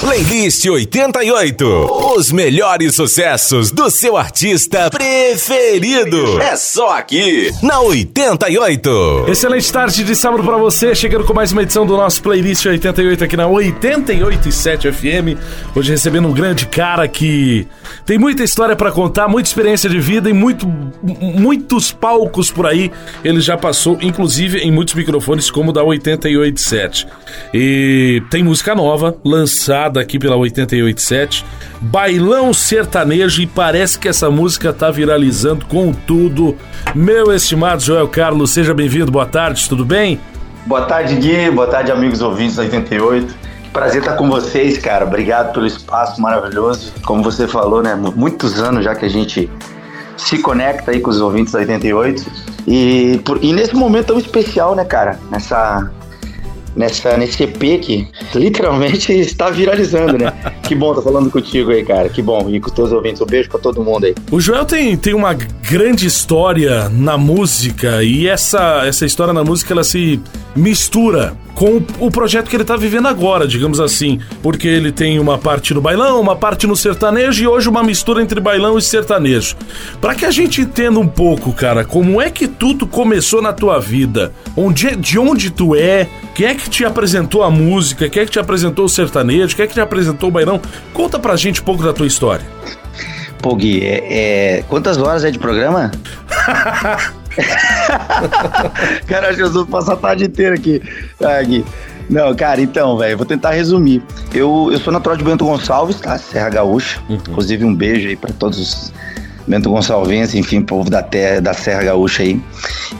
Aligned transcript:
Playlist 0.00 0.64
88. 0.64 1.64
Os 2.16 2.32
melhores 2.32 2.94
sucessos 2.94 3.70
do 3.70 3.90
seu 3.90 4.16
artista 4.16 4.88
preferido. 4.88 6.40
É 6.40 6.56
só 6.56 6.96
aqui, 6.96 7.50
na 7.62 7.80
88. 7.80 9.26
Excelente 9.28 9.70
tarde 9.70 10.02
de 10.02 10.16
sábado 10.16 10.42
para 10.42 10.56
você, 10.56 10.94
chegando 10.94 11.24
com 11.24 11.34
mais 11.34 11.52
uma 11.52 11.62
edição 11.62 11.84
do 11.84 11.98
nosso 11.98 12.22
Playlist 12.22 12.64
88 12.64 13.24
aqui 13.24 13.36
na 13.36 13.46
887 13.46 14.90
FM. 14.90 15.38
Hoje 15.76 15.90
recebendo 15.90 16.28
um 16.28 16.32
grande 16.32 16.64
cara 16.64 17.06
que 17.06 17.68
tem 18.06 18.18
muita 18.18 18.42
história 18.42 18.74
para 18.74 18.90
contar, 18.90 19.28
muita 19.28 19.50
experiência 19.50 19.90
de 19.90 20.00
vida 20.00 20.30
e 20.30 20.32
muito, 20.32 20.66
muitos 21.02 21.92
palcos 21.92 22.50
por 22.50 22.66
aí. 22.66 22.90
Ele 23.22 23.42
já 23.42 23.56
passou, 23.56 23.98
inclusive, 24.00 24.60
em 24.60 24.72
muitos 24.72 24.94
microfones, 24.94 25.50
como 25.50 25.70
o 25.70 25.72
da 25.74 25.84
887. 25.84 27.06
E 27.52 28.22
tem 28.30 28.42
música 28.42 28.74
nova, 28.74 29.14
lançada 29.22 29.89
aqui 29.98 30.18
pela 30.18 30.36
887. 30.36 31.44
Bailão 31.80 32.52
Sertanejo 32.52 33.42
e 33.42 33.46
parece 33.46 33.98
que 33.98 34.08
essa 34.08 34.30
música 34.30 34.72
tá 34.72 34.90
viralizando 34.90 35.64
com 35.66 35.92
tudo. 35.92 36.56
Meu 36.94 37.32
estimado 37.32 37.82
Joel 37.82 38.08
Carlos, 38.08 38.50
seja 38.50 38.74
bem-vindo, 38.74 39.10
boa 39.10 39.26
tarde, 39.26 39.68
tudo 39.68 39.84
bem? 39.84 40.20
Boa 40.66 40.82
tarde, 40.82 41.16
Gui, 41.16 41.50
boa 41.50 41.66
tarde, 41.66 41.90
amigos 41.90 42.20
ouvintes 42.20 42.56
da 42.56 42.62
88. 42.62 43.34
Prazer 43.72 44.02
estar 44.02 44.16
com 44.16 44.28
vocês, 44.28 44.78
cara. 44.78 45.04
Obrigado 45.04 45.52
pelo 45.52 45.66
espaço 45.66 46.20
maravilhoso. 46.20 46.92
Como 47.04 47.22
você 47.22 47.46
falou, 47.46 47.82
né? 47.82 47.94
Muitos 47.94 48.60
anos 48.60 48.84
já 48.84 48.94
que 48.94 49.06
a 49.06 49.08
gente 49.08 49.50
se 50.16 50.38
conecta 50.38 50.90
aí 50.90 51.00
com 51.00 51.10
os 51.10 51.20
ouvintes 51.20 51.52
da 51.52 51.60
88. 51.60 52.24
E, 52.66 53.20
por, 53.24 53.42
e 53.42 53.52
nesse 53.52 53.74
momento 53.74 54.08
tão 54.08 54.18
especial, 54.18 54.74
né, 54.74 54.84
cara? 54.84 55.18
Nessa, 55.30 55.90
nessa, 56.74 57.16
nesse 57.16 57.42
EP 57.42 57.80
que 57.80 58.08
literalmente 58.34 59.12
está 59.18 59.50
viralizando, 59.50 60.18
né? 60.18 60.32
que 60.62 60.74
bom 60.74 60.90
estar 60.90 61.02
falando 61.02 61.30
contigo 61.30 61.70
aí, 61.70 61.84
cara. 61.84 62.08
Que 62.08 62.22
bom. 62.22 62.48
E 62.48 62.60
com 62.60 62.70
todos 62.70 62.92
os 62.92 62.96
ouvintes. 62.96 63.20
Um 63.20 63.26
beijo 63.26 63.48
pra 63.48 63.58
todo 63.58 63.82
mundo 63.82 64.06
aí. 64.06 64.14
O 64.30 64.40
Joel 64.40 64.64
tem, 64.64 64.96
tem 64.96 65.14
uma 65.14 65.34
grande 65.34 66.06
história 66.06 66.88
na 66.88 67.18
música 67.18 68.02
e 68.02 68.28
essa, 68.28 68.86
essa 68.86 69.04
história 69.04 69.32
na 69.32 69.42
música 69.42 69.74
ela 69.74 69.84
se 69.84 70.20
mistura 70.54 71.36
com 71.60 71.82
o 71.98 72.10
projeto 72.10 72.48
que 72.48 72.56
ele 72.56 72.64
tá 72.64 72.74
vivendo 72.74 73.06
agora, 73.06 73.46
digamos 73.46 73.80
assim. 73.80 74.18
Porque 74.42 74.66
ele 74.66 74.90
tem 74.90 75.18
uma 75.18 75.36
parte 75.36 75.74
no 75.74 75.80
bailão, 75.82 76.18
uma 76.18 76.34
parte 76.34 76.66
no 76.66 76.74
sertanejo 76.74 77.44
e 77.44 77.46
hoje 77.46 77.68
uma 77.68 77.82
mistura 77.82 78.22
entre 78.22 78.40
bailão 78.40 78.78
e 78.78 78.82
sertanejo. 78.82 79.56
Para 80.00 80.14
que 80.14 80.24
a 80.24 80.30
gente 80.30 80.62
entenda 80.62 80.98
um 80.98 81.06
pouco, 81.06 81.52
cara, 81.52 81.84
como 81.84 82.18
é 82.18 82.30
que 82.30 82.48
tudo 82.48 82.86
começou 82.86 83.42
na 83.42 83.52
tua 83.52 83.78
vida? 83.78 84.32
Onde, 84.56 84.96
de 84.96 85.18
onde 85.18 85.50
tu 85.50 85.76
é? 85.76 86.08
Quem 86.34 86.46
é 86.46 86.54
que 86.54 86.70
te 86.70 86.82
apresentou 86.82 87.42
a 87.42 87.50
música? 87.50 88.08
Quem 88.08 88.22
é 88.22 88.24
que 88.24 88.32
te 88.32 88.38
apresentou 88.38 88.86
o 88.86 88.88
sertanejo? 88.88 89.54
Quem 89.54 89.66
é 89.66 89.68
que 89.68 89.74
te 89.74 89.82
apresentou 89.82 90.30
o 90.30 90.32
bailão? 90.32 90.58
Conta 90.94 91.18
pra 91.18 91.36
gente 91.36 91.60
um 91.60 91.64
pouco 91.64 91.82
da 91.82 91.92
tua 91.92 92.06
história. 92.06 92.46
Pô, 93.42 93.54
Gui, 93.54 93.84
é, 93.84 94.60
é... 94.60 94.62
quantas 94.62 94.96
horas 94.96 95.24
é 95.24 95.30
de 95.30 95.38
programa? 95.38 95.90
cara, 99.06 99.28
acho 99.28 99.36
que 99.36 99.42
eu 99.42 99.52
vou 99.52 99.66
passar 99.66 99.94
a 99.94 99.96
tarde 99.96 100.24
inteira 100.24 100.54
aqui. 100.54 100.82
Ah, 101.22 101.42
Gui. 101.42 101.64
Não, 102.08 102.34
cara, 102.34 102.60
então, 102.60 102.96
velho, 102.96 103.16
vou 103.16 103.26
tentar 103.26 103.52
resumir. 103.52 104.02
Eu, 104.34 104.68
eu 104.72 104.78
sou 104.80 104.92
natural 104.92 105.16
de 105.16 105.24
Bento 105.24 105.44
Gonçalves, 105.44 106.00
tá? 106.00 106.18
Serra 106.18 106.50
Gaúcha. 106.50 107.00
Uhum. 107.08 107.16
Inclusive, 107.16 107.64
um 107.64 107.74
beijo 107.74 108.08
aí 108.08 108.16
pra 108.16 108.32
todos 108.32 108.58
os 108.58 108.92
Bento 109.46 109.70
Gonçalvenses, 109.70 110.34
enfim, 110.34 110.60
povo 110.60 110.90
da 110.90 111.02
terra, 111.02 111.40
da 111.40 111.54
Serra 111.54 111.84
Gaúcha 111.84 112.22
aí. 112.22 112.40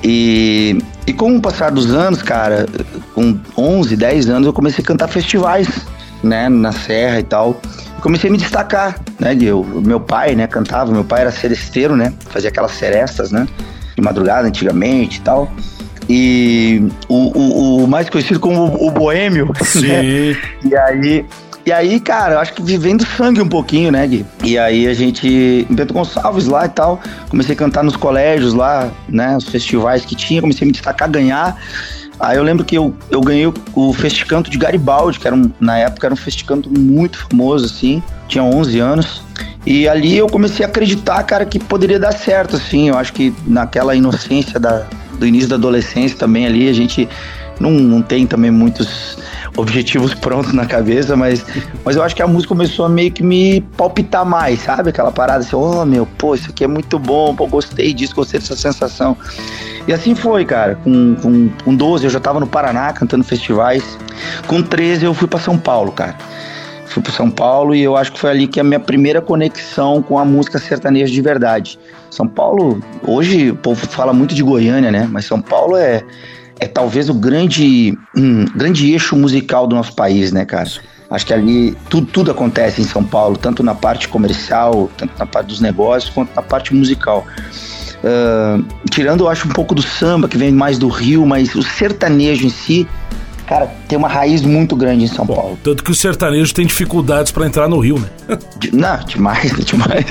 E, 0.03 0.79
e 1.07 1.13
com 1.13 1.37
o 1.37 1.41
passar 1.41 1.71
dos 1.71 1.93
anos, 1.93 2.23
cara, 2.23 2.67
com 3.15 3.39
11, 3.57 3.97
10 3.97 4.29
anos, 4.29 4.47
eu 4.47 4.53
comecei 4.53 4.83
a 4.83 4.87
cantar 4.87 5.09
festivais, 5.09 5.69
né, 6.23 6.49
na 6.49 6.71
Serra 6.71 7.19
e 7.19 7.25
tal 7.25 7.61
comecei 8.01 8.29
a 8.29 8.33
me 8.33 8.39
destacar, 8.39 8.99
né? 9.19 9.37
Eu, 9.41 9.65
meu 9.65 10.01
pai, 10.01 10.35
né, 10.35 10.47
cantava, 10.47 10.91
meu 10.91 11.05
pai 11.05 11.21
era 11.21 11.31
seresteiro, 11.31 11.95
né? 11.95 12.13
Fazia 12.31 12.51
aquelas 12.51 12.73
serestas, 12.73 13.31
né? 13.31 13.47
De 14.01 14.05
madrugada 14.05 14.48
antigamente 14.48 15.19
e 15.19 15.21
tal. 15.21 15.53
E 16.09 16.88
o, 17.09 17.38
o, 17.38 17.84
o 17.84 17.87
mais 17.87 18.09
conhecido 18.09 18.41
como 18.41 18.62
o, 18.62 18.88
o 18.88 18.91
Boêmio. 18.91 19.53
Sim. 19.62 19.87
Né? 19.87 20.37
E 20.65 20.77
aí. 20.77 21.27
E 21.65 21.71
aí, 21.71 22.00
cara, 22.00 22.34
eu 22.34 22.38
acho 22.38 22.55
que 22.55 22.62
vivendo 22.62 23.05
sangue 23.05 23.41
um 23.41 23.49
pouquinho, 23.49 23.93
né, 23.93 24.05
Gui? 24.06 24.25
E 24.43 24.59
aí 24.59 24.88
a 24.88 24.94
gente, 24.94 25.28
em 25.71 25.75
Bento 25.75 25.93
Gonçalves 25.93 26.47
lá 26.47 26.65
e 26.65 26.71
tal, 26.71 27.00
comecei 27.28 27.55
a 27.55 27.59
cantar 27.59 27.84
nos 27.84 27.97
colégios 27.97 28.55
lá, 28.55 28.91
né, 29.06 29.37
os 29.37 29.44
festivais 29.44 30.05
que 30.05 30.17
tinha, 30.17 30.41
comecei 30.41 30.65
a 30.65 30.67
me 30.67 30.72
destacar, 30.72 31.09
ganhar. 31.11 31.56
Aí 32.20 32.36
eu 32.36 32.42
lembro 32.42 32.64
que 32.64 32.76
eu, 32.76 32.94
eu 33.10 33.20
ganhei 33.22 33.47
o, 33.47 33.92
Festicanto 33.94 34.50
de 34.50 34.58
Garibaldi, 34.58 35.19
que 35.19 35.26
era 35.26 35.34
um, 35.34 35.50
na 35.58 35.78
época 35.78 36.06
era 36.06 36.12
um 36.12 36.16
festicanto 36.16 36.70
muito 36.70 37.19
famoso, 37.19 37.64
assim. 37.64 38.03
Tinha 38.28 38.44
11 38.44 38.78
anos. 38.78 39.22
E 39.64 39.88
ali 39.88 40.19
eu 40.19 40.26
comecei 40.26 40.64
a 40.64 40.69
acreditar, 40.69 41.22
cara, 41.22 41.47
que 41.47 41.58
poderia 41.58 41.98
dar 41.98 42.12
certo, 42.12 42.56
assim. 42.56 42.91
Eu 42.91 42.98
acho 42.98 43.14
que 43.14 43.34
naquela 43.47 43.94
inocência 43.94 44.60
da, 44.60 44.86
do 45.19 45.26
início 45.26 45.48
da 45.48 45.56
adolescência 45.56 46.19
também 46.19 46.44
ali, 46.44 46.69
a 46.69 46.75
gente 46.75 47.08
não, 47.58 47.70
não 47.70 48.03
tem 48.03 48.26
também 48.26 48.50
muitos 48.50 49.16
objetivos 49.56 50.14
prontos 50.14 50.52
na 50.52 50.64
cabeça, 50.66 51.16
mas, 51.16 51.44
mas 51.84 51.97
eu 51.97 52.02
acho 52.02 52.14
que 52.14 52.22
a 52.22 52.26
música 52.26 52.48
começou 52.48 52.84
a 52.84 52.88
meio 52.88 53.10
que 53.12 53.22
me 53.22 53.60
palpitar 53.76 54.25
mais, 54.25 54.60
sabe? 54.60 54.91
Aquela 54.91 55.10
parada 55.10 55.41
assim, 55.41 55.56
oh 55.56 55.84
meu, 55.84 56.06
pô, 56.06 56.34
isso 56.34 56.50
aqui 56.50 56.64
é 56.64 56.69
muito 56.69 56.98
bom, 56.98 57.34
pô, 57.34 57.47
gostei 57.47 57.92
disso, 57.92 58.14
gostei 58.14 58.41
dessa 58.41 58.56
sensação. 58.56 59.16
E 59.87 59.93
assim 59.93 60.15
foi, 60.15 60.45
cara. 60.45 60.77
Com, 60.77 61.15
com, 61.17 61.49
com 61.65 61.75
12 61.75 62.05
eu 62.05 62.11
já 62.11 62.21
tava 62.21 62.41
no 62.41 62.47
Paraná 62.47 62.93
cantando 62.93 63.25
festivais. 63.25 63.99
Com 64.47 64.63
13 64.63 65.05
eu 65.05 65.15
fui 65.15 65.27
para 65.27 65.41
São 65.41 65.59
Paulo, 65.59 65.93
cara. 65.93 66.17
Fui 66.87 67.03
para 67.03 67.13
São 67.13 67.31
Paulo 67.31 67.75
e 67.75 67.83
eu 67.83 67.97
acho 67.97 68.13
que 68.13 68.19
foi 68.19 68.31
ali 68.31 68.49
que 68.49 68.59
a 68.59 68.65
minha 68.65 68.81
primeira 68.81 69.21
conexão 69.21 70.03
com 70.03 70.19
a 70.19 70.25
música 70.25 70.59
sertaneja 70.59 71.13
de 71.13 71.23
verdade. 71.23 71.79
São 72.11 72.27
Paulo, 72.27 72.83
hoje 73.07 73.53
o 73.53 73.57
povo 73.57 73.87
fala 73.87 74.13
muito 74.13 74.35
de 74.35 74.43
Goiânia, 74.43 74.91
né? 74.91 75.09
Mas 75.11 75.25
São 75.25 75.41
Paulo 75.41 75.77
é 75.77 76.03
é 76.61 76.67
talvez 76.67 77.09
o 77.09 77.15
grande, 77.15 77.99
um, 78.15 78.45
grande 78.55 78.93
eixo 78.93 79.17
musical 79.17 79.67
do 79.67 79.75
nosso 79.75 79.95
país, 79.95 80.31
né, 80.31 80.45
cara? 80.45 80.69
Acho 81.11 81.27
que 81.27 81.33
ali 81.33 81.77
tudo, 81.89 82.07
tudo 82.07 82.31
acontece 82.31 82.81
em 82.83 82.85
São 82.85 83.03
Paulo, 83.03 83.37
tanto 83.37 83.62
na 83.62 83.75
parte 83.75 84.07
comercial, 84.07 84.89
tanto 84.97 85.19
na 85.19 85.27
parte 85.27 85.49
dos 85.49 85.61
negócios, 85.61 86.12
quanto 86.12 86.33
na 86.37 86.43
parte 86.43 86.73
musical. 86.73 87.27
Uh, 88.03 88.65
tirando, 88.91 89.25
eu 89.25 89.28
acho, 89.28 89.47
um 89.47 89.53
pouco 89.53 89.75
do 89.75 89.83
samba, 89.83 90.28
que 90.28 90.38
vem 90.38 90.50
mais 90.53 90.78
do 90.78 90.88
Rio, 90.88 91.27
mas 91.27 91.55
o 91.55 91.62
sertanejo 91.62 92.47
em 92.47 92.50
si, 92.50 92.88
cara, 93.50 93.66
tem 93.88 93.99
uma 93.99 94.06
raiz 94.06 94.43
muito 94.43 94.77
grande 94.77 95.03
em 95.03 95.06
São 95.09 95.27
Bom, 95.27 95.34
Paulo. 95.34 95.59
Tanto 95.65 95.83
que 95.83 95.91
o 95.91 95.94
sertanejo 95.94 96.55
tem 96.55 96.65
dificuldades 96.65 97.33
para 97.33 97.44
entrar 97.44 97.69
no 97.69 97.81
Rio, 97.81 97.99
né? 97.99 98.38
Não, 98.72 99.05
demais, 99.05 99.50
demais. 99.66 100.06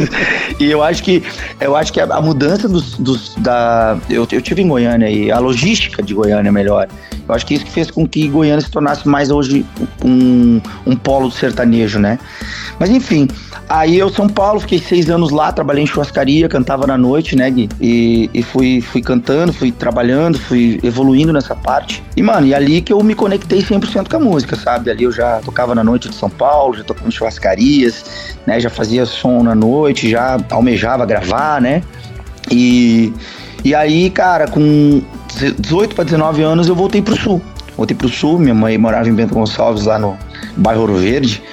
E 0.60 0.70
eu 0.70 0.84
acho 0.84 1.02
que 1.02 1.24
eu 1.62 1.74
acho 1.74 1.94
que 1.94 2.02
a, 2.02 2.04
a 2.04 2.22
mudança 2.22 2.68
dos, 2.68 2.98
dos, 2.98 3.34
da 3.38 3.98
eu, 4.10 4.28
eu 4.30 4.42
tive 4.42 4.62
em 4.62 4.68
Goiânia 4.68 5.10
e 5.10 5.32
a 5.32 5.40
logística 5.40 6.04
de 6.04 6.14
Goiânia 6.14 6.52
melhor. 6.52 6.90
Eu 7.30 7.34
acho 7.34 7.46
que 7.46 7.54
isso 7.54 7.64
que 7.64 7.72
fez 7.72 7.90
com 7.90 8.06
que 8.06 8.28
Goiânia 8.28 8.60
se 8.60 8.70
tornasse 8.70 9.08
mais 9.08 9.32
hoje 9.32 9.66
um, 10.04 10.60
um 10.86 10.98
polo 10.98 11.30
do 11.30 11.34
sertanejo, 11.34 11.98
né? 11.98 12.20
Mas 12.78 12.90
enfim, 12.90 13.26
Aí 13.70 14.00
eu, 14.00 14.10
São 14.10 14.28
Paulo, 14.28 14.60
fiquei 14.60 14.80
seis 14.80 15.12
anos 15.12 15.30
lá, 15.30 15.52
trabalhei 15.52 15.84
em 15.84 15.86
churrascaria, 15.86 16.50
cantava 16.50 16.88
na 16.88 16.98
noite, 16.98 17.36
né, 17.36 17.52
Gui? 17.52 17.70
E, 17.80 18.28
e 18.34 18.42
fui, 18.42 18.82
fui 18.82 19.00
cantando, 19.00 19.54
fui 19.54 19.72
trabalhando, 19.72 20.40
fui 20.40 20.80
evoluindo 20.82 21.32
nessa 21.32 21.56
parte. 21.56 22.04
E, 22.18 22.24
mano, 22.24 22.48
e 22.48 22.56
ali 22.56 22.82
que 22.82 22.92
eu 22.92 23.04
me 23.04 23.14
conectei 23.30 23.62
100% 23.62 24.10
com 24.10 24.18
a 24.18 24.20
música, 24.20 24.56
sabe? 24.56 24.90
Ali 24.90 25.04
eu 25.04 25.12
já 25.12 25.40
tocava 25.40 25.76
na 25.76 25.84
noite 25.84 26.10
de 26.10 26.16
São 26.16 26.30
Paulo, 26.30 26.76
já 26.76 26.84
tocava 26.84 27.08
em 27.08 27.12
churrascarias, 27.12 28.36
né? 28.46 28.60
Já 28.60 28.72
fazia 28.72 29.06
som 29.06 29.44
na 29.44 29.54
noite, 29.54 30.10
já 30.10 30.40
almejava 30.50 31.06
gravar, 31.06 31.62
né? 31.62 31.84
E, 32.50 33.14
e 33.64 33.76
aí, 33.76 34.10
cara, 34.10 34.48
com 34.48 35.04
18 35.60 35.94
para 35.94 36.06
19 36.06 36.42
anos 36.42 36.68
eu 36.68 36.74
voltei 36.74 37.04
pro 37.04 37.16
sul. 37.16 37.40
Voltei 37.78 37.96
pro 37.96 38.10
sul, 38.10 38.40
minha 38.40 38.56
mãe 38.56 38.78
morava 38.80 39.08
em 39.08 39.14
Bento 39.14 39.36
Gonçalves, 39.36 39.86
lá 39.86 40.00
no 40.00 40.18
bairro 40.58 40.82
Ouro 40.82 40.96
Verde. 40.96 41.44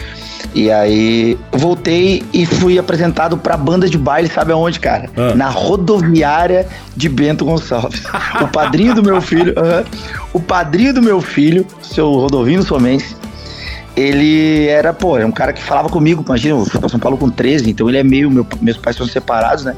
E 0.57 0.71
aí 0.71 1.39
voltei 1.53 2.23
e 2.33 2.47
fui 2.47 2.79
apresentado 2.79 3.37
pra 3.37 3.59
banda 3.59 3.91
de 3.91 3.99
baile, 3.99 4.27
sabe 4.27 4.53
aonde, 4.53 4.81
cara? 4.81 5.11
Ah. 5.15 5.35
Na 5.35 5.51
rodoviária 5.51 6.67
de 6.97 7.11
Bento 7.11 7.45
Gonçalves. 7.45 8.03
o 8.41 8.49
padrinho 8.49 8.95
do 8.95 9.03
meu 9.03 9.21
filho, 9.21 9.53
uh 9.53 9.63
-huh, 9.63 9.87
o 10.33 10.41
padrinho 10.41 10.95
do 10.95 11.03
meu 11.03 11.21
filho, 11.21 11.67
seu 11.83 12.11
Rodovino 12.11 12.63
Somense, 12.63 13.15
ele 13.95 14.67
era, 14.67 14.95
pô, 14.95 15.19
é 15.19 15.27
um 15.27 15.31
cara 15.31 15.53
que 15.53 15.63
falava 15.63 15.91
comigo, 15.91 16.25
imagina, 16.27 16.59
eu 16.59 16.65
fui 16.65 16.81
pra 16.81 16.89
São 16.89 16.99
Paulo 16.99 17.19
com 17.19 17.29
13, 17.29 17.69
então 17.69 17.87
ele 17.91 17.99
é 17.99 18.03
meio, 18.03 18.31
meu, 18.31 18.47
meus 18.63 18.79
pais 18.79 18.97
são 18.97 19.07
separados, 19.07 19.63
né? 19.63 19.77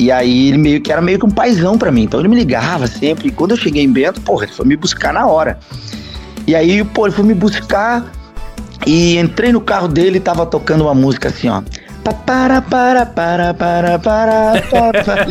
E 0.00 0.10
aí 0.10 0.48
ele 0.48 0.58
meio 0.58 0.80
que 0.80 0.90
era 0.90 1.00
meio 1.00 1.20
que 1.20 1.26
um 1.26 1.30
paizão 1.30 1.78
para 1.78 1.92
mim. 1.92 2.02
Então 2.02 2.18
ele 2.18 2.28
me 2.28 2.34
ligava 2.34 2.88
sempre. 2.88 3.28
E 3.28 3.30
quando 3.30 3.52
eu 3.52 3.56
cheguei 3.56 3.84
em 3.84 3.92
Bento, 3.92 4.20
porra, 4.22 4.46
ele 4.46 4.52
foi 4.52 4.66
me 4.66 4.74
buscar 4.74 5.12
na 5.12 5.26
hora. 5.26 5.60
E 6.44 6.56
aí, 6.56 6.82
pô, 6.82 7.06
ele 7.06 7.14
foi 7.14 7.24
me 7.24 7.34
buscar 7.34 8.04
e 8.86 9.18
entrei 9.18 9.52
no 9.52 9.60
carro 9.60 9.88
dele 9.88 10.18
e 10.18 10.20
tava 10.20 10.46
tocando 10.46 10.84
uma 10.84 10.94
música 10.94 11.28
assim, 11.28 11.48
ó. 11.48 11.62
Para, 12.02 12.60
para, 12.60 13.06
para, 13.06 13.54
para, 13.54 13.54
para, 13.54 13.98
para. 13.98 15.26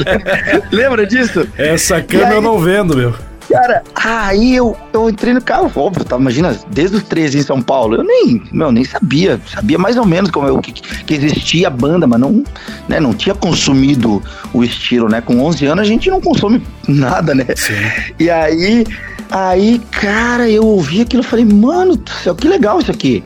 Lembra 0.71 1.05
disso? 1.05 1.45
Essa 1.57 2.01
câmera 2.01 2.35
eu 2.35 2.41
não 2.41 2.59
vendo, 2.59 2.95
meu. 2.95 3.13
Cara, 3.51 3.83
aí 3.93 4.55
eu, 4.55 4.77
eu 4.93 5.09
entrei 5.09 5.33
no 5.33 5.41
carro, 5.41 5.69
óbvio, 5.75 6.05
tá, 6.05 6.15
imagina, 6.15 6.57
desde 6.69 6.95
os 6.95 7.03
13 7.03 7.39
em 7.39 7.41
São 7.41 7.61
Paulo, 7.61 7.97
eu 7.97 8.03
nem, 8.03 8.41
meu, 8.49 8.71
nem 8.71 8.85
sabia, 8.85 9.41
sabia 9.53 9.77
mais 9.77 9.97
ou 9.97 10.05
menos 10.05 10.31
como 10.31 10.47
eu, 10.47 10.57
que, 10.59 10.71
que 10.71 11.13
existia 11.13 11.67
a 11.67 11.69
banda, 11.69 12.07
mas 12.07 12.17
não, 12.17 12.45
né, 12.87 13.01
não 13.01 13.13
tinha 13.13 13.35
consumido 13.35 14.23
o 14.53 14.63
estilo, 14.63 15.09
né? 15.09 15.19
Com 15.19 15.43
11 15.43 15.65
anos 15.65 15.81
a 15.81 15.87
gente 15.87 16.09
não 16.09 16.21
consome 16.21 16.63
nada, 16.87 17.35
né? 17.35 17.45
Sim. 17.57 17.73
E 18.17 18.29
aí, 18.29 18.85
aí, 19.29 19.81
cara, 19.91 20.49
eu 20.49 20.65
ouvi 20.65 21.01
aquilo 21.01 21.21
e 21.21 21.25
falei, 21.25 21.43
mano 21.43 21.97
do 21.97 22.09
céu, 22.09 22.33
que 22.33 22.47
legal 22.47 22.79
isso 22.79 22.91
aqui. 22.91 23.21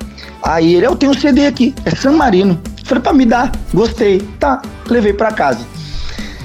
Aí 0.45 0.75
ele, 0.75 0.85
eu 0.85 0.95
tenho 0.95 1.11
um 1.11 1.15
CD 1.15 1.47
aqui, 1.47 1.73
é 1.83 1.89
San 1.89 2.11
Marino. 2.11 2.61
Falei, 2.83 3.01
pra 3.01 3.13
me 3.13 3.25
dar, 3.25 3.51
gostei. 3.73 4.19
Tá, 4.39 4.61
levei 4.87 5.11
pra 5.11 5.31
casa. 5.31 5.65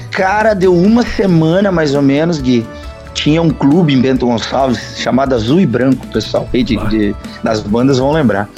Cara, 0.09 0.55
deu 0.55 0.75
uma 0.75 1.03
semana 1.03 1.71
mais 1.71 1.93
ou 1.93 2.01
menos, 2.01 2.41
Gui. 2.41 2.65
Tinha 3.13 3.39
um 3.43 3.51
clube 3.51 3.93
em 3.93 4.01
Bento 4.01 4.25
Gonçalves 4.25 4.97
chamado 4.97 5.35
Azul 5.35 5.61
e 5.61 5.67
Branco, 5.67 6.07
pessoal. 6.07 6.49
Aí 6.51 6.63
de, 6.63 6.77
de, 6.89 7.15
das 7.43 7.61
bandas 7.61 7.99
vão 7.99 8.11
lembrar. 8.11 8.49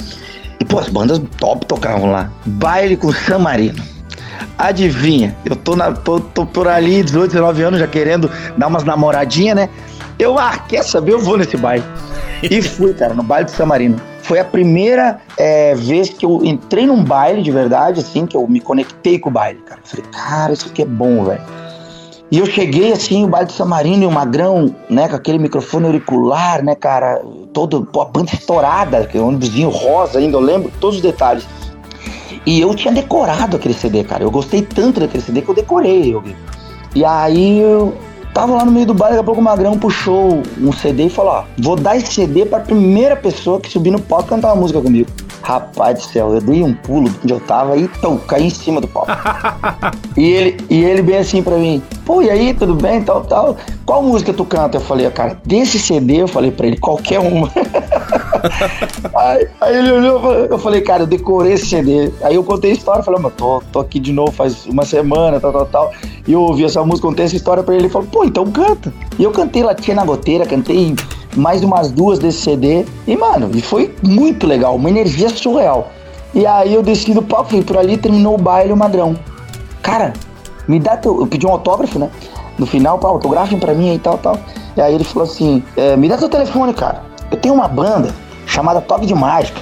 E, 0.58 0.64
pô, 0.64 0.78
as 0.78 0.88
bandas 0.88 1.20
top 1.38 1.66
tocavam 1.66 2.10
lá. 2.10 2.30
Baile 2.46 2.96
com 2.96 3.12
San 3.12 3.40
Marino. 3.40 3.82
Adivinha, 4.56 5.36
eu 5.44 5.56
tô, 5.56 5.76
na, 5.76 5.92
tô, 5.92 6.20
tô 6.20 6.46
por 6.46 6.66
ali, 6.68 7.02
18, 7.02 7.32
19 7.32 7.62
anos, 7.62 7.80
já 7.80 7.86
querendo 7.86 8.30
dar 8.56 8.68
umas 8.68 8.84
namoradinhas, 8.84 9.56
né? 9.56 9.68
Eu, 10.18 10.38
ah, 10.38 10.56
quer 10.56 10.84
saber? 10.84 11.12
Eu 11.12 11.20
vou 11.20 11.36
nesse 11.36 11.56
baile. 11.58 11.84
E 12.42 12.62
fui, 12.62 12.94
cara, 12.94 13.12
no 13.12 13.22
baile 13.22 13.46
de 13.46 13.52
San 13.52 13.66
Marino. 13.66 14.13
Foi 14.24 14.38
a 14.38 14.44
primeira 14.44 15.20
é, 15.36 15.74
vez 15.74 16.08
que 16.08 16.24
eu 16.24 16.42
entrei 16.42 16.86
num 16.86 17.04
baile 17.04 17.42
de 17.42 17.50
verdade, 17.50 18.00
assim, 18.00 18.24
que 18.24 18.34
eu 18.34 18.48
me 18.48 18.58
conectei 18.58 19.18
com 19.18 19.28
o 19.28 19.32
baile, 19.32 19.60
cara. 19.60 19.80
falei, 19.84 20.06
cara, 20.10 20.52
isso 20.54 20.66
aqui 20.66 20.80
é 20.80 20.86
bom, 20.86 21.24
velho. 21.24 21.42
E 22.30 22.38
eu 22.38 22.46
cheguei 22.46 22.90
assim, 22.90 23.24
o 23.24 23.28
baile 23.28 23.48
de 23.48 23.52
Samarino 23.52 24.04
e 24.04 24.06
o 24.06 24.10
Magrão, 24.10 24.74
né, 24.88 25.08
com 25.08 25.16
aquele 25.16 25.38
microfone 25.38 25.84
auricular, 25.84 26.64
né, 26.64 26.74
cara, 26.74 27.22
todo, 27.52 27.84
pô, 27.84 28.00
a 28.00 28.06
banda 28.06 28.32
estourada, 28.32 29.06
que 29.06 29.18
é 29.18 29.20
um 29.20 29.28
ônibusinho 29.28 29.68
rosa 29.68 30.18
ainda, 30.18 30.38
eu 30.38 30.40
lembro 30.40 30.72
todos 30.80 30.96
os 30.96 31.02
detalhes. 31.02 31.46
E 32.46 32.58
eu 32.58 32.74
tinha 32.74 32.94
decorado 32.94 33.56
aquele 33.56 33.74
CD, 33.74 34.04
cara. 34.04 34.22
Eu 34.22 34.30
gostei 34.30 34.62
tanto 34.62 35.00
daquele 35.00 35.22
CD 35.22 35.42
que 35.42 35.50
eu 35.50 35.54
decorei. 35.54 36.14
Eu, 36.14 36.24
e 36.94 37.04
aí 37.04 37.60
eu, 37.60 37.94
Tava 38.34 38.52
lá 38.52 38.64
no 38.64 38.72
meio 38.72 38.84
do 38.84 38.92
bar, 38.92 39.10
daqui 39.10 39.20
a 39.20 39.22
pouco 39.22 39.40
o 39.40 39.44
Magrão 39.44 39.78
puxou 39.78 40.42
um 40.60 40.72
CD 40.72 41.04
e 41.04 41.08
falou: 41.08 41.34
Ó, 41.34 41.44
vou 41.56 41.76
dar 41.76 41.96
esse 41.96 42.12
CD 42.12 42.44
pra 42.44 42.58
primeira 42.58 43.14
pessoa 43.14 43.60
que 43.60 43.70
subir 43.70 43.92
no 43.92 44.00
palco 44.00 44.28
cantar 44.28 44.48
uma 44.48 44.60
música 44.60 44.80
comigo. 44.80 45.08
Rapaz 45.40 45.98
do 45.98 46.04
céu, 46.04 46.34
eu 46.34 46.40
dei 46.40 46.64
um 46.64 46.74
pulo 46.74 47.08
onde 47.22 47.32
eu 47.32 47.38
tava 47.38 47.76
e 47.76 47.82
então, 47.82 48.18
caí 48.18 48.46
em 48.46 48.50
cima 48.50 48.80
do 48.80 48.88
palco. 48.88 49.12
e, 50.16 50.24
ele, 50.24 50.56
e 50.68 50.82
ele 50.82 51.00
bem 51.00 51.18
assim 51.18 51.44
pra 51.44 51.56
mim: 51.56 51.80
Pô, 52.04 52.22
e 52.22 52.28
aí, 52.28 52.52
tudo 52.52 52.74
bem? 52.74 53.02
Tal, 53.02 53.22
tal. 53.22 53.56
Qual 53.86 54.02
música 54.02 54.32
tu 54.32 54.44
canta? 54.44 54.78
Eu 54.78 54.80
falei: 54.80 55.08
Cara, 55.10 55.38
desse 55.44 55.78
CD, 55.78 56.22
eu 56.22 56.28
falei 56.28 56.50
pra 56.50 56.66
ele: 56.66 56.76
Qualquer 56.76 57.20
uma. 57.20 57.48
aí, 59.14 59.48
aí, 59.60 59.76
ele 59.76 59.92
olhou, 59.92 60.32
eu 60.32 60.58
falei, 60.58 60.80
cara, 60.80 61.02
eu 61.02 61.06
decorei 61.06 61.52
esse 61.52 61.66
CD. 61.66 62.12
Aí 62.22 62.34
eu 62.34 62.44
contei 62.44 62.70
a 62.70 62.74
história, 62.74 63.02
falei, 63.02 63.20
mas 63.20 63.32
tô, 63.34 63.62
tô 63.72 63.80
aqui 63.80 63.98
de 63.98 64.12
novo 64.12 64.32
faz 64.32 64.66
uma 64.66 64.84
semana, 64.84 65.40
tal, 65.40 65.52
tal, 65.52 65.66
tal. 65.66 65.92
E 66.26 66.32
eu 66.32 66.40
ouvi 66.42 66.64
essa 66.64 66.84
música, 66.84 67.08
contei 67.08 67.24
essa 67.24 67.36
história 67.36 67.62
pra 67.62 67.74
ele, 67.74 67.84
ele 67.84 67.92
falou, 67.92 68.08
pô, 68.08 68.24
então 68.24 68.46
canta. 68.50 68.92
E 69.18 69.24
eu 69.24 69.30
cantei 69.30 69.62
Latinha 69.62 69.96
na 69.96 70.04
Goteira, 70.04 70.46
cantei 70.46 70.94
mais 71.36 71.62
umas 71.62 71.90
duas 71.90 72.18
desse 72.18 72.42
CD. 72.42 72.84
E, 73.06 73.16
mano, 73.16 73.50
e 73.54 73.60
foi 73.60 73.94
muito 74.02 74.46
legal, 74.46 74.76
uma 74.76 74.88
energia 74.88 75.28
surreal. 75.28 75.90
E 76.34 76.46
aí 76.46 76.74
eu 76.74 76.82
desci 76.82 77.14
do 77.14 77.22
palco, 77.22 77.50
fui 77.50 77.62
por 77.62 77.76
ali, 77.76 77.96
terminou 77.96 78.34
o 78.34 78.38
baile, 78.38 78.72
o 78.72 78.76
Madrão. 78.76 79.16
Cara, 79.82 80.12
me 80.66 80.80
dá 80.80 80.96
teu... 80.96 81.20
Eu 81.20 81.26
pedi 81.26 81.46
um 81.46 81.50
autógrafo, 81.50 81.98
né? 81.98 82.10
No 82.58 82.66
final, 82.66 82.98
pá, 82.98 83.08
autografem 83.08 83.58
pra 83.58 83.72
mim 83.72 83.94
e 83.94 83.98
tal, 83.98 84.18
tal. 84.18 84.38
E 84.76 84.80
aí 84.80 84.94
ele 84.94 85.04
falou 85.04 85.28
assim, 85.28 85.62
é, 85.76 85.96
me 85.96 86.08
dá 86.08 86.16
teu 86.16 86.28
telefone, 86.28 86.74
cara. 86.74 87.02
Eu 87.30 87.36
tenho 87.36 87.54
uma 87.54 87.68
banda 87.68 88.12
chamada 88.54 88.80
Toque 88.80 89.06
de 89.06 89.14
Mágica. 89.14 89.60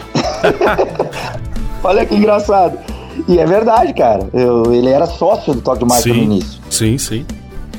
Olha 1.82 2.04
que 2.04 2.14
engraçado. 2.14 2.78
E 3.26 3.38
é 3.38 3.46
verdade, 3.46 3.92
cara. 3.94 4.28
Eu, 4.32 4.72
ele 4.72 4.88
era 4.88 5.06
sócio 5.06 5.54
do 5.54 5.60
Toque 5.60 5.80
de 5.80 5.84
Mágica 5.86 6.12
sim, 6.12 6.18
no 6.18 6.24
início. 6.24 6.60
Sim, 6.70 6.98
sim. 6.98 7.26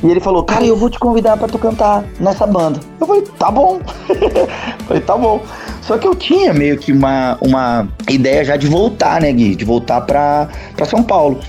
E 0.04 0.08
ele 0.08 0.20
falou, 0.20 0.44
cara, 0.44 0.66
eu 0.66 0.76
vou 0.76 0.90
te 0.90 1.00
convidar 1.00 1.38
para 1.38 1.48
tu 1.48 1.58
cantar 1.58 2.04
nessa 2.20 2.46
banda. 2.46 2.80
Eu 3.00 3.08
falei, 3.08 3.22
tá 3.40 3.50
bom. 3.50 3.80
falei, 4.86 5.02
tá 5.02 5.18
bom. 5.18 5.42
Só 5.82 5.98
que 5.98 6.08
eu 6.08 6.16
tinha 6.16 6.54
meio 6.54 6.78
que 6.78 6.92
uma, 6.92 7.38
uma 7.40 7.88
ideia 8.10 8.44
já 8.44 8.58
de 8.58 8.68
voltar, 8.68 9.22
né, 9.22 9.32
Gui? 9.32 9.56
De 9.56 9.64
voltar 9.64 10.02
pra, 10.02 10.50
pra 10.76 10.86
São 10.86 11.04
Paulo. 11.04 11.40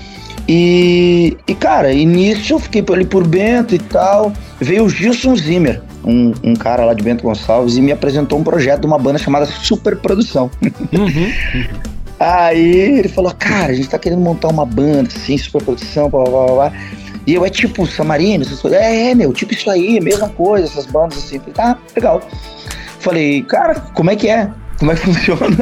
E, 0.47 1.37
e, 1.47 1.55
cara, 1.55 1.91
início 1.91 2.55
eu 2.55 2.59
fiquei 2.59 2.83
ali 2.93 3.05
por 3.05 3.27
Bento 3.27 3.73
e 3.75 3.79
tal. 3.79 4.31
Veio 4.59 4.85
o 4.85 4.89
Gilson 4.89 5.35
Zimmer, 5.35 5.81
um, 6.05 6.33
um, 6.43 6.53
cara 6.55 6.85
lá 6.85 6.93
de 6.93 7.03
Bento 7.03 7.23
Gonçalves, 7.23 7.77
e 7.77 7.81
me 7.81 7.91
apresentou 7.91 8.39
um 8.39 8.43
projeto 8.43 8.81
de 8.81 8.87
uma 8.87 8.97
banda 8.97 9.17
chamada 9.17 9.45
Superprodução. 9.45 10.49
Uhum. 10.61 11.31
Aí 12.19 12.99
ele 12.99 13.09
falou, 13.09 13.33
cara, 13.37 13.73
a 13.73 13.75
gente 13.75 13.89
tá 13.89 13.99
querendo 13.99 14.21
montar 14.21 14.47
uma 14.47 14.65
banda, 14.65 15.09
assim, 15.13 15.37
superprodução, 15.37 16.09
blá 16.09 16.23
blá 16.23 16.45
blá 16.45 16.53
blá. 16.53 16.71
E 17.27 17.33
eu, 17.33 17.45
é 17.45 17.49
tipo 17.49 17.85
Samarino, 17.85 18.43
essas 18.43 18.61
coisas. 18.61 18.79
É, 18.79 19.11
é, 19.11 19.15
meu, 19.15 19.33
tipo 19.33 19.53
isso 19.53 19.69
aí, 19.69 19.99
mesma 19.99 20.29
coisa, 20.29 20.67
essas 20.67 20.85
bandas 20.85 21.17
assim. 21.17 21.39
Falei, 21.39 21.53
tá, 21.53 21.77
legal. 21.95 22.21
Falei, 22.99 23.41
cara, 23.43 23.75
como 23.93 24.11
é 24.11 24.15
que 24.15 24.29
é? 24.29 24.49
Como 24.79 24.91
é 24.91 24.95
que 24.95 25.01
funciona? 25.05 25.57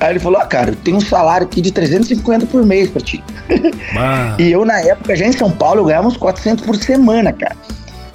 Aí 0.00 0.12
ele 0.12 0.18
falou, 0.18 0.40
ah, 0.40 0.46
cara, 0.46 0.70
eu 0.70 0.76
tenho 0.76 0.96
um 0.96 1.00
salário 1.00 1.46
aqui 1.46 1.60
de 1.60 1.70
350 1.70 2.46
por 2.46 2.64
mês 2.64 2.90
pra 2.90 3.00
ti. 3.00 3.22
e 4.38 4.50
eu, 4.50 4.64
na 4.64 4.80
época, 4.80 5.14
já 5.14 5.26
em 5.26 5.32
São 5.32 5.50
Paulo, 5.50 5.80
eu 5.80 5.84
ganhava 5.84 6.08
uns 6.08 6.16
400 6.16 6.64
por 6.64 6.74
semana, 6.74 7.32
cara 7.32 7.54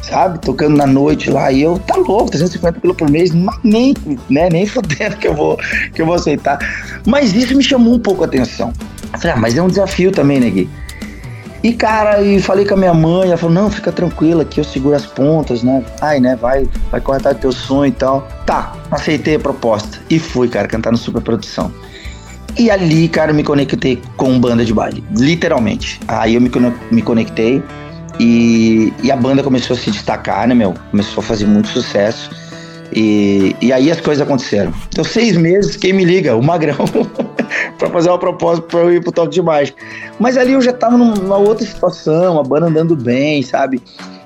sabe? 0.02 0.40
Tocando 0.40 0.76
na 0.76 0.88
noite 0.88 1.30
lá. 1.30 1.52
E 1.52 1.62
eu, 1.62 1.80
tá 1.80 1.96
louco, 1.96 2.32
350 2.32 2.80
pila 2.80 2.94
por 2.94 3.10
mês, 3.10 3.32
nem, 3.64 3.94
né, 4.30 4.50
nem 4.50 4.66
fodendo 4.68 5.18
que 5.18 5.28
eu, 5.28 5.36
vou, 5.36 5.58
que 5.94 6.02
eu 6.02 6.06
vou 6.06 6.16
aceitar. 6.16 6.60
Mas 7.06 7.34
isso 7.34 7.56
me 7.56 7.64
chamou 7.64 7.94
um 7.94 8.00
pouco 8.00 8.24
a 8.24 8.26
atenção. 8.26 8.74
falei, 9.14 9.36
ah, 9.36 9.40
mas 9.40 9.58
é 9.58 9.62
um 9.62 9.68
desafio 9.68 10.12
também, 10.12 10.40
né, 10.40 10.50
Gui? 10.50 10.70
E, 11.62 11.74
cara, 11.74 12.22
e 12.22 12.42
falei 12.42 12.66
com 12.66 12.74
a 12.74 12.78
minha 12.78 12.94
mãe, 12.94 13.28
ela 13.28 13.38
falou, 13.38 13.54
não, 13.54 13.70
fica 13.70 13.92
tranquila 13.92 14.46
que 14.46 14.62
eu 14.62 14.64
seguro 14.64 14.96
as 14.96 15.06
pontas, 15.06 15.62
né? 15.62 15.84
Ai, 16.00 16.20
né, 16.22 16.38
vai, 16.38 16.66
vai 16.90 17.02
do 17.02 17.36
teu 17.36 17.52
sonho 17.52 17.90
e 17.90 17.92
tal. 17.92 18.26
Tá, 18.46 18.74
aceitei 18.90 19.36
a 19.36 19.40
proposta. 19.40 20.00
E 20.10 20.20
fui, 20.20 20.48
cara, 20.48 20.70
cantar 20.70 20.92
no 20.92 20.98
Superprodução. 20.98 21.70
E 22.58 22.72
ali, 22.72 23.08
cara, 23.10 23.34
me 23.34 23.44
conectei 23.44 24.02
com 24.16 24.40
banda 24.40 24.64
de 24.64 24.74
baile, 24.74 25.04
literalmente. 25.12 26.00
Aí 26.08 26.36
eu 26.36 26.42
me, 26.42 26.50
me 26.92 27.02
conectei, 27.02 27.62
e, 28.20 28.94
e 29.02 29.12
a 29.12 29.16
banda 29.16 29.42
começou 29.42 29.76
a 29.76 29.80
se 29.80 29.90
destacar, 29.90 30.48
né, 30.48 30.54
meu? 30.54 30.74
Começou 30.92 31.22
a 31.22 31.24
fazer 31.24 31.46
muito 31.46 31.70
sucesso. 31.70 32.30
E, 32.94 33.56
e 33.62 33.72
aí 33.72 33.92
as 33.92 34.02
coisas 34.02 34.22
aconteceram. 34.22 34.74
Então, 34.90 35.04
seis 35.04 35.38
meses, 35.38 35.76
quem 35.76 35.94
me 35.94 36.04
liga? 36.04 36.36
O 36.36 36.44
Magrão, 36.44 36.76
para 37.78 37.90
fazer 37.90 38.10
uma 38.10 38.18
proposta 38.18 38.62
para 38.64 38.80
eu 38.80 38.94
ir 38.94 39.02
pro 39.02 39.12
Toque 39.12 39.30
de 39.30 39.42
Mágica. 39.42 39.82
Mas 40.20 40.38
ali 40.38 40.54
eu 40.54 40.62
já 40.62 40.74
tava 40.74 40.98
numa 40.98 41.38
outra 41.38 41.66
situação, 41.66 42.40
a 42.40 42.44
banda 42.44 42.66
andando 42.66 42.96
bem, 42.96 43.42
sabe? 43.44 43.82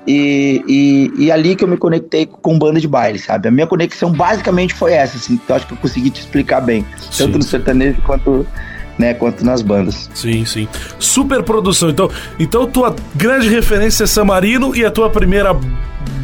E, 0.06 0.62
e, 0.68 1.24
e, 1.24 1.32
ali 1.32 1.56
que 1.56 1.64
eu 1.64 1.68
me 1.68 1.78
conectei 1.78 2.26
com 2.26 2.58
banda 2.58 2.78
de 2.78 2.86
baile, 2.86 3.18
sabe? 3.18 3.48
A 3.48 3.50
minha 3.50 3.66
conexão 3.66 4.12
basicamente 4.12 4.74
foi 4.74 4.92
essa, 4.92 5.16
assim, 5.16 5.38
que 5.38 5.50
eu 5.50 5.56
acho 5.56 5.66
que 5.66 5.72
eu 5.72 5.78
consegui 5.78 6.10
te 6.10 6.20
explicar 6.20 6.60
bem, 6.60 6.84
sim, 6.98 7.24
tanto 7.24 7.38
no 7.38 7.44
sertanejo 7.44 8.02
quanto 8.02 8.46
né, 8.98 9.14
quanto 9.14 9.44
nas 9.44 9.62
bandas. 9.62 10.10
Sim, 10.14 10.44
sim. 10.44 10.68
Super 10.98 11.42
produção. 11.42 11.90
Então, 11.90 12.10
então 12.38 12.66
tua 12.66 12.94
grande 13.14 13.48
referência 13.48 14.04
é 14.04 14.06
Samarino 14.06 14.74
e 14.74 14.84
a 14.84 14.90
tua 14.90 15.10
primeira 15.10 15.54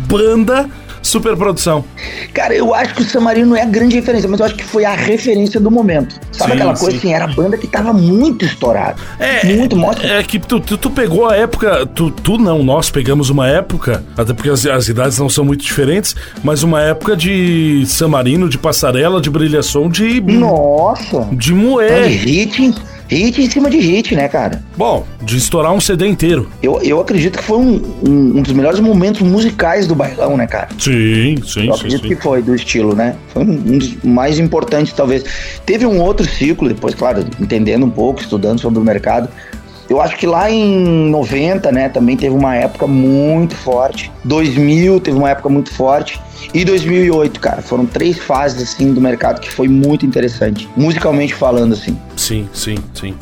banda 0.07 0.69
superprodução. 1.03 1.85
Cara, 2.33 2.55
eu 2.55 2.75
acho 2.75 2.95
que 2.95 3.03
o 3.03 3.05
Samarino 3.05 3.57
é 3.57 3.63
a 3.63 3.67
grande 3.67 3.97
referência, 3.97 4.29
mas 4.29 4.41
eu 4.41 4.47
acho 4.47 4.55
que 4.55 4.65
foi 4.65 4.85
a 4.85 4.95
referência 4.95 5.61
do 5.61 5.71
momento. 5.71 6.19
Sabe 6.33 6.53
sim, 6.53 6.57
aquela 6.57 6.77
coisa 6.77 6.93
sim. 6.93 6.97
assim? 6.99 7.15
Era 7.15 7.25
a 7.25 7.29
banda 7.29 7.57
que 7.57 7.67
tava 7.67 7.93
muito 7.93 8.45
estourada. 8.45 8.97
É, 9.19 9.45
muito, 9.55 9.77
mostra. 9.77 10.07
É 10.07 10.23
que 10.23 10.39
tu, 10.39 10.61
tu, 10.61 10.77
tu, 10.77 10.91
pegou 10.91 11.29
a 11.29 11.37
época. 11.37 11.87
Tu, 11.87 12.11
tu 12.11 12.39
não, 12.39 12.63
nós 12.63 12.91
pegamos 12.91 13.31
uma 13.31 13.49
época, 13.49 14.05
até 14.17 14.33
porque 14.33 14.51
as, 14.51 14.67
as 14.67 14.89
idades 14.89 15.19
não 15.19 15.29
são 15.29 15.45
muito 15.45 15.65
diferentes, 15.65 16.15
mas 16.43 16.63
uma 16.63 16.81
época 16.81 17.17
de 17.17 17.85
Samarino, 17.87 18.49
de 18.49 18.59
passarela, 18.59 19.21
de 19.21 19.31
brilhação, 19.31 19.89
de. 19.89 20.21
Nossa! 20.21 21.29
De 21.33 21.53
moer. 21.55 22.09
De 22.09 22.17
hit 22.17 22.75
hit 23.11 23.43
em 23.43 23.51
cima 23.51 23.69
de 23.69 23.79
hit, 23.79 24.15
né, 24.15 24.29
cara? 24.29 24.63
Bom, 24.77 25.05
de 25.23 25.37
estourar 25.37 25.73
um 25.73 25.81
CD 25.81 26.07
inteiro. 26.07 26.49
Eu, 26.63 26.81
eu 26.83 27.01
acredito 27.01 27.39
que 27.39 27.45
foi 27.45 27.59
um, 27.59 27.83
um, 28.07 28.39
um 28.39 28.43
dos 28.43 28.53
melhores 28.53 28.81
momentos 28.81 29.21
musicais 29.21 29.87
do 29.87 29.95
bailão, 29.95 30.37
né, 30.37 30.47
cara? 30.47 30.69
Sim, 30.79 31.37
sim, 31.45 31.67
eu 31.67 31.75
acredito 31.75 32.03
sim, 32.03 32.09
que 32.09 32.17
foi 32.17 32.41
do 32.41 32.55
estilo, 32.55 32.95
né? 32.95 33.17
Foi 33.29 33.43
um, 33.43 33.51
um 33.51 33.79
dos 33.79 34.03
mais 34.05 34.39
importantes, 34.39 34.93
talvez. 34.93 35.25
Teve 35.67 35.85
um 35.85 36.01
outro 36.01 36.27
ciclo, 36.27 36.69
depois, 36.69 36.95
claro, 36.95 37.25
entendendo 37.41 37.85
um 37.85 37.91
pouco, 37.91 38.21
estudando 38.21 38.61
sobre 38.61 38.79
o 38.79 38.85
mercado. 38.85 39.29
Eu 39.91 40.01
acho 40.01 40.17
que 40.17 40.25
lá 40.25 40.49
em 40.49 41.11
90, 41.11 41.73
né, 41.73 41.89
também 41.89 42.17
teve 42.17 42.33
uma 42.33 42.55
época 42.55 42.87
muito 42.87 43.57
forte. 43.57 44.11
2000 44.25 45.01
teve 45.01 45.19
uma 45.19 45.29
época 45.29 45.49
muito 45.49 45.75
forte. 45.75 46.21
E 46.55 46.65
2008, 46.65 47.41
cara, 47.41 47.61
foram 47.61 47.85
três 47.85 48.17
fases 48.17 48.63
assim 48.63 48.95
do 48.95 49.01
mercado 49.01 49.41
que 49.41 49.51
foi 49.51 49.67
muito 49.67 50.07
interessante, 50.07 50.69
musicalmente 50.77 51.35
falando 51.35 51.73
assim. 51.73 51.99
Sim, 52.17 52.49
sim, 52.53 52.77
sim. 52.95 53.17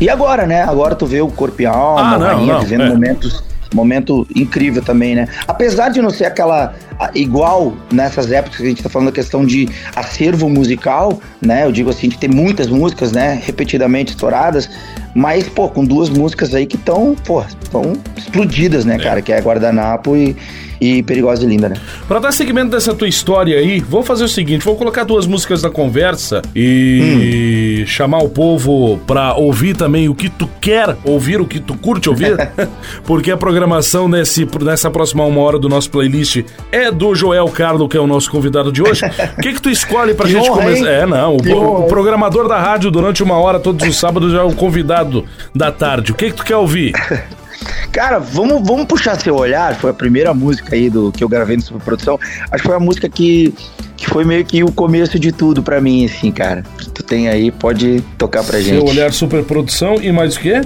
E 0.00 0.08
agora, 0.08 0.46
né? 0.46 0.62
Agora 0.62 0.94
tu 0.94 1.06
vê 1.06 1.20
o 1.20 1.26
Corpo 1.28 1.60
e 1.60 1.66
Alma, 1.66 2.14
ah, 2.14 2.18
não, 2.18 2.46
não, 2.46 2.60
vivendo 2.60 2.84
é. 2.84 2.88
momentos 2.88 3.42
Momento 3.74 4.26
incrível 4.34 4.82
também, 4.82 5.14
né? 5.14 5.28
Apesar 5.46 5.88
de 5.88 6.00
não 6.00 6.10
ser 6.10 6.26
aquela 6.26 6.74
igual 7.14 7.76
nessas 7.92 8.30
épocas 8.30 8.58
que 8.58 8.62
a 8.62 8.68
gente 8.68 8.82
tá 8.82 8.88
falando 8.88 9.08
da 9.08 9.12
questão 9.12 9.44
de 9.44 9.68
acervo 9.96 10.48
musical, 10.48 11.20
né? 11.40 11.64
Eu 11.64 11.72
digo 11.72 11.90
assim, 11.90 12.08
de 12.08 12.18
ter 12.18 12.28
muitas 12.28 12.68
músicas, 12.68 13.12
né? 13.12 13.40
Repetidamente 13.44 14.12
estouradas, 14.12 14.70
mas, 15.14 15.48
pô, 15.48 15.68
com 15.68 15.84
duas 15.84 16.08
músicas 16.08 16.54
aí 16.54 16.66
que 16.66 16.76
estão, 16.76 17.14
pô, 17.24 17.42
estão 17.62 17.94
explodidas, 18.16 18.84
né, 18.84 18.96
é. 18.96 18.98
cara? 18.98 19.22
Que 19.22 19.32
é 19.32 19.40
Guardanapo 19.40 20.16
e, 20.16 20.36
e 20.82 21.00
Perigosa 21.00 21.44
e 21.44 21.46
Linda, 21.46 21.68
né? 21.68 21.76
Pra 22.08 22.18
dar 22.18 22.32
seguimento 22.32 22.72
dessa 22.72 22.92
tua 22.92 23.06
história 23.06 23.56
aí, 23.56 23.78
vou 23.78 24.02
fazer 24.02 24.24
o 24.24 24.28
seguinte: 24.28 24.64
vou 24.64 24.74
colocar 24.74 25.04
duas 25.04 25.28
músicas 25.28 25.62
na 25.62 25.70
conversa 25.70 26.42
e 26.56 27.84
hum. 27.84 27.86
chamar 27.86 28.18
o 28.18 28.28
povo 28.28 28.98
pra 29.06 29.34
ouvir 29.34 29.76
também 29.76 30.08
o 30.08 30.14
que 30.14 30.28
tu 30.28 30.48
quer 30.60 30.96
ouvir, 31.04 31.40
o 31.40 31.46
que 31.46 31.60
tu 31.60 31.76
curte 31.76 32.08
ouvir, 32.08 32.36
porque 33.06 33.30
a 33.30 33.36
programação 33.36 34.08
nesse, 34.08 34.46
nessa 34.60 34.90
próxima 34.90 35.24
uma 35.24 35.40
hora 35.40 35.56
do 35.56 35.68
nosso 35.68 35.88
playlist 35.88 36.42
é 36.72 36.90
do 36.90 37.14
Joel 37.14 37.46
Carlo, 37.46 37.88
que 37.88 37.96
é 37.96 38.00
o 38.00 38.06
nosso 38.06 38.28
convidado 38.28 38.72
de 38.72 38.82
hoje. 38.82 39.02
O 39.38 39.40
que, 39.42 39.54
que 39.54 39.62
tu 39.62 39.70
escolhe 39.70 40.14
pra 40.14 40.26
que 40.26 40.32
gente 40.32 40.48
começar? 40.48 40.88
É, 40.88 41.06
não, 41.06 41.36
o, 41.36 41.84
o, 41.84 41.86
programador 41.86 42.48
da 42.48 42.60
rádio 42.60 42.90
durante 42.90 43.22
uma 43.22 43.36
hora 43.36 43.58
todos 43.58 43.86
os 43.86 43.98
sábados 43.98 44.32
já 44.32 44.40
é 44.40 44.42
o 44.42 44.54
convidado 44.54 45.24
da 45.54 45.70
tarde. 45.70 46.12
O 46.12 46.14
que, 46.14 46.30
que 46.30 46.36
tu 46.36 46.44
quer 46.44 46.56
ouvir? 46.56 46.92
Cara, 47.90 48.18
vamos, 48.18 48.66
vamos 48.66 48.86
puxar 48.86 49.20
seu 49.20 49.36
olhar. 49.36 49.74
Foi 49.76 49.90
a 49.90 49.94
primeira 49.94 50.32
música 50.32 50.74
aí 50.74 50.88
do 50.88 51.12
que 51.12 51.22
eu 51.22 51.28
gravei 51.28 51.56
no 51.56 51.62
Superprodução. 51.62 52.18
Acho 52.50 52.62
que 52.62 52.68
foi 52.68 52.76
a 52.76 52.80
música 52.80 53.08
que, 53.08 53.54
que 53.96 54.08
foi 54.08 54.24
meio 54.24 54.44
que 54.44 54.64
o 54.64 54.72
começo 54.72 55.18
de 55.18 55.32
tudo 55.32 55.62
para 55.62 55.80
mim, 55.80 56.04
assim, 56.04 56.32
cara. 56.32 56.64
Tu 56.94 57.02
tem 57.02 57.28
aí, 57.28 57.50
pode 57.50 58.02
tocar 58.16 58.42
pra 58.44 58.60
gente. 58.60 58.80
Seu 58.80 58.84
olhar 58.84 59.12
Superprodução 59.12 59.96
e 60.00 60.10
mais 60.10 60.36
o 60.36 60.40
quê? 60.40 60.62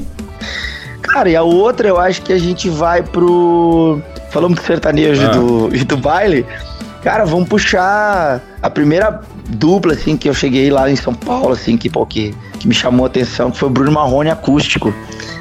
Cara, 1.03 1.31
e 1.31 1.37
a 1.37 1.43
outra 1.43 1.89
eu 1.89 1.99
acho 1.99 2.23
que 2.23 2.33
a 2.33 2.39
gente 2.39 2.69
vai 2.69 3.03
pro. 3.03 4.01
Falamos 4.31 4.59
do 4.59 4.65
sertanejo 4.65 5.23
ah. 5.23 5.31
do, 5.31 5.75
e 5.75 5.85
do 5.85 5.97
baile. 5.97 6.45
Cara, 7.07 7.25
vamos 7.25 7.49
puxar 7.49 8.41
a 8.61 8.69
primeira 8.69 9.21
dupla, 9.49 9.93
assim, 9.93 10.17
que 10.17 10.29
eu 10.29 10.35
cheguei 10.35 10.73
lá 10.73 10.91
em 10.91 10.97
São 10.97 11.15
Paulo, 11.15 11.53
assim, 11.53 11.77
que, 11.77 11.89
pô, 11.89 12.05
que, 12.05 12.35
que 12.59 12.67
me 12.67 12.75
chamou 12.75 13.07
a 13.07 13.07
atenção, 13.07 13.49
que 13.49 13.59
foi 13.59 13.69
o 13.69 13.71
Bruno 13.71 13.93
Marrone 13.93 14.29
acústico. 14.29 14.93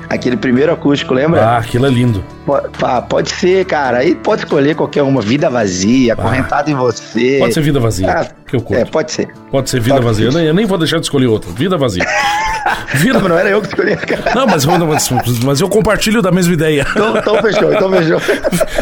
Aquele 0.07 0.37
primeiro 0.37 0.71
acústico, 0.71 1.11
lembra? 1.11 1.43
Ah, 1.43 1.57
aquilo 1.57 1.87
é 1.87 1.89
lindo. 1.89 2.23
Pode, 2.45 2.69
pode 3.09 3.31
ser, 3.31 3.65
cara. 3.65 3.97
Aí 3.97 4.13
pode 4.13 4.43
escolher 4.43 4.75
qualquer 4.75 5.01
uma. 5.01 5.23
Vida 5.23 5.49
vazia, 5.49 6.13
ah. 6.13 6.15
correntado 6.15 6.69
em 6.69 6.75
você. 6.75 7.37
Pode 7.39 7.55
ser 7.55 7.61
vida 7.61 7.79
vazia. 7.79 8.11
Ah, 8.11 8.27
que 8.47 8.55
eu 8.55 8.61
curto. 8.61 8.79
É, 8.79 8.85
pode 8.85 9.11
ser. 9.11 9.27
Pode 9.49 9.67
ser 9.67 9.79
vida 9.79 9.99
vazia. 9.99 10.27
Eu 10.27 10.33
nem, 10.33 10.45
eu 10.45 10.53
nem, 10.53 10.67
vou 10.67 10.77
deixar 10.77 10.97
de 10.99 11.07
escolher 11.07 11.25
outra. 11.25 11.49
Vida 11.49 11.79
vazia. 11.79 12.05
Vida... 12.95 13.19
Não, 13.19 13.29
não 13.29 13.37
era 13.37 13.49
eu 13.49 13.61
que 13.61 13.67
escolhi, 13.67 13.95
cara. 13.95 14.33
Não, 14.33 14.47
mas, 14.47 14.65
mas, 14.65 15.39
mas 15.43 15.61
eu 15.61 15.69
compartilho 15.69 16.21
da 16.21 16.31
mesma 16.31 16.53
ideia. 16.53 16.85
Então, 16.89 17.17
então 17.17 17.41
fechou, 17.41 17.73
então 17.73 17.91
fechou. 17.91 18.19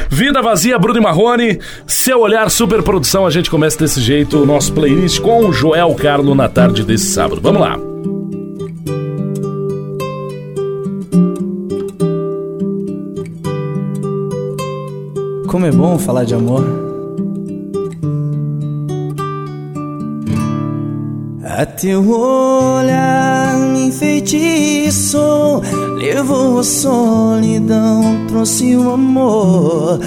Vida 0.09 0.41
vazia, 0.41 0.79
Bruno 0.79 0.99
e 0.99 1.01
Marrone. 1.01 1.59
Seu 1.85 2.21
olhar, 2.21 2.49
super 2.49 2.81
produção. 2.81 3.25
A 3.25 3.29
gente 3.29 3.49
começa 3.49 3.77
desse 3.77 3.99
jeito 3.99 4.41
o 4.41 4.45
nosso 4.45 4.71
playlist 4.71 5.19
com 5.19 5.45
o 5.45 5.53
Joel 5.53 5.93
Carlo 5.95 6.33
na 6.33 6.47
tarde 6.47 6.83
desse 6.83 7.07
sábado. 7.07 7.41
Vamos 7.41 7.61
lá. 7.61 7.77
Como 15.47 15.65
é 15.65 15.71
bom 15.71 15.99
falar 15.99 16.23
de 16.23 16.33
amor. 16.33 16.92
A 21.55 21.67
teu 21.67 22.09
olhar 22.09 23.59
me 23.59 23.85
enfeitiçou, 23.85 25.61
levou 25.97 26.57
a 26.57 26.63
solidão, 26.63 28.25
trouxe 28.27 28.75
o 28.75 28.89
amor. 28.89 29.99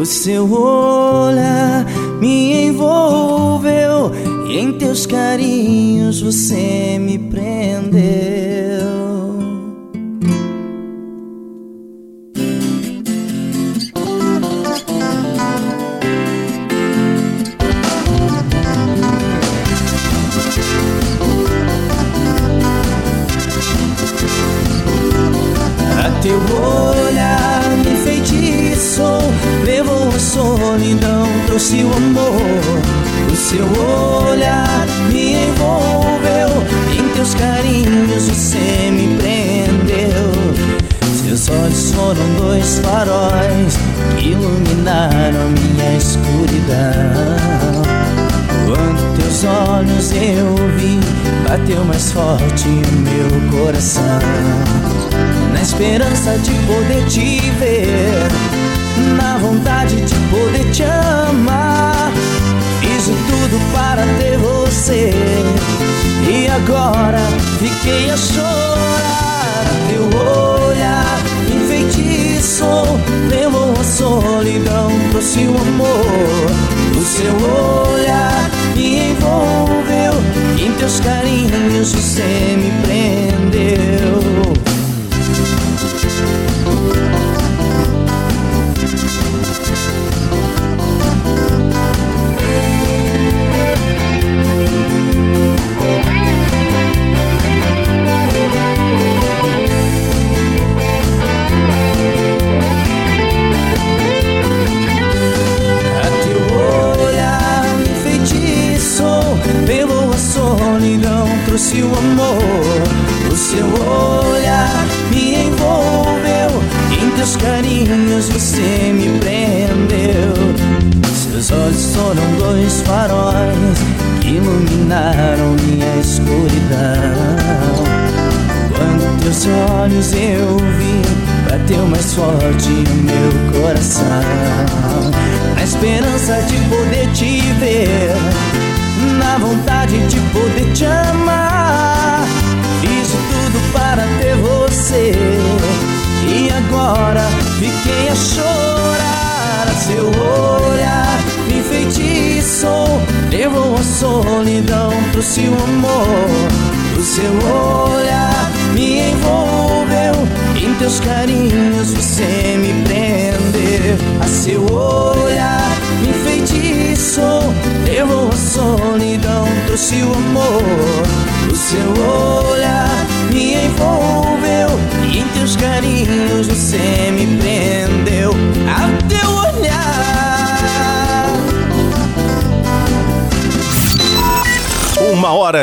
O 0.00 0.04
seu 0.04 0.52
olhar 0.52 1.86
me 2.20 2.66
envolveu, 2.66 4.10
e 4.48 4.58
em 4.58 4.72
teus 4.72 5.06
carinhos 5.06 6.22
você 6.22 6.98
me 6.98 7.18
prendeu. 7.18 8.99
O 31.68 31.92
amor. 31.94 32.80
O 33.30 33.36
seu 33.36 33.66
olhar 34.30 34.86
me 35.12 35.34
envolveu. 35.44 36.48
Em 36.98 37.08
teus 37.14 37.34
carinhos 37.34 38.28
você 38.28 38.90
me 38.90 39.16
prendeu. 39.18 40.30
Seus 41.22 41.48
olhos 41.50 41.92
foram 41.92 42.34
dois 42.38 42.78
faróis 42.78 43.78
que 44.18 44.30
iluminaram 44.30 45.50
minha 45.50 45.96
escuridão. 45.96 47.44
Quando 48.66 49.18
teus 49.18 49.44
olhos 49.44 50.12
eu 50.12 50.54
vi, 50.78 50.98
bateu 51.46 51.84
mais 51.84 52.10
forte 52.10 52.68
o 52.68 52.92
meu 53.00 53.62
coração. 53.62 54.18
Na 55.52 55.60
esperança 55.60 56.38
de 56.38 56.52
poder 56.66 57.04
te 57.06 57.38
ver 57.58 58.49
na 59.16 59.38
vontade 59.38 59.96
de 59.96 60.14
poder 60.30 60.70
te 60.72 60.82
amar. 60.82 62.10
Fiz 62.80 63.04
tudo 63.04 63.72
para 63.72 64.02
ter 64.18 64.36
você 64.38 65.12
e 66.28 66.48
agora 66.48 67.20
fiquei 67.58 68.10
a 68.10 68.16
chorar. 68.16 69.64
Teu 69.88 70.04
olhar 70.04 71.18
enfeitiçou, 71.48 72.98
levou 73.28 73.74
a 73.78 73.84
solidão, 73.84 74.90
trouxe 75.10 75.40
o 75.40 75.56
amor. 75.56 76.50
O 76.96 77.04
seu 77.04 77.34
olhar 77.92 78.50
me 78.76 79.10
envolveu, 79.10 80.12
em 80.58 80.72
teus 80.72 81.00
carinhos 81.00 81.92
você 81.92 82.56
me 82.56 82.70
prendeu. 82.82 84.59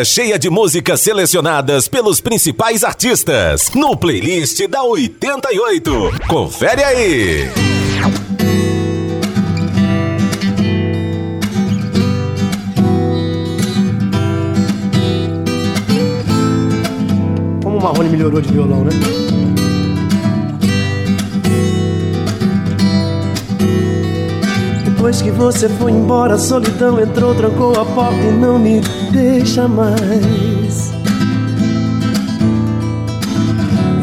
Cheia 0.03 0.37
de 0.37 0.49
músicas 0.49 1.01
selecionadas 1.01 1.87
pelos 1.87 2.19
principais 2.19 2.83
artistas 2.83 3.71
no 3.73 3.95
playlist 3.95 4.67
da 4.67 4.83
88. 4.83 6.11
Confere 6.27 6.83
aí. 6.83 7.49
Como 17.63 17.77
o 17.77 17.81
Marrone 17.81 18.09
melhorou 18.09 18.41
de 18.41 18.51
violão, 18.51 18.83
né? 18.83 18.91
Depois 25.07 25.21
que 25.21 25.31
você 25.31 25.69
foi 25.69 25.93
embora, 25.93 26.33
a 26.33 26.37
solidão 26.37 26.99
entrou, 26.99 27.33
trancou 27.33 27.71
a 27.79 27.85
porta 27.85 28.19
e 28.19 28.31
não 28.33 28.59
me 28.59 28.81
deixa 29.09 29.65
mais. 29.65 30.91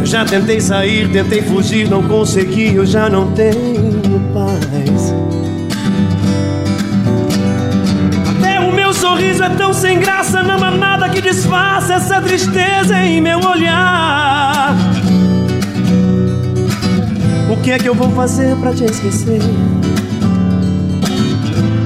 Eu 0.01 0.07
já 0.07 0.25
tentei 0.25 0.63
sair, 0.63 1.07
tentei 1.13 1.43
fugir, 1.43 1.91
não 1.91 2.03
consegui, 2.05 2.77
eu 2.77 2.87
já 2.87 3.11
não 3.11 3.33
tenho 3.33 4.19
paz. 4.33 5.13
Até 8.39 8.61
o 8.61 8.73
meu 8.73 8.95
sorriso 8.95 9.43
é 9.43 9.51
tão 9.51 9.75
sem 9.75 10.01
graça, 10.01 10.43
não 10.43 10.57
há 10.65 10.71
nada 10.71 11.11
que 11.11 11.21
disfarce 11.21 11.93
essa 11.93 12.19
tristeza 12.23 12.97
em 13.05 13.21
meu 13.21 13.41
olhar. 13.41 14.75
O 17.51 17.61
que 17.63 17.73
é 17.73 17.79
que 17.79 17.91
eu 17.91 17.95
vou 17.95 18.11
fazer 18.13 18.57
pra 18.57 18.73
te 18.73 18.85
esquecer? 18.85 19.43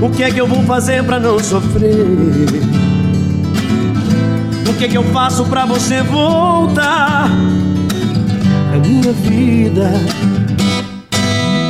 O 0.01 0.09
que 0.11 0.23
é 0.23 0.31
que 0.31 0.41
eu 0.41 0.47
vou 0.47 0.63
fazer 0.63 1.03
pra 1.03 1.19
não 1.19 1.41
sofrer? 1.41 2.07
O 4.69 4.75
que 4.75 4.85
é 4.85 4.89
que 4.89 4.97
eu 4.97 5.03
faço 5.13 5.45
pra 5.47 5.67
você 5.67 6.03
voltar? 6.03 7.29
A 8.73 8.79
minha 8.79 9.13
vida, 9.13 9.91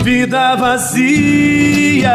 vida 0.05 0.57
vazia, 0.57 2.11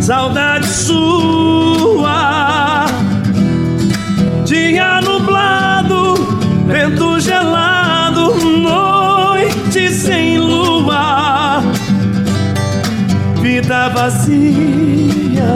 saudade 0.00 0.66
sua, 0.66 2.06
dia 4.44 5.00
nublado, 5.00 6.14
vento 6.66 7.20
gelado, 7.20 8.34
noite 8.34 9.90
sem 9.90 10.40
lua 10.40 11.25
vida 13.56 13.88
vazia 13.88 15.48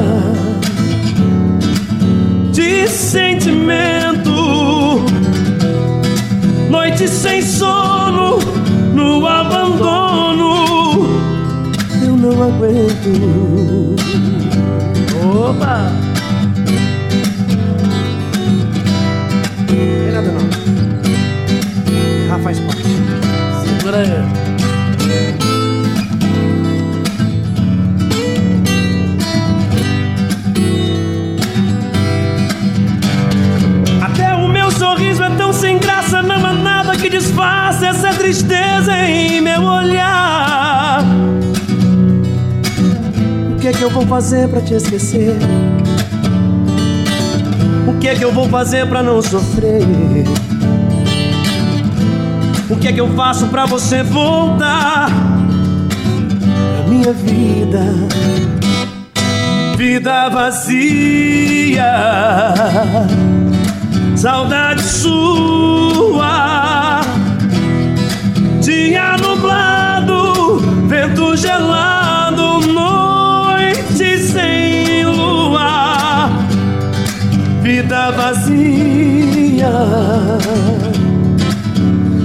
de 2.51 2.89
sentimento, 2.89 4.33
noite 6.71 7.07
sem 7.07 7.43
sono, 7.43 8.39
no 8.95 9.27
abandono. 9.27 11.07
Eu 12.03 12.17
não 12.17 12.43
aguento. 12.43 13.97
Opa! 15.23 15.93
Tem 19.69 20.13
nada 20.13 20.33
não. 20.33 20.49
Ah, 22.35 22.39
faz 22.39 22.59
parte. 22.61 22.83
Segura 23.63 23.99
aí. 23.99 24.50
Disfarce 37.11 37.85
essa 37.85 38.15
tristeza 38.15 38.97
em 39.07 39.41
meu 39.41 39.63
olhar. 39.63 41.05
O 43.53 43.61
que 43.61 43.69
é 43.69 43.73
que 43.73 43.83
eu 43.83 43.91
vou 43.91 44.07
fazer 44.07 44.49
pra 44.49 44.61
te 44.61 44.75
esquecer? 44.75 45.37
O 47.87 47.99
que 47.99 48.09
é 48.09 48.15
que 48.15 48.25
eu 48.25 48.33
vou 48.33 48.49
fazer 48.49 48.87
pra 48.87 49.03
não 49.03 49.21
sofrer? 49.21 49.83
O 52.71 52.77
que 52.77 52.89
é 52.89 52.93
que 52.93 53.01
eu 53.01 53.09
faço 53.15 53.49
pra 53.49 53.67
você 53.67 54.03
voltar? 54.03 55.11
A 56.79 56.89
minha 56.89 57.13
vida, 57.13 57.85
vida 59.77 60.29
vazia 60.31 61.85
saudade 64.21 64.83
sua. 64.83 66.90
Dia 68.61 69.17
nublado, 69.17 70.59
vento 70.87 71.35
gelado, 71.35 72.61
noite 72.61 74.19
sem 74.19 75.07
lua, 75.07 76.29
vida 77.63 78.11
vazia 78.11 79.73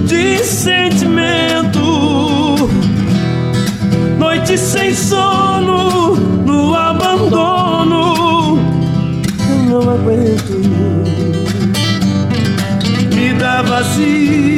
de 0.06 0.44
sentimento, 0.44 1.80
noite 4.18 4.58
sem 4.58 4.94
sono, 4.94 6.14
no 6.44 6.74
abandono. 6.74 8.58
Eu 9.48 9.62
não 9.70 9.90
aguento 9.90 10.56
vida 13.10 13.62
vazia. 13.62 14.55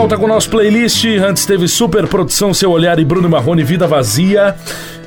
Volta 0.00 0.16
com 0.16 0.24
o 0.24 0.28
nosso 0.28 0.48
playlist. 0.48 1.04
Antes 1.04 1.44
teve 1.44 1.68
Super 1.68 2.06
Produção 2.06 2.54
Seu 2.54 2.70
Olhar 2.70 2.98
e 2.98 3.04
Bruno 3.04 3.28
Marrone 3.28 3.62
Vida 3.62 3.86
Vazia. 3.86 4.56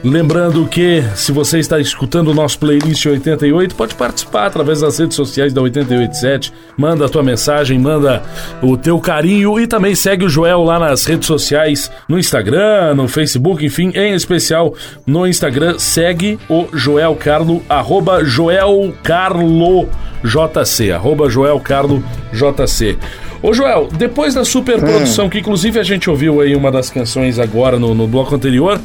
Lembrando 0.03 0.67
que 0.67 1.03
se 1.15 1.32
você 1.32 1.58
está 1.58 1.79
escutando 1.79 2.27
o 2.27 2.34
nosso 2.34 2.60
playlist 2.60 3.03
88, 3.03 3.73
pode 3.73 3.95
participar 3.95 4.45
através 4.45 4.82
das 4.82 4.99
redes 4.99 5.15
sociais 5.15 5.51
da 5.51 5.63
887. 5.63 6.53
Manda 6.77 7.08
a 7.08 7.10
tua 7.10 7.23
mensagem, 7.23 7.79
manda 7.79 8.21
o 8.62 8.77
teu 8.77 8.99
carinho 8.99 9.60
e 9.60 9.65
também 9.65 9.95
segue 9.95 10.25
o 10.25 10.29
Joel 10.29 10.62
lá 10.62 10.77
nas 10.77 11.06
redes 11.06 11.25
sociais, 11.25 11.91
no 12.08 12.19
Instagram, 12.19 12.93
no 12.93 13.08
Facebook, 13.08 13.65
enfim, 13.65 13.91
em 13.95 14.13
especial 14.13 14.75
no 15.08 15.25
Instagram, 15.25 15.79
segue 15.79 16.38
o 16.47 16.67
Joel 16.71 17.15
Carlo, 17.15 17.63
arroba 17.67 18.23
Joel 18.23 18.93
Carlo 19.01 19.89
JC, 20.23 20.91
arroba 20.91 21.29
Joel 21.29 21.60
Carlo 21.60 22.03
JC. 22.32 22.97
Ô 23.43 23.53
Joel, 23.53 23.89
depois 23.91 24.34
da 24.34 24.45
super 24.45 24.79
produção, 24.79 25.29
que 25.29 25.38
inclusive 25.39 25.77
a 25.77 25.84
gente 25.84 26.10
ouviu 26.10 26.39
aí 26.39 26.56
uma 26.56 26.71
das 26.71 26.89
canções 26.89 27.38
agora 27.38 27.77
no, 27.77 27.93
no 27.93 28.08
bloco 28.08 28.34
anterior, 28.34 28.79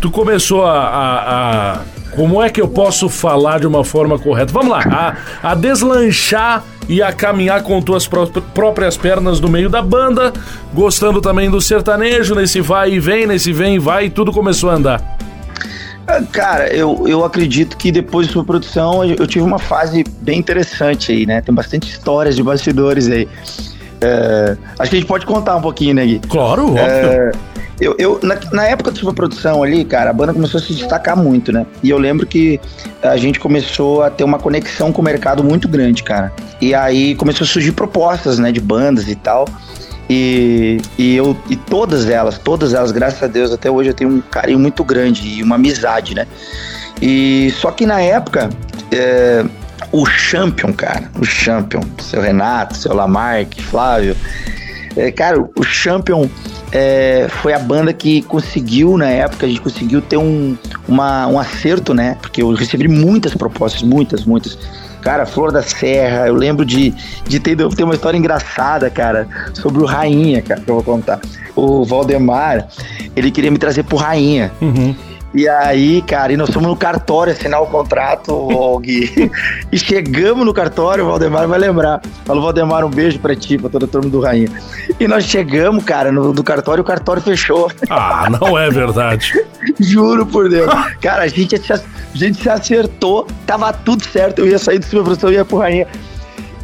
tu 0.00 0.10
começou 0.10 0.64
a, 0.64 0.72
a, 0.80 1.72
a- 1.74 1.80
Como 2.16 2.42
é 2.42 2.48
que 2.48 2.60
eu 2.62 2.66
posso 2.66 3.10
falar 3.10 3.60
de 3.60 3.66
uma 3.66 3.84
forma 3.84 4.18
correta? 4.18 4.52
Vamos 4.54 4.70
lá, 4.70 4.80
a, 5.42 5.50
a 5.50 5.54
deslanchar 5.54 6.64
e 6.88 7.02
a 7.02 7.12
caminhar 7.12 7.62
com 7.62 7.80
tuas 7.82 8.06
pró- 8.08 8.26
próprias 8.54 8.96
pernas 8.96 9.38
no 9.38 9.48
meio 9.50 9.68
da 9.68 9.82
banda, 9.82 10.32
gostando 10.72 11.20
também 11.20 11.50
do 11.50 11.60
sertanejo, 11.60 12.34
nesse 12.34 12.60
vai 12.62 12.92
e 12.94 12.98
vem, 12.98 13.26
nesse 13.26 13.52
vem 13.52 13.74
e 13.74 13.78
vai, 13.78 14.06
e 14.06 14.10
tudo 14.10 14.32
começou 14.32 14.70
a 14.70 14.74
andar. 14.76 15.18
Ah, 16.06 16.22
Cara, 16.32 16.72
eu, 16.74 17.04
eu 17.06 17.22
acredito 17.22 17.76
que 17.76 17.92
depois 17.92 18.26
de 18.26 18.32
sua 18.32 18.44
produção 18.44 19.04
eu, 19.04 19.14
eu 19.20 19.26
tive 19.26 19.44
uma 19.44 19.58
fase 19.58 20.02
bem 20.22 20.38
interessante 20.38 21.12
aí, 21.12 21.26
né? 21.26 21.42
Tem 21.42 21.54
bastante 21.54 21.88
histórias 21.90 22.34
de 22.34 22.42
bastidores 22.42 23.06
aí. 23.08 23.28
É, 24.00 24.56
acho 24.78 24.90
que 24.90 24.96
a 24.96 25.00
gente 25.00 25.08
pode 25.08 25.26
contar 25.26 25.56
um 25.56 25.60
pouquinho, 25.60 25.94
né, 25.94 26.06
Gui? 26.06 26.20
Claro, 26.28 26.68
óbvio. 26.68 26.80
É, 26.80 27.32
eu, 27.80 27.94
eu, 27.98 28.20
na, 28.22 28.38
na 28.52 28.64
época 28.66 28.90
da 28.90 28.98
sua 28.98 29.12
produção 29.14 29.62
ali, 29.62 29.84
cara, 29.84 30.10
a 30.10 30.12
banda 30.12 30.34
começou 30.34 30.58
a 30.58 30.62
se 30.62 30.74
destacar 30.74 31.16
muito, 31.16 31.50
né? 31.50 31.66
E 31.82 31.88
eu 31.88 31.98
lembro 31.98 32.26
que 32.26 32.60
a 33.02 33.16
gente 33.16 33.40
começou 33.40 34.02
a 34.02 34.10
ter 34.10 34.22
uma 34.22 34.38
conexão 34.38 34.92
com 34.92 35.00
o 35.00 35.04
mercado 35.04 35.42
muito 35.42 35.66
grande, 35.66 36.02
cara. 36.02 36.30
E 36.60 36.74
aí 36.74 37.14
começou 37.14 37.44
a 37.44 37.48
surgir 37.48 37.72
propostas, 37.72 38.38
né, 38.38 38.52
de 38.52 38.60
bandas 38.60 39.08
e 39.08 39.14
tal. 39.14 39.46
E, 40.10 40.78
e 40.98 41.16
eu 41.16 41.36
e 41.48 41.56
todas 41.56 42.10
elas, 42.10 42.36
todas 42.36 42.74
elas, 42.74 42.90
graças 42.90 43.22
a 43.22 43.28
Deus, 43.28 43.52
até 43.52 43.70
hoje 43.70 43.90
eu 43.90 43.94
tenho 43.94 44.10
um 44.10 44.20
carinho 44.20 44.58
muito 44.58 44.82
grande 44.84 45.26
e 45.26 45.42
uma 45.42 45.54
amizade, 45.54 46.14
né? 46.14 46.26
E 47.00 47.50
só 47.56 47.70
que 47.70 47.86
na 47.86 48.00
época, 48.00 48.50
é, 48.92 49.44
o 49.92 50.06
Champion, 50.06 50.72
cara, 50.72 51.10
o 51.20 51.24
Champion, 51.24 51.80
seu 51.98 52.20
Renato, 52.20 52.76
seu 52.76 52.94
Lamarck, 52.94 53.60
Flávio, 53.60 54.16
é, 54.96 55.10
cara, 55.10 55.40
o 55.40 55.62
Champion 55.62 56.28
é, 56.72 57.26
foi 57.28 57.52
a 57.52 57.58
banda 57.58 57.92
que 57.92 58.22
conseguiu, 58.22 58.96
na 58.96 59.08
época, 59.08 59.46
a 59.46 59.48
gente 59.48 59.60
conseguiu 59.60 60.00
ter 60.00 60.16
um, 60.16 60.56
uma, 60.88 61.26
um 61.26 61.38
acerto, 61.38 61.94
né? 61.94 62.16
Porque 62.20 62.42
eu 62.42 62.52
recebi 62.54 62.88
muitas 62.88 63.34
propostas, 63.34 63.82
muitas, 63.82 64.24
muitas. 64.24 64.58
Cara, 65.00 65.24
Flor 65.24 65.50
da 65.50 65.62
Serra, 65.62 66.26
eu 66.26 66.34
lembro 66.34 66.64
de, 66.64 66.92
de 67.26 67.40
ter, 67.40 67.56
ter 67.56 67.84
uma 67.84 67.94
história 67.94 68.18
engraçada, 68.18 68.90
cara, 68.90 69.26
sobre 69.54 69.82
o 69.82 69.86
Rainha, 69.86 70.42
cara, 70.42 70.60
que 70.60 70.70
eu 70.70 70.74
vou 70.74 70.84
contar. 70.84 71.20
O 71.56 71.84
Valdemar, 71.84 72.68
ele 73.16 73.30
queria 73.30 73.50
me 73.50 73.58
trazer 73.58 73.82
pro 73.84 73.96
Rainha. 73.96 74.52
Uhum. 74.60 74.94
E 75.32 75.48
aí, 75.48 76.02
cara, 76.02 76.32
e 76.32 76.36
nós 76.36 76.50
fomos 76.50 76.68
no 76.68 76.76
cartório 76.76 77.32
assinar 77.32 77.62
o 77.62 77.66
contrato, 77.66 78.32
o 78.32 78.78
Gui. 78.80 79.30
e 79.70 79.78
chegamos 79.78 80.44
no 80.44 80.52
cartório, 80.52 81.04
o 81.04 81.06
Valdemar 81.08 81.46
vai 81.46 81.58
lembrar. 81.58 82.00
Falou, 82.24 82.42
Valdemar, 82.42 82.84
um 82.84 82.90
beijo 82.90 83.18
pra 83.20 83.36
ti, 83.36 83.56
pra 83.56 83.70
toda 83.70 83.84
a 83.84 83.88
turma 83.88 84.10
do 84.10 84.20
Rainha. 84.20 84.48
E 84.98 85.06
nós 85.06 85.24
chegamos, 85.24 85.84
cara, 85.84 86.10
no, 86.10 86.32
no 86.32 86.42
cartório, 86.42 86.82
o 86.82 86.84
cartório 86.84 87.22
fechou. 87.22 87.70
Ah, 87.88 88.28
não 88.40 88.58
é 88.58 88.70
verdade. 88.70 89.32
Juro 89.78 90.26
por 90.26 90.48
Deus. 90.48 90.70
cara, 91.00 91.22
a 91.22 91.28
gente, 91.28 91.56
se, 91.58 91.72
a 91.72 91.80
gente 92.14 92.42
se 92.42 92.50
acertou, 92.50 93.26
tava 93.46 93.72
tudo 93.72 94.04
certo. 94.04 94.40
Eu 94.40 94.48
ia 94.48 94.58
sair 94.58 94.80
do 94.80 94.84
cima 94.84 95.04
professor, 95.04 95.32
ia 95.32 95.44
pro 95.44 95.58
Rainha. 95.58 95.86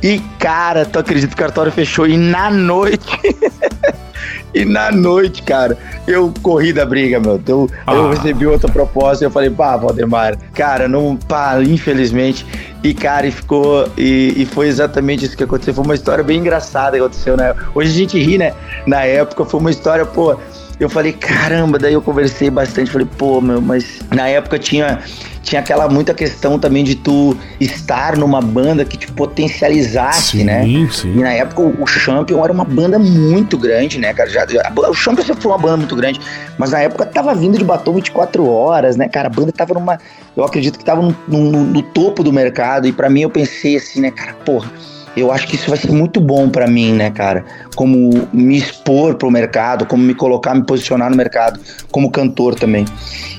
E, 0.03 0.19
cara, 0.39 0.85
tu 0.85 0.99
acredita 0.99 1.29
que 1.29 1.35
o 1.35 1.45
cartório 1.45 1.71
fechou? 1.71 2.07
E 2.07 2.17
na 2.17 2.51
noite. 2.51 3.07
E 4.55 4.65
na 4.65 4.91
noite, 4.91 5.43
cara, 5.43 5.77
eu 6.07 6.33
corri 6.43 6.73
da 6.73 6.87
briga, 6.87 7.21
meu. 7.21 7.41
Eu, 7.47 7.71
ah. 7.87 7.95
eu 7.95 8.11
recebi 8.11 8.47
outra 8.47 8.71
proposta 8.71 9.25
e 9.25 9.27
eu 9.27 9.31
falei, 9.31 9.51
pá, 9.51 9.77
Valdemar, 9.77 10.37
cara, 10.55 10.89
não, 10.89 11.17
pá, 11.17 11.61
infelizmente. 11.63 12.47
E, 12.83 12.95
cara, 12.95 13.27
e 13.27 13.31
ficou. 13.31 13.89
E, 13.97 14.35
e, 14.37 14.47
foi 14.47 14.69
exatamente 14.69 15.25
isso 15.25 15.37
que 15.37 15.43
aconteceu. 15.43 15.75
Foi 15.75 15.85
uma 15.85 15.95
história 15.95 16.23
bem 16.23 16.39
engraçada 16.39 16.97
que 16.97 17.03
aconteceu, 17.03 17.37
né? 17.37 17.55
Hoje 17.75 17.91
a 17.91 17.95
gente 17.95 18.19
ri, 18.19 18.39
né? 18.39 18.55
Na 18.87 19.03
época 19.03 19.45
foi 19.45 19.61
uma 19.61 19.71
história, 19.71 20.07
pô. 20.07 20.37
Eu 20.79 20.91
falei, 20.91 21.13
caramba, 21.13 21.79
daí 21.79 21.95
eu 21.95 22.03
conversei 22.03 22.51
bastante. 22.51 22.91
Falei, 22.91 23.09
pô, 23.17 23.41
meu, 23.41 23.61
mas 23.61 24.01
na 24.11 24.29
época 24.29 24.59
tinha 24.59 25.03
tinha 25.47 25.61
aquela 25.61 25.89
muita 25.89 26.13
questão 26.13 26.59
também 26.59 26.83
de 26.83 26.97
tu 26.97 27.37
estar 27.61 28.17
numa 28.17 28.41
banda 28.41 28.85
que 28.85 28.97
te 28.97 29.07
potencializasse, 29.13 30.39
sim, 30.39 30.45
né? 30.45 30.65
Sim. 30.91 31.13
E 31.15 31.23
na 31.23 31.33
época 31.33 31.63
o 31.63 31.87
Champion 31.87 32.43
era 32.43 32.53
uma 32.53 32.65
banda 32.65 32.99
muito 32.99 33.57
grande, 33.57 33.97
né, 33.97 34.13
cara? 34.13 34.29
Já, 34.29 34.45
já, 34.45 34.73
o 34.75 34.93
Champion 34.93 35.25
sempre 35.25 35.43
foi 35.43 35.53
uma 35.53 35.59
banda 35.59 35.77
muito 35.77 35.95
grande, 35.95 36.21
mas 36.59 36.73
na 36.73 36.81
época 36.81 37.07
tava 37.07 37.33
vindo 37.33 37.57
de 37.57 37.65
batom 37.65 37.95
24 37.95 38.45
horas, 38.45 38.97
né, 38.97 39.09
cara? 39.09 39.29
A 39.29 39.31
banda 39.31 39.53
tava 39.53 39.73
numa. 39.75 39.99
Eu 40.37 40.43
acredito 40.43 40.81
que 40.81 40.85
tava 40.85 41.01
no, 41.01 41.15
no, 41.29 41.65
no 41.65 41.83
topo 41.83 42.25
do 42.25 42.33
mercado, 42.33 42.89
e 42.89 42.93
para 42.93 43.09
mim 43.09 43.21
eu 43.21 43.31
pensei 43.31 43.77
assim, 43.77 44.01
né, 44.01 44.11
cara, 44.11 44.35
porra 44.45 44.69
eu 45.17 45.33
acho 45.33 45.47
que 45.47 45.57
isso 45.57 45.71
vai 45.71 45.79
ser 45.79 45.91
muito 45.91 46.21
bom 46.21 46.49
para 46.49 46.67
mim, 46.67 46.93
né, 46.93 47.11
cara? 47.11 47.45
Como 47.75 48.29
me 48.33 48.57
expor 48.57 49.15
pro 49.15 49.31
mercado, 49.31 49.87
como 49.87 50.03
me 50.03 50.15
colocar, 50.15 50.55
me 50.55 50.65
posicionar 50.65 51.11
no 51.11 51.17
mercado, 51.17 51.59
como 51.91 52.11
cantor 52.11 52.55
também. 52.55 52.85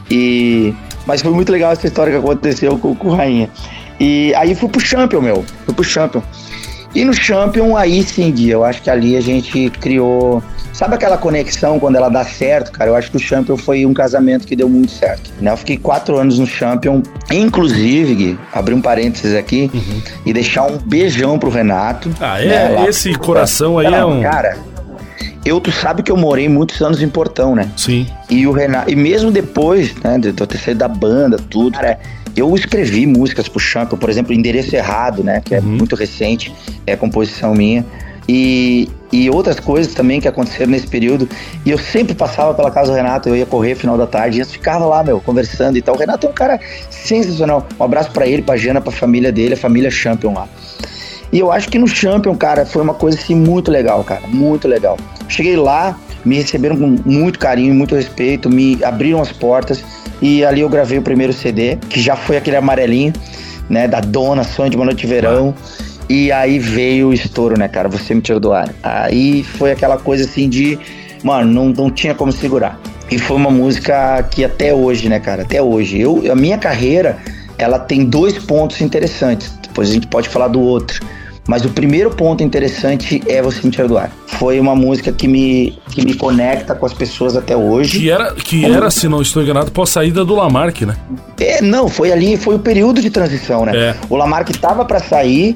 E 0.09 0.73
mas 1.05 1.21
foi 1.21 1.31
muito 1.31 1.51
legal 1.51 1.71
essa 1.71 1.87
história 1.87 2.11
que 2.11 2.19
aconteceu 2.19 2.77
com, 2.77 2.93
com 2.93 3.07
o 3.07 3.15
Rainha. 3.15 3.49
E 3.99 4.33
aí 4.35 4.53
fui 4.53 4.67
pro 4.69 4.79
Champion, 4.79 5.21
meu. 5.21 5.45
Fui 5.65 5.73
pro 5.73 5.83
Champion. 5.83 6.21
E 6.93 7.05
no 7.05 7.13
Champion, 7.13 7.77
aí 7.77 8.03
sim, 8.03 8.31
Gui, 8.31 8.49
eu 8.49 8.63
acho 8.63 8.81
que 8.81 8.89
ali 8.89 9.15
a 9.15 9.21
gente 9.21 9.69
criou. 9.79 10.43
Sabe 10.77 10.93
aquela 10.93 11.17
conexão 11.17 11.79
quando 11.79 11.95
ela 11.95 12.07
dá 12.07 12.23
certo, 12.23 12.71
cara? 12.71 12.91
Eu 12.91 12.95
acho 12.95 13.09
que 13.09 13.17
o 13.17 13.19
Champion 13.19 13.57
foi 13.57 13.83
um 13.83 13.95
casamento 13.95 14.45
que 14.45 14.55
deu 14.55 14.69
muito 14.69 14.91
certo. 14.91 15.31
Né? 15.41 15.51
Eu 15.51 15.57
fiquei 15.57 15.75
quatro 15.75 16.19
anos 16.19 16.37
no 16.37 16.45
Champion, 16.45 17.01
inclusive, 17.31 18.13
Gui, 18.13 18.39
abrir 18.53 18.75
um 18.75 18.81
parênteses 18.81 19.35
aqui 19.35 19.71
uhum. 19.73 20.01
e 20.23 20.31
deixar 20.31 20.67
um 20.67 20.77
beijão 20.77 21.39
pro 21.39 21.49
Renato. 21.49 22.11
Ah, 22.19 22.39
é? 22.39 22.45
Né? 22.45 22.85
Esse 22.87 23.11
coração 23.15 23.79
aí 23.79 23.91
é 23.91 24.05
um. 24.05 24.21
Cara, 24.21 24.55
eu, 25.43 25.59
tu 25.59 25.71
sabe 25.71 26.03
que 26.03 26.11
eu 26.11 26.17
morei 26.17 26.47
muitos 26.47 26.79
anos 26.79 27.01
em 27.01 27.09
Portão, 27.09 27.55
né? 27.55 27.71
Sim. 27.75 28.05
E 28.29 28.45
o 28.45 28.51
Renato, 28.51 28.91
e 28.91 28.95
mesmo 28.95 29.31
depois, 29.31 29.95
né, 30.03 30.19
de 30.19 30.27
eu 30.27 30.45
ter 30.45 30.59
saído 30.59 30.81
da 30.81 30.87
banda, 30.87 31.37
tudo, 31.49 31.71
cara, 31.71 31.97
eu 32.35 32.53
escrevi 32.53 33.07
músicas 33.07 33.49
pro 33.49 33.59
Champion, 33.59 33.97
por 33.97 34.11
exemplo, 34.11 34.31
Endereço 34.31 34.75
Errado, 34.75 35.23
né, 35.23 35.41
que 35.43 35.55
é 35.55 35.59
uhum. 35.59 35.65
muito 35.65 35.95
recente, 35.95 36.53
é 36.85 36.95
composição 36.95 37.55
minha. 37.55 37.83
E, 38.29 38.89
e 39.11 39.29
outras 39.29 39.59
coisas 39.59 39.93
também 39.93 40.19
que 40.19 40.27
aconteceram 40.27 40.71
nesse 40.71 40.87
período. 40.87 41.27
E 41.65 41.71
eu 41.71 41.77
sempre 41.77 42.13
passava 42.13 42.53
pela 42.53 42.71
casa 42.71 42.91
do 42.91 42.95
Renato, 42.95 43.29
eu 43.29 43.35
ia 43.35 43.45
correr 43.45 43.75
final 43.75 43.97
da 43.97 44.07
tarde, 44.07 44.37
e 44.37 44.41
eu 44.41 44.45
ficava 44.45 44.85
lá, 44.85 45.03
meu, 45.03 45.19
conversando 45.21 45.77
e 45.77 45.81
tal. 45.81 45.95
O 45.95 45.97
Renato 45.97 46.27
é 46.27 46.29
um 46.29 46.33
cara 46.33 46.59
sensacional. 46.89 47.65
Um 47.79 47.83
abraço 47.83 48.11
para 48.11 48.27
ele, 48.27 48.41
pra 48.41 48.57
Jana, 48.57 48.81
pra 48.81 48.91
família 48.91 49.31
dele, 49.31 49.53
a 49.53 49.57
família 49.57 49.89
Champion 49.89 50.33
lá. 50.33 50.47
E 51.31 51.39
eu 51.39 51.51
acho 51.51 51.69
que 51.69 51.77
no 51.77 51.87
Champion, 51.87 52.35
cara, 52.35 52.65
foi 52.65 52.81
uma 52.81 52.93
coisa 52.93 53.17
assim 53.17 53.35
muito 53.35 53.69
legal, 53.69 54.03
cara, 54.03 54.21
muito 54.27 54.67
legal. 54.67 54.97
Cheguei 55.27 55.57
lá, 55.57 55.97
me 56.23 56.37
receberam 56.37 56.77
com 56.77 56.95
muito 57.05 57.37
carinho, 57.37 57.73
muito 57.73 57.95
respeito, 57.95 58.49
me 58.49 58.81
abriram 58.83 59.21
as 59.21 59.31
portas 59.31 59.83
e 60.21 60.43
ali 60.43 60.61
eu 60.61 60.69
gravei 60.69 60.97
o 60.97 61.01
primeiro 61.01 61.33
CD, 61.33 61.77
que 61.89 62.01
já 62.01 62.15
foi 62.15 62.37
aquele 62.37 62.55
amarelinho, 62.55 63.13
né, 63.69 63.87
da 63.87 63.99
Dona, 63.99 64.43
Sonho 64.43 64.69
de 64.69 64.75
uma 64.75 64.85
Noite 64.85 65.01
de 65.01 65.07
Verão. 65.07 65.53
E 66.09 66.31
aí 66.31 66.57
veio 66.57 67.09
o 67.09 67.13
estouro, 67.13 67.57
né, 67.57 67.67
cara? 67.67 67.89
Você 67.89 68.13
me 68.13 68.21
tirou 68.21 68.39
do 68.39 68.53
ar. 68.53 68.73
Aí 68.81 69.43
foi 69.43 69.71
aquela 69.71 69.97
coisa 69.97 70.23
assim 70.23 70.47
de, 70.47 70.79
mano, 71.23 71.51
não, 71.51 71.69
não 71.69 71.91
tinha 71.91 72.15
como 72.15 72.31
segurar. 72.31 72.79
E 73.11 73.17
foi 73.17 73.37
uma 73.37 73.51
música 73.51 74.23
que 74.23 74.43
até 74.43 74.73
hoje, 74.73 75.09
né, 75.09 75.19
cara? 75.19 75.43
Até 75.43 75.61
hoje. 75.61 75.99
Eu, 75.99 76.23
a 76.31 76.35
minha 76.35 76.57
carreira, 76.57 77.17
ela 77.57 77.79
tem 77.79 78.05
dois 78.05 78.37
pontos 78.37 78.81
interessantes. 78.81 79.51
Depois 79.61 79.89
a 79.89 79.93
gente 79.93 80.07
pode 80.07 80.29
falar 80.29 80.47
do 80.47 80.61
outro. 80.61 81.05
Mas 81.47 81.63
o 81.63 81.69
primeiro 81.69 82.09
ponto 82.09 82.43
interessante 82.43 83.23
é 83.25 83.41
Você 83.41 83.65
Me 83.65 83.71
Tira 83.71 83.87
do 83.87 83.97
Ar. 83.97 84.11
Foi 84.25 84.59
uma 84.59 84.75
música 84.75 85.13
que 85.13 85.27
me, 85.27 85.79
que 85.91 86.03
me 86.03 86.13
conecta 86.13 86.75
com 86.75 86.85
as 86.85 86.93
pessoas 86.93 87.37
até 87.37 87.55
hoje. 87.55 87.99
Que 87.99 88.11
era, 88.11 88.33
que 88.33 88.65
era 88.65 88.91
se 88.91 89.07
não 89.07 89.21
estou 89.21 89.41
enganado, 89.41 89.71
pós 89.71 89.89
saída 89.89 90.25
do 90.25 90.35
Lamarck, 90.35 90.81
né? 90.81 90.95
É, 91.39 91.61
não, 91.61 91.87
foi 91.87 92.11
ali, 92.11 92.35
foi 92.35 92.55
o 92.55 92.59
período 92.59 93.01
de 93.01 93.09
transição, 93.09 93.65
né? 93.65 93.71
É. 93.75 93.95
O 94.09 94.17
Lamarck 94.17 94.49
estava 94.51 94.83
para 94.83 94.99
sair 94.99 95.55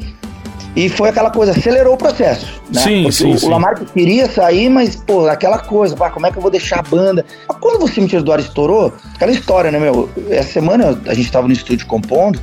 e 0.75 0.87
foi 0.87 1.09
aquela 1.09 1.29
coisa, 1.29 1.51
acelerou 1.51 1.95
o 1.95 1.97
processo. 1.97 2.61
Né? 2.73 2.81
Sim, 2.81 3.03
Porque 3.03 3.11
sim, 3.11 3.33
o, 3.33 3.37
sim. 3.37 3.49
Lamarck 3.49 3.85
queria 3.93 4.29
sair, 4.29 4.69
mas, 4.69 4.95
pô, 4.95 5.27
aquela 5.27 5.59
coisa, 5.59 5.95
pá, 5.95 6.09
como 6.09 6.25
é 6.25 6.31
que 6.31 6.37
eu 6.37 6.41
vou 6.41 6.51
deixar 6.51 6.79
a 6.79 6.83
banda? 6.83 7.25
Mas 7.47 7.57
quando 7.57 7.79
Você 7.79 7.99
Me 7.99 8.07
Tira 8.07 8.23
do 8.23 8.31
Ar 8.31 8.39
estourou, 8.39 8.93
aquela 9.13 9.31
história, 9.31 9.71
né, 9.71 9.79
meu? 9.79 10.09
Essa 10.29 10.53
semana 10.53 10.99
a 11.05 11.13
gente 11.13 11.25
estava 11.25 11.47
no 11.47 11.53
estúdio 11.53 11.85
compondo. 11.87 12.39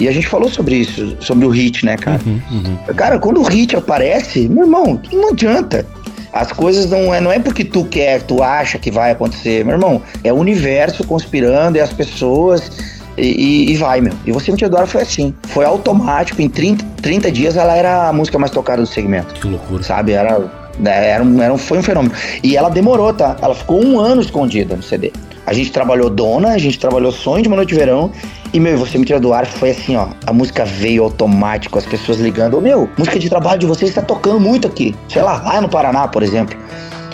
E 0.00 0.06
a 0.06 0.12
gente 0.12 0.28
falou 0.28 0.48
sobre 0.48 0.76
isso, 0.76 1.16
sobre 1.18 1.44
o 1.44 1.50
hit, 1.50 1.84
né, 1.84 1.96
cara? 1.96 2.20
Uhum, 2.24 2.40
uhum. 2.52 2.94
Cara, 2.94 3.18
quando 3.18 3.40
o 3.40 3.42
hit 3.42 3.74
aparece, 3.74 4.48
meu 4.48 4.64
irmão, 4.64 5.00
não 5.12 5.30
adianta. 5.30 5.84
As 6.32 6.52
coisas 6.52 6.88
não 6.88 7.12
é, 7.12 7.20
não 7.20 7.32
é 7.32 7.38
porque 7.40 7.64
tu 7.64 7.84
quer, 7.84 8.22
tu 8.22 8.42
acha 8.42 8.78
que 8.78 8.92
vai 8.92 9.10
acontecer, 9.10 9.64
meu 9.64 9.74
irmão. 9.74 10.00
É 10.22 10.32
o 10.32 10.36
universo 10.36 11.02
conspirando, 11.04 11.78
é 11.78 11.80
as 11.80 11.92
pessoas 11.92 12.70
e, 13.18 13.72
e, 13.72 13.76
vai, 13.76 14.00
meu. 14.00 14.12
E 14.24 14.32
você 14.32 14.52
me 14.52 14.64
adora 14.64 14.86
foi 14.86 15.02
assim. 15.02 15.34
Foi 15.48 15.64
automático, 15.64 16.40
em 16.40 16.48
30, 16.48 16.84
30 17.02 17.32
dias 17.32 17.56
ela 17.56 17.74
era 17.74 18.08
a 18.08 18.12
música 18.12 18.38
mais 18.38 18.50
tocada 18.50 18.82
do 18.82 18.88
segmento. 18.88 19.34
Que 19.34 19.48
loucura. 19.48 19.82
Sabe? 19.82 20.12
Era, 20.12 20.38
né, 20.78 21.10
era, 21.10 21.22
um, 21.22 21.42
era 21.42 21.52
um, 21.52 21.58
foi 21.58 21.78
um 21.78 21.82
fenômeno. 21.82 22.14
E 22.42 22.56
ela 22.56 22.68
demorou, 22.68 23.12
tá? 23.12 23.36
Ela 23.42 23.54
ficou 23.54 23.84
um 23.84 23.98
ano 23.98 24.20
escondida 24.20 24.76
no 24.76 24.82
CD. 24.82 25.12
A 25.46 25.52
gente 25.54 25.72
trabalhou 25.72 26.10
Dona, 26.10 26.50
a 26.50 26.58
gente 26.58 26.78
trabalhou 26.78 27.10
Sonho 27.10 27.42
de 27.42 27.48
uma 27.48 27.56
Noite 27.56 27.70
de 27.70 27.76
Verão. 27.76 28.12
E, 28.52 28.60
meu, 28.60 28.76
você 28.76 28.98
me 28.98 29.04
tira 29.04 29.18
do 29.18 29.32
ar, 29.32 29.46
foi 29.46 29.70
assim, 29.70 29.96
ó. 29.96 30.08
A 30.26 30.32
música 30.32 30.64
veio 30.64 31.02
automático, 31.02 31.78
as 31.78 31.86
pessoas 31.86 32.18
ligando. 32.18 32.58
Ô, 32.58 32.60
meu, 32.60 32.88
música 32.98 33.18
de 33.18 33.28
trabalho 33.30 33.58
de 33.58 33.66
vocês 33.66 33.90
está 33.90 34.02
tocando 34.02 34.38
muito 34.38 34.68
aqui. 34.68 34.94
Sei 35.08 35.22
lá, 35.22 35.42
lá 35.42 35.60
no 35.60 35.68
Paraná, 35.68 36.06
por 36.06 36.22
exemplo. 36.22 36.56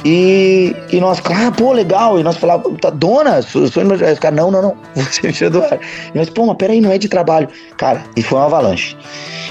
E, 0.05 0.77
e 0.93 1.01
nós, 1.01 1.21
ah, 1.25 1.51
pô, 1.51 1.73
legal. 1.73 2.21
E 2.21 2.23
nós 2.23 2.37
falávamos, 2.37 2.79
tá, 2.81 2.91
dona, 2.91 3.41
de 3.41 3.57
uma 3.57 3.95
Os 3.95 4.19
caras, 4.19 4.37
não, 4.37 4.51
não, 4.51 4.63
não, 4.63 4.77
você 4.95 5.27
me 5.27 5.51
do 5.51 5.63
ar. 5.63 5.79
E 6.15 6.19
nós, 6.19 6.29
pô, 6.29 6.47
mas 6.47 6.57
peraí, 6.57 6.81
não 6.81 6.93
é 6.93 6.99
de 6.99 7.09
trabalho. 7.09 7.49
Cara, 7.77 8.05
e 8.17 8.23
foi 8.23 8.39
uma 8.39 8.47
avalanche. 8.47 8.97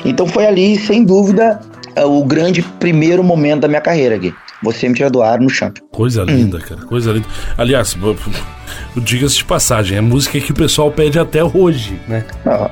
Então 0.05 0.27
foi 0.27 0.45
ali, 0.45 0.77
sem 0.77 1.03
dúvida, 1.03 1.59
o 2.05 2.23
grande 2.23 2.61
primeiro 2.61 3.23
momento 3.23 3.61
da 3.61 3.67
minha 3.67 3.81
carreira 3.81 4.15
aqui. 4.15 4.33
Você 4.63 4.88
me 4.88 4.95
tira 4.95 5.10
do 5.10 5.21
ar 5.21 5.39
no 5.39 5.49
champion. 5.49 5.86
Coisa 5.91 6.23
linda, 6.23 6.58
hum. 6.58 6.62
cara, 6.62 6.82
coisa 6.82 7.12
linda. 7.12 7.28
Aliás, 7.58 7.95
diga-se 8.95 9.38
de 9.38 9.45
passagem, 9.45 9.97
é 9.97 10.02
música 10.02 10.39
que 10.39 10.52
o 10.52 10.56
pessoal 10.56 10.91
pede 10.91 11.19
até 11.19 11.43
hoje, 11.43 11.99
né? 12.08 12.23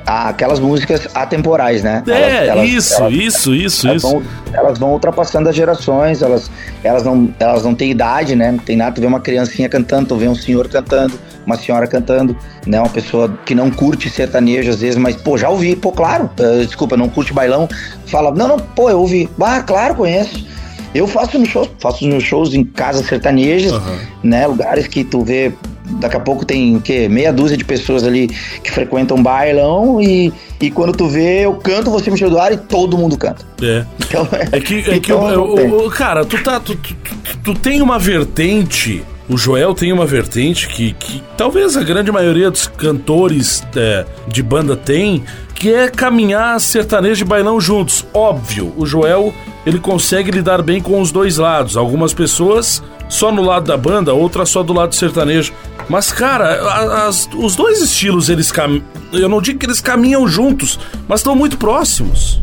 aquelas 0.06 0.60
músicas 0.60 1.08
atemporais, 1.14 1.82
né? 1.82 2.02
É, 2.06 2.46
elas, 2.46 2.68
isso, 2.68 2.94
elas, 2.94 3.12
isso, 3.12 3.54
isso, 3.54 3.88
elas 3.88 4.02
isso. 4.02 4.12
Vão, 4.12 4.22
elas 4.52 4.78
vão 4.78 4.92
ultrapassando 4.92 5.48
as 5.48 5.56
gerações, 5.56 6.22
elas, 6.22 6.50
elas, 6.82 7.02
não, 7.04 7.32
elas 7.38 7.64
não 7.64 7.74
têm 7.74 7.90
idade, 7.90 8.34
né? 8.34 8.52
Não 8.52 8.58
tem 8.58 8.76
nada, 8.76 8.94
tu 8.94 9.00
vê 9.00 9.06
uma 9.06 9.20
criancinha 9.20 9.68
cantando, 9.68 10.08
tu 10.08 10.16
vê 10.16 10.28
um 10.28 10.34
senhor 10.34 10.68
cantando, 10.68 11.18
uma 11.44 11.56
senhora 11.56 11.86
cantando, 11.86 12.36
né? 12.66 12.78
Uma 12.78 12.90
pessoa 12.90 13.36
que 13.44 13.54
não 13.54 13.70
curte 13.70 14.08
sertanejo 14.08 14.70
às 14.70 14.80
vezes, 14.80 14.96
mas, 14.96 15.16
pô, 15.16 15.36
já 15.36 15.48
ouvi, 15.48 15.74
pô, 15.74 15.92
claro, 15.92 16.30
uh, 16.38 16.64
desculpa, 16.64 16.96
não 16.96 17.08
curte 17.08 17.32
bailão, 17.32 17.68
fala, 18.06 18.30
não, 18.30 18.48
não, 18.48 18.58
pô, 18.58 18.88
eu 18.88 19.00
ouvi, 19.00 19.28
ah, 19.40 19.62
claro, 19.62 19.94
conheço. 19.94 20.51
Eu 20.94 21.06
faço 21.06 21.38
meus 21.38 21.50
shows, 21.50 21.68
faço 21.78 22.06
meus 22.06 22.22
shows 22.22 22.54
em 22.54 22.62
casas 22.64 23.06
sertanejas, 23.06 23.72
Aham. 23.72 23.98
né? 24.22 24.46
Lugares 24.46 24.86
que 24.86 25.02
tu 25.04 25.22
vê. 25.24 25.52
Daqui 26.00 26.16
a 26.16 26.20
pouco 26.20 26.44
tem 26.44 26.76
o 26.76 26.80
quê? 26.80 27.08
Meia 27.08 27.32
dúzia 27.32 27.56
de 27.56 27.64
pessoas 27.64 28.04
ali 28.04 28.28
que 28.62 28.70
frequentam 28.70 29.20
bailão 29.22 30.00
e, 30.00 30.32
e 30.60 30.70
quando 30.70 30.92
tu 30.96 31.06
vê, 31.08 31.40
eu 31.44 31.54
canto 31.54 31.90
você 31.90 32.10
me 32.10 32.18
do 32.18 32.38
ar 32.38 32.52
e 32.52 32.56
todo 32.56 32.96
mundo 32.96 33.16
canta. 33.18 33.44
É. 33.60 33.84
Então, 34.00 34.26
É 34.52 34.60
que, 34.60 34.78
é 34.78 34.82
que 34.82 34.90
então, 35.12 35.42
o- 35.44 35.54
tem. 35.56 35.72
o- 35.72 35.90
cara, 35.90 36.24
tu 36.24 36.40
tá. 36.42 36.60
Tu, 36.60 36.74
tu, 36.76 36.94
tu- 36.94 37.38
tu 37.44 37.54
tem 37.54 37.82
uma 37.82 37.98
vertente. 37.98 39.02
O 39.28 39.36
Joel 39.36 39.74
tem 39.74 39.92
uma 39.92 40.04
vertente 40.06 40.68
que, 40.68 40.92
que 40.94 41.22
talvez 41.36 41.76
a 41.76 41.82
grande 41.82 42.10
maioria 42.12 42.50
dos 42.50 42.66
cantores 42.66 43.62
é, 43.76 44.04
de 44.28 44.42
banda 44.42 44.76
tem, 44.76 45.24
que 45.62 45.72
é 45.72 45.88
caminhar 45.88 46.58
sertanejo 46.60 47.22
e 47.22 47.24
bailão 47.24 47.60
juntos. 47.60 48.04
Óbvio, 48.12 48.72
o 48.76 48.84
Joel 48.84 49.32
ele 49.64 49.78
consegue 49.78 50.32
lidar 50.32 50.60
bem 50.60 50.82
com 50.82 51.00
os 51.00 51.12
dois 51.12 51.36
lados. 51.36 51.76
Algumas 51.76 52.12
pessoas 52.12 52.82
só 53.08 53.30
no 53.30 53.42
lado 53.42 53.66
da 53.68 53.76
banda, 53.76 54.12
outras 54.12 54.48
só 54.48 54.64
do 54.64 54.72
lado 54.72 54.92
sertanejo. 54.92 55.52
Mas, 55.88 56.10
cara, 56.10 57.06
as- 57.06 57.28
os 57.32 57.54
dois 57.54 57.80
estilos, 57.80 58.28
eles 58.28 58.50
caminham. 58.50 58.82
Eu 59.12 59.28
não 59.28 59.40
digo 59.40 59.60
que 59.60 59.66
eles 59.66 59.80
caminham 59.80 60.26
juntos, 60.26 60.80
mas 61.06 61.20
estão 61.20 61.36
muito 61.36 61.56
próximos. 61.56 62.42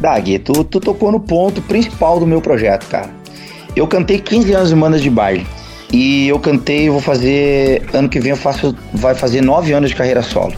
Dag, 0.00 0.38
tu, 0.38 0.64
tu 0.64 0.80
tocou 0.80 1.12
no 1.12 1.20
ponto 1.20 1.60
principal 1.60 2.18
do 2.18 2.26
meu 2.26 2.40
projeto, 2.40 2.86
cara. 2.88 3.10
Eu 3.76 3.86
cantei 3.86 4.18
15 4.18 4.54
anos 4.54 4.72
em 4.72 4.76
bandas 4.76 5.02
de 5.02 5.10
baile. 5.10 5.46
E 5.92 6.28
eu 6.28 6.38
cantei, 6.38 6.88
vou 6.88 7.02
fazer. 7.02 7.82
Ano 7.92 8.08
que 8.08 8.18
vem 8.20 8.30
eu 8.30 8.36
faço. 8.38 8.74
Vai 8.94 9.14
fazer 9.14 9.42
9 9.42 9.70
anos 9.74 9.90
de 9.90 9.96
carreira 9.96 10.22
solo. 10.22 10.54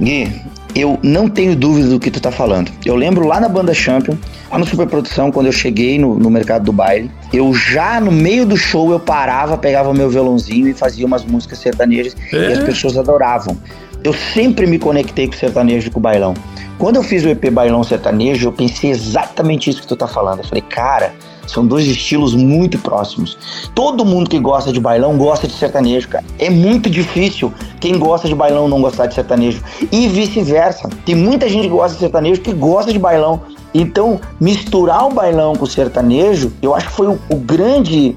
Gui, 0.00 0.32
eu 0.74 0.98
não 1.02 1.28
tenho 1.28 1.54
dúvida 1.54 1.88
do 1.88 2.00
que 2.00 2.10
tu 2.10 2.20
tá 2.20 2.30
falando. 2.30 2.70
Eu 2.84 2.94
lembro 2.96 3.26
lá 3.26 3.40
na 3.40 3.48
banda 3.48 3.74
Champion, 3.74 4.16
lá 4.50 4.58
no 4.58 4.66
Superprodução, 4.66 5.30
quando 5.30 5.46
eu 5.46 5.52
cheguei 5.52 5.98
no, 5.98 6.18
no 6.18 6.30
mercado 6.30 6.64
do 6.64 6.72
baile, 6.72 7.10
eu 7.32 7.52
já 7.54 8.00
no 8.00 8.10
meio 8.10 8.46
do 8.46 8.56
show 8.56 8.90
eu 8.90 9.00
parava, 9.00 9.56
pegava 9.56 9.92
meu 9.92 10.08
violãozinho 10.08 10.68
e 10.68 10.74
fazia 10.74 11.06
umas 11.06 11.24
músicas 11.24 11.58
sertanejas 11.58 12.16
É? 12.32 12.36
e 12.50 12.52
as 12.52 12.58
pessoas 12.60 12.96
adoravam. 12.96 13.56
Eu 14.04 14.12
sempre 14.12 14.66
me 14.66 14.78
conectei 14.78 15.28
com 15.28 15.34
o 15.34 15.38
sertanejo 15.38 15.88
e 15.88 15.90
com 15.90 15.98
o 15.98 16.02
bailão. 16.02 16.34
Quando 16.78 16.96
eu 16.96 17.02
fiz 17.04 17.24
o 17.24 17.28
EP 17.28 17.50
Bailão 17.50 17.84
Sertanejo, 17.84 18.48
eu 18.48 18.52
pensei 18.52 18.90
exatamente 18.90 19.70
isso 19.70 19.80
que 19.82 19.86
tu 19.86 19.94
tá 19.94 20.08
falando. 20.08 20.40
Eu 20.40 20.44
falei, 20.44 20.62
cara, 20.62 21.14
são 21.46 21.66
dois 21.66 21.86
estilos 21.86 22.34
muito 22.34 22.78
próximos. 22.78 23.36
Todo 23.74 24.04
mundo 24.04 24.30
que 24.30 24.38
gosta 24.38 24.72
de 24.72 24.80
bailão 24.80 25.16
gosta 25.16 25.46
de 25.46 25.54
sertanejo, 25.54 26.08
cara. 26.08 26.24
É 26.38 26.48
muito 26.50 26.88
difícil 26.88 27.52
quem 27.80 27.98
gosta 27.98 28.28
de 28.28 28.34
bailão 28.34 28.68
não 28.68 28.80
gostar 28.80 29.06
de 29.06 29.14
sertanejo. 29.14 29.62
E 29.90 30.08
vice-versa. 30.08 30.88
Tem 31.04 31.14
muita 31.14 31.48
gente 31.48 31.62
que 31.62 31.68
gosta 31.68 31.94
de 31.94 32.00
sertanejo 32.00 32.40
que 32.40 32.52
gosta 32.52 32.92
de 32.92 32.98
bailão. 32.98 33.40
Então, 33.74 34.20
misturar 34.38 35.06
o 35.06 35.12
bailão 35.12 35.54
com 35.54 35.64
o 35.64 35.68
sertanejo, 35.68 36.52
eu 36.60 36.74
acho 36.74 36.88
que 36.88 36.92
foi 36.92 37.08
o, 37.08 37.18
o 37.30 37.36
grande 37.36 38.14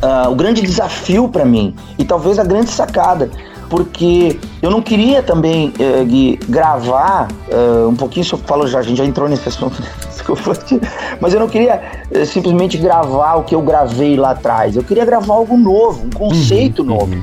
ah, 0.00 0.28
o 0.28 0.34
grande 0.34 0.62
desafio 0.62 1.28
pra 1.28 1.44
mim 1.44 1.74
e 1.98 2.04
talvez 2.04 2.38
a 2.38 2.44
grande 2.44 2.70
sacada, 2.70 3.30
porque 3.68 4.38
eu 4.62 4.70
não 4.70 4.80
queria 4.80 5.22
também 5.22 5.72
eh, 5.78 6.04
Gui, 6.04 6.38
gravar 6.48 7.28
eh, 7.48 7.86
um 7.86 7.94
pouquinho, 7.94 8.24
se 8.24 8.32
eu 8.32 8.38
falo 8.38 8.66
já, 8.66 8.78
a 8.78 8.82
gente 8.82 8.96
já 8.96 9.04
entrou 9.04 9.28
nesse 9.28 9.48
assunto, 9.48 9.82
desculpa, 10.08 10.54
mas 11.20 11.34
eu 11.34 11.40
não 11.40 11.48
queria 11.48 11.80
eh, 12.10 12.24
simplesmente 12.24 12.78
gravar 12.78 13.36
o 13.36 13.44
que 13.44 13.54
eu 13.54 13.62
gravei 13.62 14.16
lá 14.16 14.30
atrás, 14.30 14.76
eu 14.76 14.82
queria 14.82 15.04
gravar 15.04 15.34
algo 15.34 15.56
novo, 15.56 16.06
um 16.06 16.10
conceito 16.10 16.82
novo, 16.82 17.14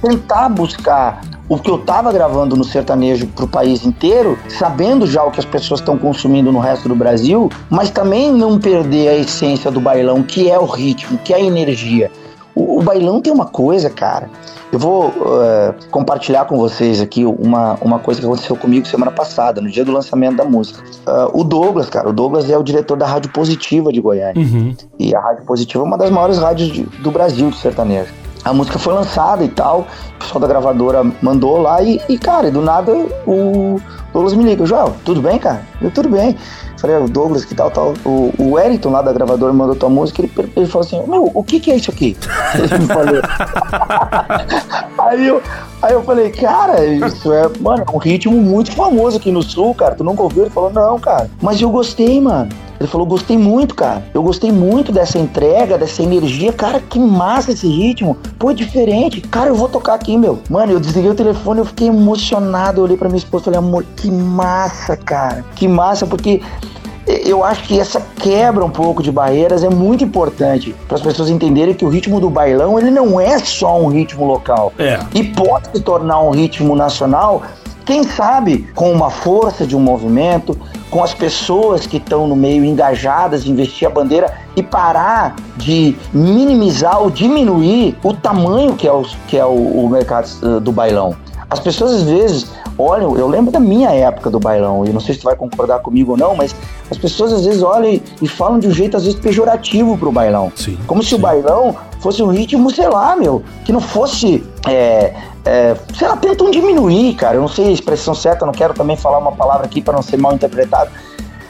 tentar 0.00 0.48
buscar 0.48 1.20
o 1.48 1.58
que 1.58 1.70
eu 1.70 1.78
tava 1.78 2.10
gravando 2.10 2.56
no 2.56 2.64
sertanejo 2.64 3.26
pro 3.26 3.46
país 3.46 3.84
inteiro, 3.84 4.38
sabendo 4.48 5.06
já 5.06 5.22
o 5.22 5.30
que 5.30 5.38
as 5.38 5.44
pessoas 5.44 5.80
estão 5.80 5.98
consumindo 5.98 6.50
no 6.50 6.58
resto 6.58 6.88
do 6.88 6.94
Brasil, 6.94 7.50
mas 7.68 7.90
também 7.90 8.32
não 8.32 8.58
perder 8.58 9.08
a 9.08 9.14
essência 9.16 9.70
do 9.70 9.78
bailão, 9.78 10.22
que 10.22 10.50
é 10.50 10.58
o 10.58 10.64
ritmo, 10.64 11.18
que 11.18 11.34
é 11.34 11.36
a 11.36 11.40
energia. 11.40 12.10
O, 12.54 12.78
o 12.78 12.82
bailão 12.82 13.20
tem 13.20 13.30
uma 13.30 13.44
coisa, 13.44 13.90
cara. 13.90 14.30
Eu 14.72 14.78
vou 14.78 15.12
eh, 15.42 15.74
compartilhar 15.90 16.46
com 16.46 16.56
vocês 16.56 16.98
aqui 16.98 17.26
uma, 17.26 17.76
uma 17.82 17.98
coisa 17.98 18.18
que 18.20 18.26
aconteceu 18.26 18.56
comigo 18.56 18.86
semana 18.88 19.12
passada, 19.12 19.60
no 19.60 19.68
dia 19.70 19.84
do 19.84 19.92
lançamento 19.92 20.36
da 20.36 20.44
música. 20.46 20.82
Ah, 21.06 21.28
o 21.34 21.44
Douglas, 21.44 21.90
cara, 21.90 22.08
o 22.08 22.12
Douglas 22.12 22.48
é 22.48 22.56
o 22.56 22.62
diretor 22.62 22.96
da 22.96 23.06
Rádio 23.06 23.30
Positiva 23.32 23.92
de 23.92 24.00
Goiânia. 24.00 24.42
E 24.98 25.14
a 25.14 25.20
Rádio 25.20 25.44
Positiva 25.44 25.84
é 25.84 25.86
uma 25.86 25.98
das 25.98 26.10
maiores 26.10 26.38
rádios 26.38 26.72
de- 26.72 26.84
do 27.02 27.10
Brasil 27.10 27.50
de 27.50 27.56
sertanejo. 27.58 28.10
A 28.44 28.52
música 28.54 28.78
foi 28.78 28.94
lançada 28.94 29.44
e 29.44 29.48
tal, 29.48 29.80
o 30.16 30.18
pessoal 30.18 30.40
da 30.40 30.46
gravadora 30.48 31.04
mandou 31.20 31.58
lá 31.60 31.80
e, 31.82 32.00
e, 32.08 32.16
cara, 32.18 32.50
do 32.50 32.60
nada 32.62 32.92
o 33.26 33.78
Douglas 34.12 34.34
me 34.34 34.44
liga, 34.44 34.66
Joel, 34.66 34.94
tudo 35.04 35.22
bem, 35.22 35.38
cara? 35.38 35.62
Eu, 35.80 35.90
tudo 35.90 36.08
bem. 36.08 36.36
Falei, 36.78 36.96
"Ah, 36.96 37.00
o 37.00 37.08
Douglas, 37.08 37.44
que 37.44 37.54
tal, 37.54 37.70
tal. 37.70 37.94
O, 38.04 38.32
o 38.38 38.52
Wellington 38.52 38.90
lá 38.90 39.02
da 39.02 39.12
gravadora 39.12 39.52
mandou 39.52 39.74
tua 39.74 39.88
música, 39.88 40.20
ele, 40.20 40.32
ele 40.56 40.66
falou 40.66 40.86
assim, 40.86 41.02
meu, 41.08 41.30
o 41.32 41.42
que 41.42 41.60
que 41.60 41.70
é 41.70 41.76
isso 41.76 41.90
aqui? 41.90 42.16
Ele 42.54 42.86
falou. 42.86 43.22
aí, 44.98 45.26
eu, 45.26 45.40
aí 45.80 45.92
eu 45.92 46.02
falei, 46.02 46.30
cara, 46.30 46.84
isso 46.84 47.32
é, 47.32 47.48
mano, 47.60 47.84
é 47.88 47.90
um 47.90 47.98
ritmo 47.98 48.36
muito 48.36 48.72
famoso 48.72 49.16
aqui 49.16 49.30
no 49.30 49.42
sul, 49.42 49.74
cara. 49.74 49.94
Tu 49.94 50.04
nunca 50.04 50.22
ouviu? 50.22 50.42
Ele 50.42 50.50
falou, 50.50 50.72
não, 50.72 50.98
cara. 50.98 51.30
Mas 51.40 51.60
eu 51.60 51.70
gostei, 51.70 52.20
mano. 52.20 52.48
Ele 52.82 52.88
falou, 52.88 53.06
gostei 53.06 53.38
muito, 53.38 53.76
cara. 53.76 54.04
Eu 54.12 54.24
gostei 54.24 54.50
muito 54.50 54.90
dessa 54.90 55.16
entrega, 55.16 55.78
dessa 55.78 56.02
energia. 56.02 56.52
Cara, 56.52 56.80
que 56.80 56.98
massa 56.98 57.52
esse 57.52 57.68
ritmo. 57.68 58.16
Pô, 58.40 58.50
é 58.50 58.54
diferente. 58.54 59.20
Cara, 59.20 59.50
eu 59.50 59.54
vou 59.54 59.68
tocar 59.68 59.94
aqui, 59.94 60.18
meu. 60.18 60.40
Mano, 60.50 60.72
eu 60.72 60.80
desliguei 60.80 61.08
o 61.08 61.14
telefone, 61.14 61.60
eu 61.60 61.64
fiquei 61.64 61.86
emocionado. 61.86 62.80
Eu 62.80 62.84
olhei 62.84 62.96
pra 62.96 63.08
minha 63.08 63.18
esposa 63.18 63.42
e 63.42 63.44
falei, 63.44 63.58
amor, 63.60 63.84
que 64.02 64.10
massa, 64.10 64.96
cara. 64.96 65.44
Que 65.54 65.68
massa, 65.68 66.06
porque 66.06 66.42
eu 67.06 67.44
acho 67.44 67.62
que 67.64 67.78
essa 67.78 68.00
quebra 68.16 68.64
um 68.64 68.70
pouco 68.70 69.02
de 69.02 69.12
barreiras 69.12 69.62
é 69.62 69.70
muito 69.70 70.02
importante 70.02 70.74
para 70.88 70.96
as 70.96 71.02
pessoas 71.02 71.30
entenderem 71.30 71.72
que 71.74 71.84
o 71.84 71.88
ritmo 71.88 72.20
do 72.20 72.28
bailão 72.28 72.78
ele 72.78 72.90
não 72.90 73.20
é 73.20 73.38
só 73.38 73.80
um 73.80 73.88
ritmo 73.88 74.24
local 74.24 74.72
É. 74.78 74.98
e 75.14 75.22
pode 75.24 75.68
se 75.72 75.80
tornar 75.82 76.20
um 76.20 76.30
ritmo 76.30 76.74
nacional. 76.74 77.42
Quem 77.84 78.04
sabe 78.04 78.68
com 78.74 78.92
uma 78.92 79.10
força 79.10 79.66
de 79.66 79.76
um 79.76 79.80
movimento, 79.80 80.56
com 80.90 81.02
as 81.02 81.12
pessoas 81.12 81.86
que 81.86 81.96
estão 81.96 82.28
no 82.28 82.36
meio 82.36 82.64
engajadas 82.64 83.44
em 83.46 83.54
vestir 83.54 83.86
a 83.86 83.90
bandeira 83.90 84.32
e 84.54 84.62
parar 84.62 85.34
de 85.56 85.96
minimizar 86.12 87.00
ou 87.02 87.10
diminuir 87.10 87.96
o 88.02 88.12
tamanho 88.12 88.74
que 88.74 88.86
é 88.86 88.92
o, 88.92 89.02
que 89.26 89.36
é 89.36 89.44
o, 89.44 89.50
o 89.84 89.88
mercado 89.88 90.28
eh, 90.42 90.60
do 90.60 90.70
bailão. 90.70 91.16
As 91.52 91.60
pessoas 91.60 91.92
às 91.92 92.02
vezes 92.04 92.46
olham, 92.78 93.14
eu 93.14 93.28
lembro 93.28 93.52
da 93.52 93.60
minha 93.60 93.90
época 93.90 94.30
do 94.30 94.40
bailão, 94.40 94.86
e 94.86 94.88
não 94.88 95.00
sei 95.00 95.14
se 95.14 95.20
tu 95.20 95.24
vai 95.24 95.36
concordar 95.36 95.80
comigo 95.80 96.12
ou 96.12 96.16
não, 96.16 96.34
mas 96.34 96.56
as 96.90 96.96
pessoas 96.96 97.30
às 97.30 97.44
vezes 97.44 97.62
olham 97.62 98.00
e, 98.22 98.26
falam 98.26 98.58
de 98.58 98.68
um 98.68 98.70
jeito 98.70 98.96
às 98.96 99.04
vezes 99.04 99.20
pejorativo 99.20 99.98
pro 99.98 100.10
bailão. 100.10 100.50
Sim, 100.56 100.78
Como 100.86 101.02
se 101.02 101.10
sim. 101.10 101.16
o 101.16 101.18
bailão 101.18 101.76
fosse 102.00 102.22
um 102.22 102.28
ritmo, 102.28 102.70
sei 102.70 102.88
lá, 102.88 103.14
meu, 103.14 103.42
que 103.66 103.72
não 103.72 103.82
fosse. 103.82 104.42
É, 104.66 105.12
é, 105.44 105.76
sei 105.94 106.08
lá, 106.08 106.16
tentam 106.16 106.50
diminuir, 106.50 107.14
cara. 107.16 107.36
Eu 107.36 107.42
não 107.42 107.48
sei 107.48 107.66
a 107.66 107.70
expressão 107.70 108.14
certa, 108.14 108.46
não 108.46 108.52
quero 108.52 108.72
também 108.72 108.96
falar 108.96 109.18
uma 109.18 109.32
palavra 109.32 109.66
aqui 109.66 109.82
para 109.82 109.92
não 109.92 110.02
ser 110.02 110.16
mal 110.16 110.32
interpretado. 110.32 110.90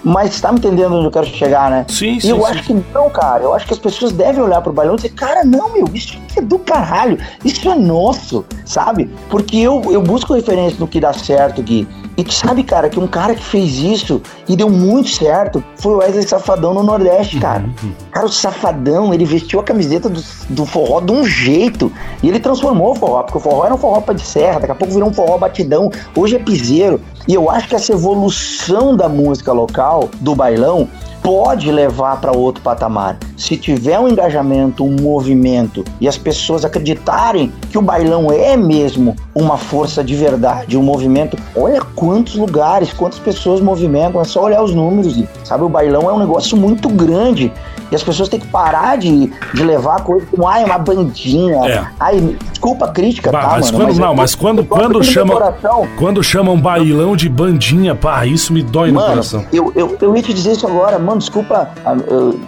Mas 0.04 0.40
tá 0.40 0.50
me 0.50 0.58
entendendo 0.58 0.94
onde 0.96 1.06
eu 1.06 1.10
quero 1.10 1.26
chegar, 1.26 1.70
né? 1.70 1.86
Sim, 1.88 2.16
E 2.16 2.20
sim, 2.20 2.30
eu 2.30 2.38
sim. 2.38 2.44
acho 2.46 2.62
que 2.64 2.84
não, 2.92 3.08
cara. 3.10 3.44
Eu 3.44 3.54
acho 3.54 3.66
que 3.66 3.72
as 3.72 3.78
pessoas 3.78 4.12
devem 4.12 4.42
olhar 4.42 4.60
pro 4.60 4.72
bailão 4.72 4.94
e 4.94 4.96
dizer, 4.96 5.10
cara, 5.10 5.44
não, 5.44 5.72
meu, 5.72 5.88
isso 5.94 6.18
aqui 6.24 6.38
é 6.38 6.42
do 6.42 6.58
caralho. 6.58 7.18
Isso 7.44 7.70
é 7.70 7.74
nosso, 7.76 8.44
sabe? 8.64 9.10
Porque 9.30 9.56
eu, 9.58 9.80
eu 9.90 10.02
busco 10.02 10.34
referência 10.34 10.78
no 10.80 10.88
que 10.88 10.98
dá 11.00 11.12
certo, 11.12 11.62
Gui. 11.62 11.86
E 12.16 12.22
tu 12.22 12.32
sabe, 12.32 12.62
cara, 12.62 12.90
que 12.90 13.00
um 13.00 13.06
cara 13.06 13.34
que 13.34 13.42
fez 13.42 13.78
isso 13.78 14.20
e 14.48 14.54
deu 14.54 14.68
muito 14.68 15.08
certo 15.08 15.64
foi 15.76 15.94
o 15.94 15.98
Wesley 15.98 16.22
Safadão 16.22 16.74
no 16.74 16.82
Nordeste, 16.82 17.38
cara. 17.38 17.64
Cara, 18.10 18.26
o 18.26 18.28
Safadão, 18.28 19.14
ele 19.14 19.24
vestiu 19.24 19.60
a 19.60 19.64
camiseta 19.64 20.08
do, 20.08 20.22
do 20.50 20.66
forró 20.66 21.00
de 21.00 21.12
um 21.12 21.24
jeito. 21.24 21.90
E 22.22 22.28
ele 22.28 22.38
transformou 22.38 22.92
o 22.92 22.94
forró, 22.94 23.22
porque 23.22 23.38
o 23.38 23.40
forró 23.40 23.64
era 23.64 23.74
um 23.74 23.78
forró 23.78 24.00
pra 24.00 24.14
de 24.14 24.22
serra, 24.22 24.60
daqui 24.60 24.72
a 24.72 24.74
pouco 24.74 24.92
virou 24.92 25.08
um 25.08 25.12
forró 25.12 25.38
batidão. 25.38 25.90
Hoje 26.14 26.36
é 26.36 26.38
piseiro. 26.38 27.00
E 27.26 27.34
eu 27.34 27.50
acho 27.50 27.68
que 27.68 27.74
essa 27.74 27.92
evolução 27.92 28.96
da 28.96 29.08
música 29.08 29.52
local, 29.52 30.10
do 30.20 30.34
bailão, 30.34 30.88
pode 31.22 31.70
levar 31.70 32.20
para 32.20 32.36
outro 32.36 32.62
patamar. 32.62 33.16
Se 33.36 33.56
tiver 33.56 33.98
um 33.98 34.08
engajamento, 34.08 34.84
um 34.84 34.96
movimento 35.00 35.84
e 36.00 36.08
as 36.08 36.18
pessoas 36.18 36.64
acreditarem 36.64 37.52
que 37.70 37.78
o 37.78 37.82
bailão 37.82 38.32
é 38.32 38.56
mesmo 38.56 39.14
uma 39.34 39.56
força 39.56 40.02
de 40.02 40.16
verdade, 40.16 40.76
um 40.76 40.82
movimento, 40.82 41.36
olha 41.56 41.80
quantos 41.80 42.34
lugares, 42.34 42.92
quantas 42.92 43.18
pessoas 43.18 43.60
movimentam, 43.60 44.20
é 44.20 44.24
só 44.24 44.42
olhar 44.42 44.62
os 44.62 44.74
números, 44.74 45.22
sabe? 45.44 45.62
O 45.64 45.68
bailão 45.68 46.10
é 46.10 46.12
um 46.12 46.18
negócio 46.18 46.56
muito 46.56 46.88
grande 46.88 47.52
e 47.92 47.94
as 47.94 48.02
pessoas 48.02 48.28
têm 48.28 48.40
que 48.40 48.46
parar 48.48 48.96
de, 48.98 49.30
de 49.54 49.62
levar 49.62 49.98
a 49.98 50.00
coisa 50.00 50.26
como, 50.30 50.48
ai, 50.48 50.64
uma 50.64 50.78
bandinha. 50.78 51.56
É. 51.70 51.84
Ai, 52.00 52.36
desculpa 52.50 52.86
a 52.86 52.88
crítica, 52.88 53.30
Bah, 53.30 53.42
tá, 53.42 53.48
mas 53.50 53.70
mano? 53.70 53.84
quando, 53.84 53.98
não, 53.98 54.08
eu- 54.08 54.14
mas 54.14 54.34
quando, 54.34 54.64
quando 54.64 54.92
do 54.98 55.04
chamam. 55.04 55.36
coração. 55.36 55.86
Quando 55.98 56.22
chamam 56.24 56.58
bailão 56.60 57.14
de 57.14 57.28
bandinha, 57.28 57.94
pá, 57.94 58.24
isso 58.26 58.52
me 58.52 58.62
dói 58.62 58.88
no 58.88 58.94
Mano, 58.94 59.08
coração. 59.10 59.44
eu, 59.52 59.70
eu, 59.76 59.96
eu 60.00 60.16
ia 60.16 60.22
te 60.22 60.32
dizer 60.34 60.52
isso 60.52 60.66
agora, 60.66 60.98
mano, 60.98 61.18
desculpa, 61.18 61.68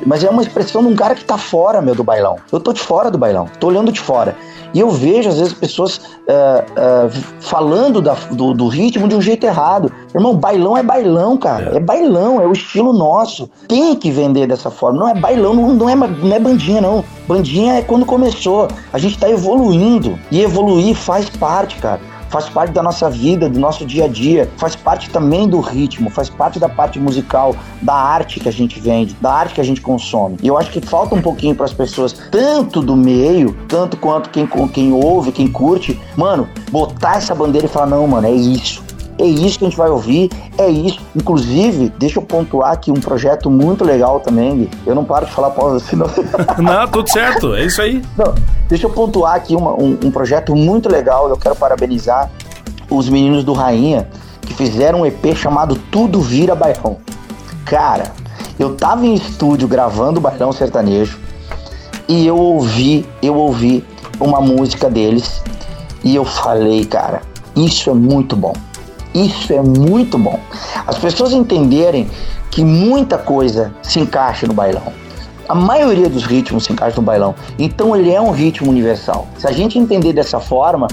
mas 0.07 0.25
é 0.25 0.31
uma 0.31 0.43
expressão 0.43 0.83
de 0.83 0.89
um 0.89 0.97
cara 0.97 1.15
que 1.15 1.25
tá 1.25 1.37
fora, 1.39 1.81
meu, 1.83 1.95
do 1.95 2.03
bailão. 2.03 2.37
Eu 2.51 2.59
tô 2.59 2.73
de 2.73 2.81
fora 2.81 3.11
do 3.11 3.19
bailão, 3.19 3.47
tô 3.61 3.67
olhando 3.69 3.93
de 3.93 4.01
fora. 4.01 4.35
E 4.75 4.81
eu 4.81 4.91
vejo, 4.91 5.29
às 5.29 5.39
vezes, 5.39 5.55
pessoas 5.55 5.99
uh, 5.99 7.07
uh, 7.07 7.23
falando 7.41 8.03
da, 8.03 8.15
do, 8.33 8.53
do, 8.53 8.67
ritmo 8.67 9.07
de 9.07 9.15
um 9.15 9.23
jeito 9.23 9.47
errado. 9.47 9.91
Irmão, 10.13 10.35
bailão 10.35 10.77
é 10.77 10.83
bailão, 10.83 11.37
cara. 11.37 11.71
É. 11.75 11.77
é. 11.77 11.81
bailão, 11.81 12.41
é 12.41 12.47
o 12.47 12.53
estilo 12.53 12.93
nosso. 12.93 13.49
Tem 13.69 13.95
que 13.95 14.11
vender 14.11 14.49
dessa 14.49 14.71
forma. 14.71 14.99
Não 14.99 15.09
é 15.09 15.15
bailão, 15.15 15.55
não, 15.55 15.73
não, 15.73 15.89
é, 15.89 15.95
não 15.95 16.35
é 16.35 16.41
bandinha, 16.41 16.81
não. 16.81 17.05
Bandinha 17.29 17.75
é 17.75 17.83
quando 17.83 18.05
começou. 18.05 18.67
A 18.93 18.99
gente 18.99 19.17
tá 19.17 19.31
evoluindo. 19.31 20.19
E 20.31 20.41
evoluir 20.41 20.97
faz 20.97 21.31
parte, 21.31 21.77
cara 21.77 22.14
faz 22.35 22.49
parte 22.49 22.73
da 22.73 22.83
nossa 22.83 23.09
vida, 23.09 23.49
do 23.49 23.61
nosso 23.61 23.87
dia 23.87 24.07
a 24.07 24.09
dia, 24.09 24.51
faz 24.57 24.75
parte 24.75 25.09
também 25.09 25.49
do 25.49 25.61
ritmo, 25.61 26.11
faz 26.11 26.29
parte 26.29 26.59
da 26.59 26.69
parte 26.69 26.99
musical, 26.99 27.55
da 27.81 27.95
arte 27.95 28.41
que 28.41 28.49
a 28.49 28.53
gente 28.53 28.81
vende, 28.81 29.15
da 29.21 29.33
arte 29.33 29.55
que 29.55 29.61
a 29.61 29.65
gente 29.65 29.81
consome. 29.81 30.37
E 30.43 30.49
eu 30.49 30.59
acho 30.59 30.73
que 30.73 30.81
falta 30.81 31.15
um 31.15 31.23
pouquinho 31.23 31.55
para 31.55 31.67
as 31.67 31.73
pessoas, 31.73 32.13
tanto 32.33 32.83
do 32.83 32.97
meio, 32.97 33.57
tanto 33.69 33.97
quanto 33.97 34.31
quem, 34.31 34.49
quem 34.73 34.93
ouve, 34.93 35.31
quem 35.31 35.47
curte, 35.47 35.97
mano, 36.17 36.49
botar 36.73 37.19
essa 37.19 37.37
bandeira 37.37 37.69
e 37.69 37.71
falar: 37.71 37.87
não, 37.87 38.05
mano, 38.09 38.27
é 38.27 38.33
isso. 38.33 38.83
É 39.19 39.25
isso 39.25 39.59
que 39.59 39.65
a 39.65 39.69
gente 39.69 39.77
vai 39.77 39.89
ouvir, 39.89 40.31
é 40.59 40.69
isso. 40.69 41.01
Inclusive, 41.15 41.93
deixa 41.99 42.19
eu 42.19 42.23
pontuar 42.23 42.73
aqui 42.73 42.91
um 42.91 43.01
projeto 43.01 43.49
muito 43.49 43.85
legal 43.85 44.19
também. 44.21 44.69
Eu 44.85 44.95
não 44.95 45.05
paro 45.05 45.27
de 45.27 45.33
falar 45.33 45.51
pausa 45.51 45.77
assim, 45.77 45.97
não. 45.97 46.07
não, 46.59 46.89
tudo 46.89 47.09
certo, 47.09 47.55
é 47.55 47.65
isso 47.65 47.81
aí. 47.81 48.03
Não, 48.17 48.35
deixa 48.69 48.87
eu 48.87 48.91
pontuar 48.91 49.37
aqui 49.37 49.55
uma, 49.55 49.73
um, 49.73 49.99
um 50.05 50.11
projeto 50.11 50.55
muito 50.57 50.89
legal. 50.89 51.29
Eu 51.29 51.37
quero 51.37 51.55
parabenizar 51.55 52.31
os 52.91 53.09
meninos 53.09 53.45
do 53.45 53.53
Rainha 53.53 54.09
que 54.41 54.53
fizeram 54.53 55.03
um 55.03 55.07
EP 55.07 55.35
chamado 55.37 55.77
Tudo 55.91 56.21
Vira 56.21 56.55
Bairrão. 56.55 56.99
Cara, 57.65 58.13
eu 58.59 58.75
tava 58.75 59.07
em 59.07 59.15
estúdio 59.15 59.67
gravando 59.69 60.19
o 60.19 60.23
Bairrão 60.23 60.53
Sertanejo 60.53 61.19
e 62.09 62.27
eu 62.27 62.37
ouvi, 62.37 63.07
eu 63.23 63.37
ouvi 63.37 63.85
uma 64.21 64.41
música 64.41 64.91
deles 64.91 65.43
e 66.03 66.15
eu 66.15 66.25
falei, 66.25 66.85
cara, 66.85 67.23
isso 67.57 67.91
é 67.91 67.95
muito 67.95 68.37
bom. 68.37 68.53
Isso 69.15 69.53
é 69.53 69.63
muito 69.63 70.19
bom. 70.19 70.41
As 70.87 70.99
pessoas 70.99 71.33
entenderem 71.33 72.11
que 72.51 72.65
muita 72.65 73.17
coisa 73.17 73.73
se 73.83 74.01
encaixa 74.01 74.47
no 74.47 74.53
bailão. 74.53 74.93
A 75.49 75.55
maioria 75.55 76.09
dos 76.09 76.25
ritmos 76.25 76.65
se 76.65 76.73
encaixa 76.73 76.97
no 76.97 77.03
bailão. 77.03 77.35
Então 77.59 77.95
ele 77.95 78.11
é 78.13 78.21
um 78.21 78.33
ritmo 78.33 78.71
universal. 78.71 79.29
Se 79.39 79.47
a 79.47 79.53
gente 79.53 79.79
entender 79.79 80.13
dessa 80.13 80.41
forma, 80.41 80.89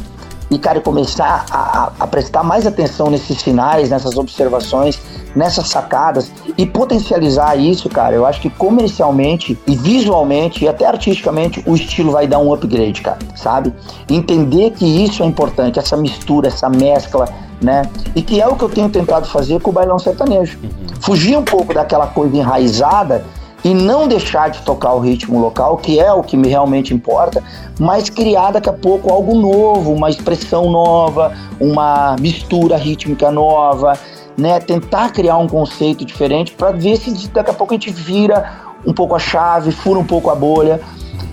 e, 0.51 0.59
cara, 0.59 0.81
começar 0.81 1.45
a, 1.49 1.91
a, 1.97 2.05
prestar 2.05 2.43
mais 2.43 2.67
atenção 2.67 3.09
nesses 3.09 3.39
sinais, 3.39 3.89
nessas 3.89 4.17
observações, 4.17 4.99
nessas 5.33 5.69
sacadas 5.69 6.29
e 6.57 6.65
potencializar 6.65 7.55
isso, 7.55 7.87
cara, 7.87 8.13
eu 8.13 8.25
acho 8.25 8.41
que 8.41 8.49
comercialmente 8.49 9.57
e 9.65 9.77
visualmente 9.77 10.65
e 10.65 10.67
até 10.67 10.85
artisticamente 10.85 11.63
o 11.65 11.73
estilo 11.73 12.11
vai 12.11 12.27
dar 12.27 12.39
um 12.39 12.53
upgrade, 12.53 13.01
cara, 13.01 13.19
sabe? 13.33 13.73
Entender 14.09 14.71
que 14.71 14.85
isso 14.85 15.23
é 15.23 15.25
importante, 15.25 15.79
essa 15.79 15.95
mistura, 15.95 16.49
essa 16.49 16.67
mescla, 16.69 17.29
né? 17.61 17.83
E 18.13 18.21
que 18.21 18.41
é 18.41 18.47
o 18.47 18.57
que 18.57 18.63
eu 18.63 18.69
tenho 18.69 18.89
tentado 18.89 19.27
fazer 19.27 19.61
com 19.61 19.69
o 19.69 19.73
bailão 19.73 19.97
sertanejo. 19.97 20.59
Uhum. 20.61 20.69
Fugir 20.99 21.37
um 21.37 21.43
pouco 21.43 21.73
daquela 21.73 22.07
coisa 22.07 22.35
enraizada 22.35 23.23
e 23.63 23.74
não 23.74 24.08
deixar 24.08 24.50
de 24.50 24.62
tocar 24.62 24.93
o 24.93 25.00
ritmo 25.00 25.39
local, 25.39 25.78
que 25.78 26.00
é 26.00 26.12
o 26.12 26.24
que 26.24 26.36
me 26.36 26.47
realmente 26.47 26.93
importa, 26.93 27.43
mas 27.80 28.10
criar 28.10 28.52
daqui 28.52 28.69
a 28.69 28.74
pouco 28.74 29.12
algo 29.12 29.36
novo, 29.36 29.93
uma 29.93 30.10
expressão 30.10 30.71
nova, 30.71 31.36
uma 31.60 32.15
mistura 32.19 32.76
rítmica 32.76 33.30
nova, 33.32 33.97
né? 34.38 34.60
Tentar 34.60 35.12
criar 35.12 35.38
um 35.38 35.47
conceito 35.47 36.04
diferente 36.04 36.52
para 36.54 36.71
ver 36.71 36.97
se 36.97 37.28
daqui 37.30 37.52
a 37.52 37.54
pouco 37.54 37.74
a 37.74 37.76
gente 37.76 37.91
vira 37.91 38.71
um 38.86 38.93
pouco 38.93 39.15
a 39.15 39.19
chave, 39.19 39.71
fura 39.71 40.00
um 40.00 40.06
pouco 40.06 40.30
a 40.30 40.36
bolha. 40.36 40.82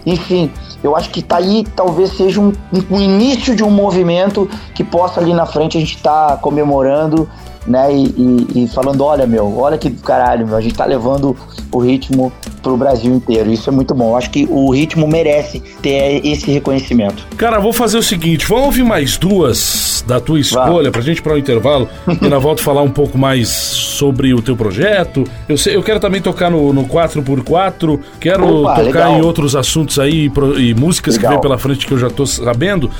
Enfim, 0.05 0.51
eu 0.83 0.95
acho 0.95 1.11
que 1.11 1.23
tá 1.23 1.37
aí 1.37 1.65
talvez 1.75 2.13
seja 2.13 2.41
um, 2.41 2.53
um 2.91 3.01
início 3.01 3.55
de 3.55 3.65
um 3.65 3.71
movimento 3.71 4.49
que 4.75 4.85
possa 4.85 5.21
ali 5.21 5.33
na 5.33 5.47
frente 5.47 5.77
a 5.77 5.81
gente 5.81 5.97
estar 5.97 6.29
tá 6.29 6.37
comemorando 6.37 7.29
né? 7.69 7.93
E, 7.93 8.05
e, 8.05 8.65
e, 8.65 8.69
falando, 8.69 9.05
olha, 9.05 9.27
meu, 9.27 9.59
olha 9.59 9.77
que 9.77 9.91
caralho, 9.91 10.47
meu, 10.47 10.57
a 10.57 10.61
gente 10.61 10.75
tá 10.75 10.85
levando 10.85 11.37
o 11.71 11.79
ritmo 11.79 12.33
pro 12.69 12.77
Brasil 12.77 13.15
inteiro. 13.15 13.51
Isso 13.51 13.71
é 13.71 13.73
muito 13.73 13.95
bom. 13.95 14.11
Eu 14.11 14.17
acho 14.17 14.31
que 14.31 14.47
o 14.51 14.71
ritmo 14.71 15.09
merece 15.09 15.63
ter 15.81 16.25
esse 16.25 16.51
reconhecimento. 16.51 17.27
Cara, 17.37 17.59
vou 17.59 17.73
fazer 17.73 17.97
o 17.97 18.03
seguinte, 18.03 18.47
vamos 18.47 18.67
ouvir 18.67 18.85
mais 18.85 19.17
duas 19.17 20.05
da 20.07 20.21
tua 20.21 20.39
escolha 20.39 20.85
Vá. 20.85 20.93
pra 20.93 21.01
gente 21.01 21.19
ir 21.19 21.23
para 21.23 21.35
o 21.35 21.39
intervalo 21.39 21.89
e 22.21 22.29
na 22.29 22.39
volta 22.39 22.63
falar 22.63 22.83
um 22.83 22.91
pouco 22.91 23.17
mais 23.17 23.49
sobre 23.49 24.35
o 24.35 24.43
teu 24.43 24.57
projeto. 24.57 25.25
Eu, 25.49 25.57
sei, 25.57 25.77
eu 25.77 25.83
quero 25.83 26.01
também 26.01 26.21
tocar 26.21 26.51
no, 26.51 26.73
no 26.73 26.85
4x4, 26.85 28.01
quero 28.21 28.63
Opa, 28.63 28.75
tocar 28.75 28.83
legal. 28.83 29.19
em 29.19 29.23
outros 29.23 29.57
assuntos 29.57 29.99
aí 29.99 30.31
e, 30.57 30.71
e 30.71 30.75
músicas 30.75 31.17
legal. 31.17 31.31
que 31.31 31.37
vem 31.37 31.43
pela 31.43 31.59
frente 31.59 31.87
que 31.87 31.93
eu 31.93 31.99
já 31.99 32.11
tô 32.11 32.27
sabendo. 32.27 32.91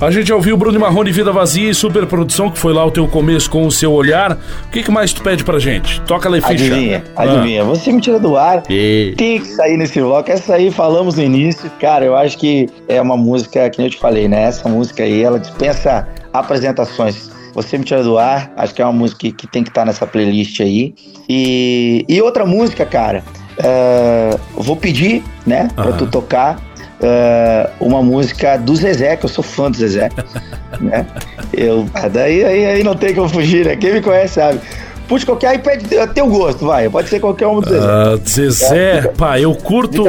A 0.00 0.10
gente 0.10 0.28
já 0.28 0.34
ouviu 0.34 0.54
o 0.54 0.58
Bruno 0.58 0.78
Marrone 0.78 1.10
Vida 1.10 1.32
Vazia 1.32 1.70
e 1.70 1.74
Superprodução, 1.74 2.50
que 2.50 2.58
foi 2.58 2.72
lá 2.72 2.84
o 2.84 2.90
teu 2.90 3.06
começo 3.08 3.50
com 3.50 3.66
o 3.66 3.70
seu 3.70 3.92
olhar. 3.92 4.32
O 4.32 4.70
que, 4.70 4.82
que 4.82 4.90
mais 4.90 5.12
tu 5.12 5.22
pede 5.22 5.44
pra 5.44 5.58
gente? 5.58 6.00
Toca 6.02 6.28
lá 6.28 6.38
e 6.38 6.40
ficha. 6.40 6.52
Adivinha, 6.52 7.04
ah. 7.16 7.22
adivinha. 7.22 7.64
Você 7.64 7.92
me 7.92 8.00
tira 8.00 8.18
do 8.18 8.36
ar. 8.36 8.62
E... 8.68 9.14
Tem 9.16 9.40
que 9.40 9.46
sair 9.46 9.76
nesse 9.76 10.00
bloco. 10.00 10.30
Essa 10.30 10.54
aí 10.54 10.70
falamos 10.70 11.16
no 11.16 11.22
início. 11.22 11.70
Cara, 11.80 12.04
eu 12.04 12.16
acho 12.16 12.36
que 12.38 12.68
é 12.88 13.00
uma 13.00 13.16
música, 13.16 13.68
que 13.70 13.80
eu 13.80 13.90
te 13.90 13.98
falei, 13.98 14.28
né? 14.28 14.42
Essa 14.42 14.68
música 14.68 15.02
aí, 15.02 15.22
ela 15.22 15.38
dispensa 15.38 16.06
apresentações. 16.32 17.30
Você 17.54 17.78
me 17.78 17.84
tira 17.84 18.02
do 18.02 18.18
ar, 18.18 18.52
acho 18.56 18.74
que 18.74 18.82
é 18.82 18.84
uma 18.84 18.92
música 18.92 19.20
que, 19.20 19.32
que 19.32 19.46
tem 19.46 19.62
que 19.62 19.70
estar 19.70 19.80
tá 19.80 19.86
nessa 19.86 20.06
playlist 20.06 20.60
aí. 20.60 20.94
E, 21.26 22.04
e 22.06 22.20
outra 22.20 22.44
música, 22.44 22.84
cara, 22.84 23.24
uh, 23.58 24.62
vou 24.62 24.76
pedir, 24.76 25.24
né, 25.46 25.68
pra 25.74 25.92
tu 25.92 26.06
tocar 26.06 26.60
uh, 27.00 27.84
uma 27.84 28.02
música 28.02 28.58
do 28.58 28.76
Zezé, 28.76 29.16
que 29.16 29.24
eu 29.24 29.30
sou 29.30 29.42
fã 29.42 29.70
do 29.70 29.76
Zezé. 29.78 30.10
né? 30.80 31.06
Eu, 31.52 31.86
daí 32.12 32.44
aí, 32.44 32.66
aí 32.66 32.82
não 32.82 32.94
tem 32.94 33.14
como 33.14 33.28
fugir, 33.28 33.64
né? 33.64 33.76
Quem 33.76 33.94
me 33.94 34.02
conhece 34.02 34.34
sabe. 34.34 34.60
Puxa 35.08 35.24
qualquer 35.24 35.48
aí 35.48 35.58
pede 35.58 35.96
a 35.98 36.06
teu 36.06 36.26
gosto, 36.26 36.66
vai. 36.66 36.88
Pode 36.88 37.08
ser 37.08 37.20
qualquer 37.20 37.46
um 37.46 37.60
do 37.60 37.68
Zezé. 37.68 37.86
Uh, 37.86 38.28
Zezé, 38.28 38.98
é, 38.98 39.02
pá, 39.08 39.38
eu 39.38 39.54
curto. 39.54 40.04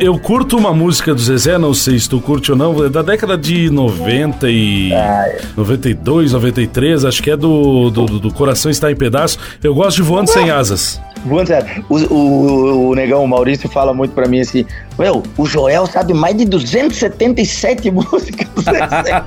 Eu 0.00 0.18
curto 0.18 0.56
uma 0.56 0.72
música 0.72 1.14
do 1.14 1.20
Zezé, 1.20 1.56
não 1.56 1.72
sei 1.72 1.98
se 1.98 2.08
tu 2.08 2.20
curte 2.20 2.50
ou 2.50 2.58
não, 2.58 2.84
é 2.84 2.88
da 2.88 3.02
década 3.02 3.38
de 3.38 3.70
90 3.70 4.50
e. 4.50 4.92
Ah, 4.92 5.28
é. 5.28 5.40
92, 5.56 6.32
93, 6.32 7.04
acho 7.04 7.22
que 7.22 7.30
é 7.30 7.36
do, 7.36 7.90
do, 7.90 8.06
do 8.18 8.34
Coração 8.34 8.70
Está 8.70 8.90
em 8.90 8.96
Pedaço. 8.96 9.38
Eu 9.62 9.74
gosto 9.74 9.96
de 9.96 10.02
Voando 10.02 10.30
Sem 10.30 10.50
Asas. 10.50 11.00
Voando 11.24 11.46
Sem 11.46 11.56
Asas. 11.56 11.84
O, 11.88 12.14
o, 12.14 12.88
o 12.90 12.94
negão, 12.94 13.22
o 13.22 13.28
Maurício, 13.28 13.68
fala 13.68 13.94
muito 13.94 14.12
pra 14.12 14.26
mim 14.26 14.40
assim: 14.40 14.66
Meu, 14.98 15.22
o 15.36 15.46
Joel 15.46 15.86
sabe 15.86 16.12
mais 16.12 16.36
de 16.36 16.44
277 16.44 17.90
músicas 17.92 18.48
do 18.48 18.62
Zezé. 18.62 19.22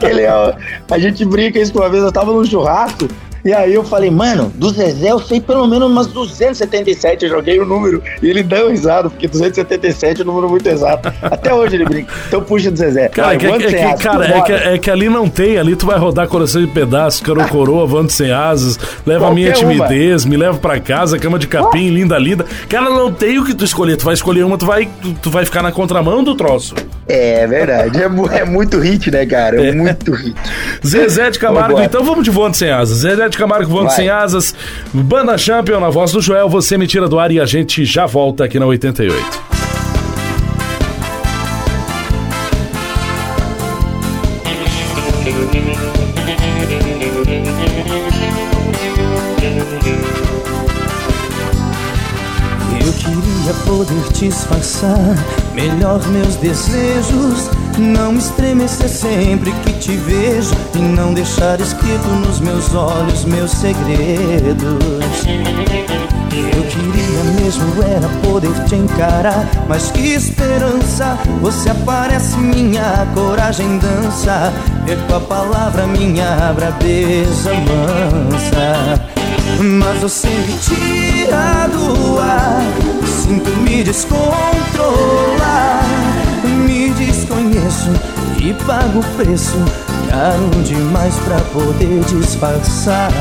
Ele, 0.00 0.26
ó, 0.28 0.54
a 0.90 0.98
gente 0.98 1.26
brinca 1.26 1.58
isso 1.58 1.76
uma 1.78 1.90
vez, 1.90 2.02
eu 2.02 2.12
tava 2.12 2.32
num 2.32 2.44
churrasco. 2.44 3.06
E 3.44 3.52
aí 3.52 3.74
eu 3.74 3.84
falei, 3.84 4.10
mano, 4.10 4.52
do 4.54 4.70
Zezé 4.70 5.10
eu 5.10 5.18
sei 5.18 5.40
pelo 5.40 5.66
menos 5.66 5.90
umas 5.90 6.06
277. 6.08 7.24
Eu 7.24 7.30
joguei 7.30 7.58
o 7.58 7.64
número 7.64 8.02
e 8.22 8.28
ele 8.28 8.42
deu 8.42 8.70
risado, 8.70 9.10
porque 9.10 9.28
277 9.28 10.20
é 10.20 10.24
um 10.24 10.26
número 10.26 10.48
muito 10.48 10.68
exato. 10.68 11.12
Até 11.22 11.52
hoje 11.52 11.76
ele 11.76 11.84
brinca. 11.84 12.12
Então 12.26 12.42
puxa 12.42 12.70
do 12.70 12.76
Zezé. 12.76 13.08
Cara, 13.08 13.34
é 13.34 13.38
que, 13.38 13.46
é, 13.46 13.58
que, 13.58 14.02
cara 14.02 14.26
é, 14.26 14.42
que, 14.42 14.52
é, 14.52 14.78
que, 14.78 14.90
ali 14.90 15.08
não 15.08 15.28
tem, 15.28 15.58
ali 15.58 15.76
tu 15.76 15.86
vai 15.86 15.98
rodar 15.98 16.28
coração 16.28 16.60
de 16.60 16.68
pedaços, 16.68 17.20
caro 17.20 17.46
coroa, 17.48 17.86
vando 17.86 18.10
sem 18.10 18.30
asas, 18.30 18.78
leva 19.06 19.26
Qualquer 19.26 19.32
a 19.32 19.34
minha 19.34 19.52
timidez, 19.52 20.24
uma. 20.24 20.30
me 20.30 20.36
leva 20.36 20.58
pra 20.58 20.80
casa, 20.80 21.18
cama 21.18 21.38
de 21.38 21.46
capim, 21.46 21.88
linda, 21.90 22.18
linda. 22.18 22.44
Cara, 22.68 22.90
não 22.90 23.12
tem 23.12 23.38
o 23.38 23.44
que 23.44 23.54
tu 23.54 23.64
escolher. 23.64 23.96
Tu 23.96 24.04
vai 24.04 24.14
escolher 24.14 24.44
uma, 24.44 24.58
tu 24.58 24.66
vai, 24.66 24.88
tu, 25.00 25.12
tu 25.22 25.30
vai 25.30 25.44
ficar 25.44 25.62
na 25.62 25.72
contramão 25.72 26.22
do 26.22 26.34
troço. 26.34 26.74
É 27.06 27.46
verdade. 27.46 27.98
É, 28.02 28.40
é 28.40 28.44
muito 28.44 28.78
hit, 28.78 29.10
né, 29.10 29.24
cara? 29.24 29.60
É, 29.60 29.68
é. 29.68 29.72
muito 29.72 30.12
hit. 30.12 30.36
Zezé 30.86 31.30
de 31.30 31.38
Camargo, 31.38 31.80
então 31.80 32.04
vamos 32.04 32.24
de 32.24 32.30
voando 32.30 32.56
sem 32.56 32.70
asas. 32.70 32.98
Zezé 32.98 33.27
de 33.28 33.38
Camargo 33.38 33.70
voando 33.70 33.90
sem 33.90 34.08
asas. 34.08 34.54
Banda 34.92 35.36
Champion 35.36 35.80
na 35.80 35.90
voz 35.90 36.12
do 36.12 36.20
Joel. 36.20 36.48
Você 36.48 36.76
me 36.76 36.86
tira 36.86 37.08
do 37.08 37.18
ar 37.18 37.30
e 37.30 37.40
a 37.40 37.46
gente 37.46 37.84
já 37.84 38.06
volta 38.06 38.44
aqui 38.44 38.58
na 38.58 38.66
88. 38.66 39.48
Eu 52.80 52.92
melhor 55.54 56.06
meus 56.08 56.36
desejos 56.36 57.50
não 57.78 58.12
me 58.12 58.18
estremecer 58.18 58.88
sempre 58.88 59.52
que 59.52 59.72
te 59.74 59.92
vejo 59.92 60.52
E 60.74 60.78
não 60.78 61.14
deixar 61.14 61.60
escrito 61.60 62.08
nos 62.08 62.40
meus 62.40 62.74
olhos 62.74 63.24
meus 63.24 63.52
segredos. 63.52 64.84
Eu 66.32 66.62
queria 66.64 67.24
mesmo 67.40 67.82
era 67.84 68.08
poder 68.20 68.52
te 68.64 68.74
encarar 68.74 69.46
Mas 69.68 69.90
que 69.92 70.14
esperança 70.14 71.16
Você 71.40 71.70
aparece, 71.70 72.36
minha 72.36 73.06
coragem 73.14 73.78
dança. 73.78 74.52
Perco 74.84 75.14
a 75.14 75.20
palavra, 75.20 75.86
minha 75.86 76.52
brabeza 76.52 77.52
mansa 77.54 79.27
Mas 79.60 80.00
você 80.00 80.28
me 80.28 80.58
tira 80.58 81.68
do 81.68 82.18
ar 82.18 82.62
Sinto 83.06 83.50
me 83.58 83.82
descontrolar 83.82 85.84
Me 86.66 86.90
desconhecer 86.90 87.18
conheço 87.28 87.90
e 88.40 88.54
pago 88.64 89.00
o 89.00 89.04
preço 89.16 89.56
caro 90.08 90.50
demais 90.64 91.14
pra 91.16 91.38
poder 91.52 92.02
disfarçar. 92.04 93.12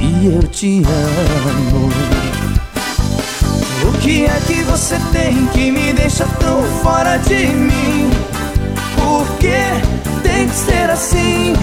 E 0.00 0.26
eu 0.26 0.42
te 0.48 0.82
amo. 0.84 1.90
O 3.88 3.92
que 3.98 4.24
é 4.24 4.40
que 4.46 4.62
você 4.64 4.98
tem 5.12 5.46
que 5.48 5.70
me 5.70 5.92
deixa 5.92 6.24
tão 6.40 6.62
fora 6.82 7.18
de 7.18 7.46
mim? 7.46 8.10
Por 8.96 9.26
que 9.38 10.22
tem 10.22 10.48
que 10.48 10.54
ser 10.54 10.90
assim? 10.90 11.54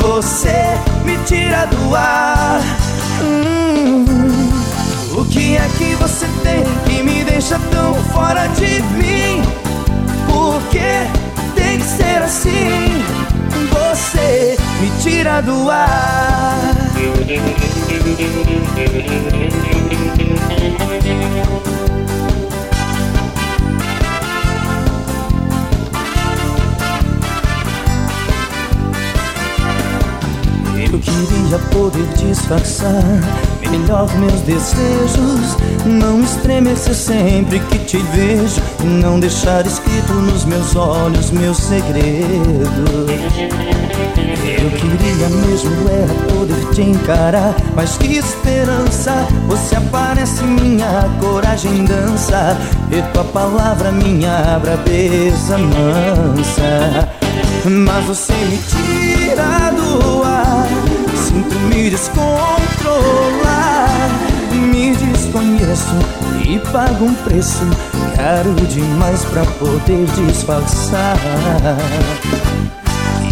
Você 0.00 0.62
me 1.04 1.16
tira 1.24 1.66
do 1.66 1.94
ar. 1.94 2.60
Hum, 3.22 4.04
o 5.16 5.24
que 5.24 5.56
é 5.56 5.68
que 5.78 5.94
você 5.96 6.26
tem 6.42 6.62
que 6.86 7.02
me 7.02 7.24
deixa 7.24 7.58
tão 7.70 7.94
fora 8.12 8.46
de 8.48 8.82
mim? 8.96 9.42
Por 10.26 10.60
que 10.70 11.60
tem 11.60 11.78
que 11.78 11.84
ser 11.84 12.22
assim? 12.22 13.04
Você 13.70 14.56
me 14.80 14.90
tira 15.02 15.40
do 15.40 15.70
ar. 15.70 16.82
Eu 30.92 30.98
queria 30.98 31.58
poder 31.70 32.06
disfarçar 32.18 33.02
melhor 33.70 34.06
meus 34.18 34.42
desejos. 34.42 35.56
Não 35.86 36.22
estremecer 36.22 36.94
sempre 36.94 37.58
que 37.60 37.78
te 37.78 37.96
vejo. 37.96 38.60
E 38.80 38.84
não 38.84 39.18
deixar 39.18 39.64
escrito 39.66 40.12
nos 40.12 40.44
meus 40.44 40.76
olhos 40.76 41.30
meus 41.30 41.56
segredos. 41.56 42.12
Eu 44.44 44.70
queria 44.70 45.28
mesmo 45.30 45.88
era 45.88 46.34
poder 46.34 46.74
te 46.74 46.82
encarar. 46.82 47.54
Mas 47.74 47.96
que 47.96 48.18
esperança! 48.18 49.26
Você 49.48 49.76
aparece, 49.76 50.42
minha 50.44 51.08
coragem 51.20 51.86
dança. 51.86 52.54
E 52.90 53.00
tua 53.14 53.24
palavra, 53.24 53.90
minha 53.90 54.58
brabeza 54.60 55.56
mansa. 55.56 57.08
Mas 57.64 58.04
você 58.04 58.32
me 58.34 58.58
tira 58.58 59.70
do 59.70 60.21
Sinto 61.32 61.58
me 61.60 61.88
descontrolar 61.88 62.28
Me 64.52 64.94
desconheço 64.94 65.96
e 66.46 66.58
pago 66.70 67.06
um 67.06 67.14
preço 67.14 67.64
Caro 68.14 68.54
demais 68.68 69.24
pra 69.24 69.42
poder 69.46 70.04
disfarçar 70.08 71.16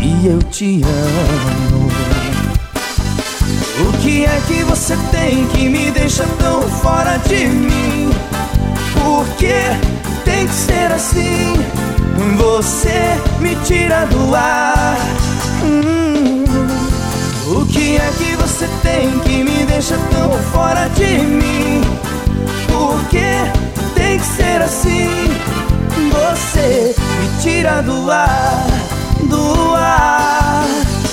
E 0.01 0.28
eu 0.28 0.38
te 0.44 0.80
amo 0.82 1.90
O 3.86 3.92
que 3.98 4.24
é 4.24 4.40
que 4.48 4.64
você 4.64 4.96
tem 5.11 5.46
que 5.48 5.68
me 5.68 5.90
deixa 5.90 6.24
tão 6.38 6.62
fora 6.62 7.18
de 7.18 7.48
mim? 7.48 8.11
Por 8.94 9.26
que 9.36 9.62
tem 10.24 10.46
que 10.46 10.55
ser 10.55 10.90
assim? 10.90 11.55
Você 12.38 13.18
me 13.40 13.57
tira 13.64 14.07
do 14.07 14.34
ar. 14.34 14.96
Hum, 15.62 16.39
o 17.51 17.66
que 17.66 17.96
é 17.96 18.12
que 18.16 18.36
você 18.36 18.68
tem 18.82 19.18
que 19.20 19.42
me 19.42 19.64
deixa 19.64 19.96
tão 20.11 20.30
fora 20.53 20.88
de 20.90 21.18
mim? 21.18 21.80
Por 22.68 22.98
que 23.09 23.90
tem 23.94 24.18
que 24.18 24.24
ser 24.24 24.62
assim? 24.62 25.09
Você 26.12 26.94
me 27.18 27.42
tira 27.42 27.82
do 27.82 28.11
ar, 28.11 28.66
do 29.24 29.74
ar. 29.74 30.64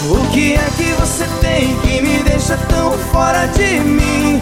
O 0.10 0.32
que 0.32 0.54
é 0.54 0.70
que 0.78 0.94
você 0.94 1.26
tem 1.42 1.76
que 1.80 2.02
me 2.02 2.24
deixa 2.24 2.56
tão 2.70 2.92
fora 3.12 3.48
de 3.48 3.80
mim? 3.80 4.40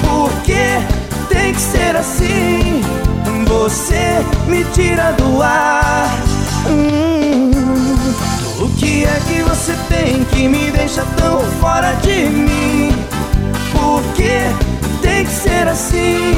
Por 0.00 0.30
que 0.42 1.32
tem 1.32 1.54
que 1.54 1.60
ser 1.60 1.96
assim? 1.96 2.82
Você 3.46 4.20
me 4.48 4.64
tira 4.72 5.12
do 5.12 5.40
ar. 5.40 6.10
Hum, 6.68 7.53
que 9.04 9.08
é 9.08 9.20
que 9.26 9.42
você 9.42 9.74
tem 9.88 10.24
que 10.24 10.48
me 10.48 10.70
deixa 10.70 11.04
tão 11.16 11.40
fora 11.60 11.92
de 11.96 12.24
mim? 12.24 12.90
Por 13.72 14.02
que 14.14 14.40
tem 15.02 15.26
que 15.26 15.30
ser 15.30 15.68
assim? 15.68 16.34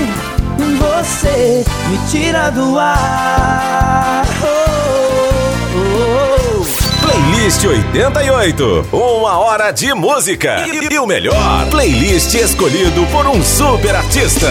Você 0.79 1.64
me 1.89 1.99
tira 2.11 2.51
do 2.51 2.79
ar. 2.79 4.25
Oh, 4.43 5.77
oh, 5.77 6.61
oh. 6.61 7.07
Playlist 7.07 7.64
88. 7.64 8.89
Uma 8.93 9.39
hora 9.39 9.71
de 9.71 9.95
música. 9.95 10.67
E, 10.67 10.93
e 10.93 10.99
o 10.99 11.07
melhor, 11.07 11.67
playlist 11.71 12.35
escolhido 12.35 13.07
por 13.12 13.29
um 13.29 13.43
super 13.45 13.95
artista. 13.95 14.51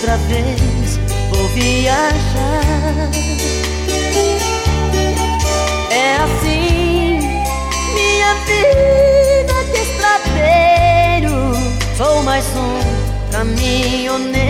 Outra 0.00 0.16
vez 0.16 0.98
vou 1.28 1.46
viajar. 1.48 3.10
É 5.90 6.16
assim 6.16 7.20
minha 7.92 8.34
vida 8.46 9.52
de 9.64 9.78
estradeiro. 9.82 11.52
Sou 11.98 12.22
mais 12.22 12.46
um 12.56 13.30
caminhoneiro 13.30 14.49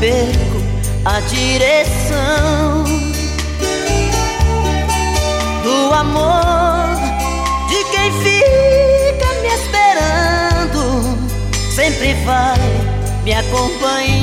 perco 0.00 0.62
a 1.04 1.20
direção 1.20 2.84
do 5.62 5.94
amor 5.94 6.96
de 7.68 7.84
quem 7.90 8.12
fica 8.12 9.28
me 9.42 9.48
esperando. 9.48 11.18
sempre 11.74 12.14
vai 12.24 12.58
me 13.24 13.32
acompanhando. 13.32 14.15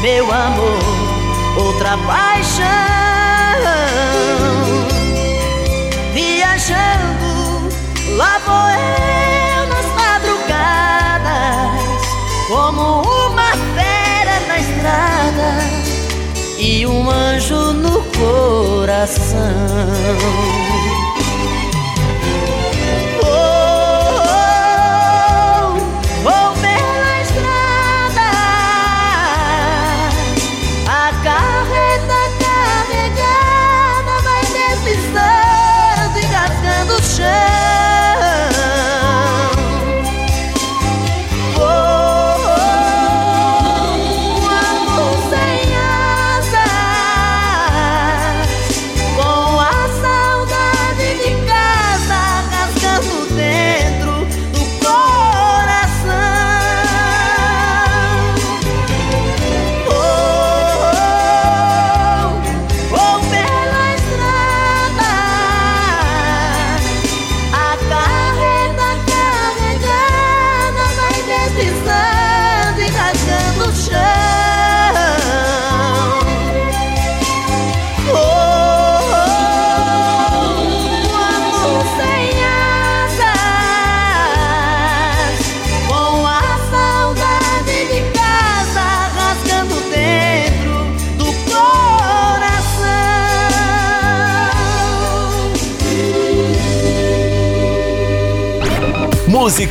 Meu 0.00 0.30
amor, 0.32 0.78
outra 1.58 1.96
paixão. 1.98 2.66
Viajando, 6.12 7.68
lá 8.16 8.38
vou 8.44 8.70
eu 8.70 9.66
nas 9.68 9.86
madrugadas, 9.94 11.22
como 12.48 13.02
uma 13.02 13.50
fera 13.74 14.40
na 14.48 14.58
estrada 14.58 15.50
e 16.58 16.86
um 16.86 17.10
anjo 17.10 17.72
no 17.72 18.02
coração. 18.18 19.46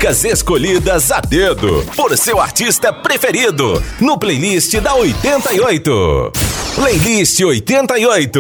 Músicas 0.05 0.23
escolhidas 0.23 1.11
a 1.11 1.19
dedo 1.19 1.83
por 1.95 2.15
seu 2.15 2.39
artista 2.39 2.93
preferido 2.93 3.81
no 3.99 4.19
playlist 4.19 4.75
da 4.75 4.93
88. 4.93 6.31
Playlist 6.75 7.39
88. 7.41 8.39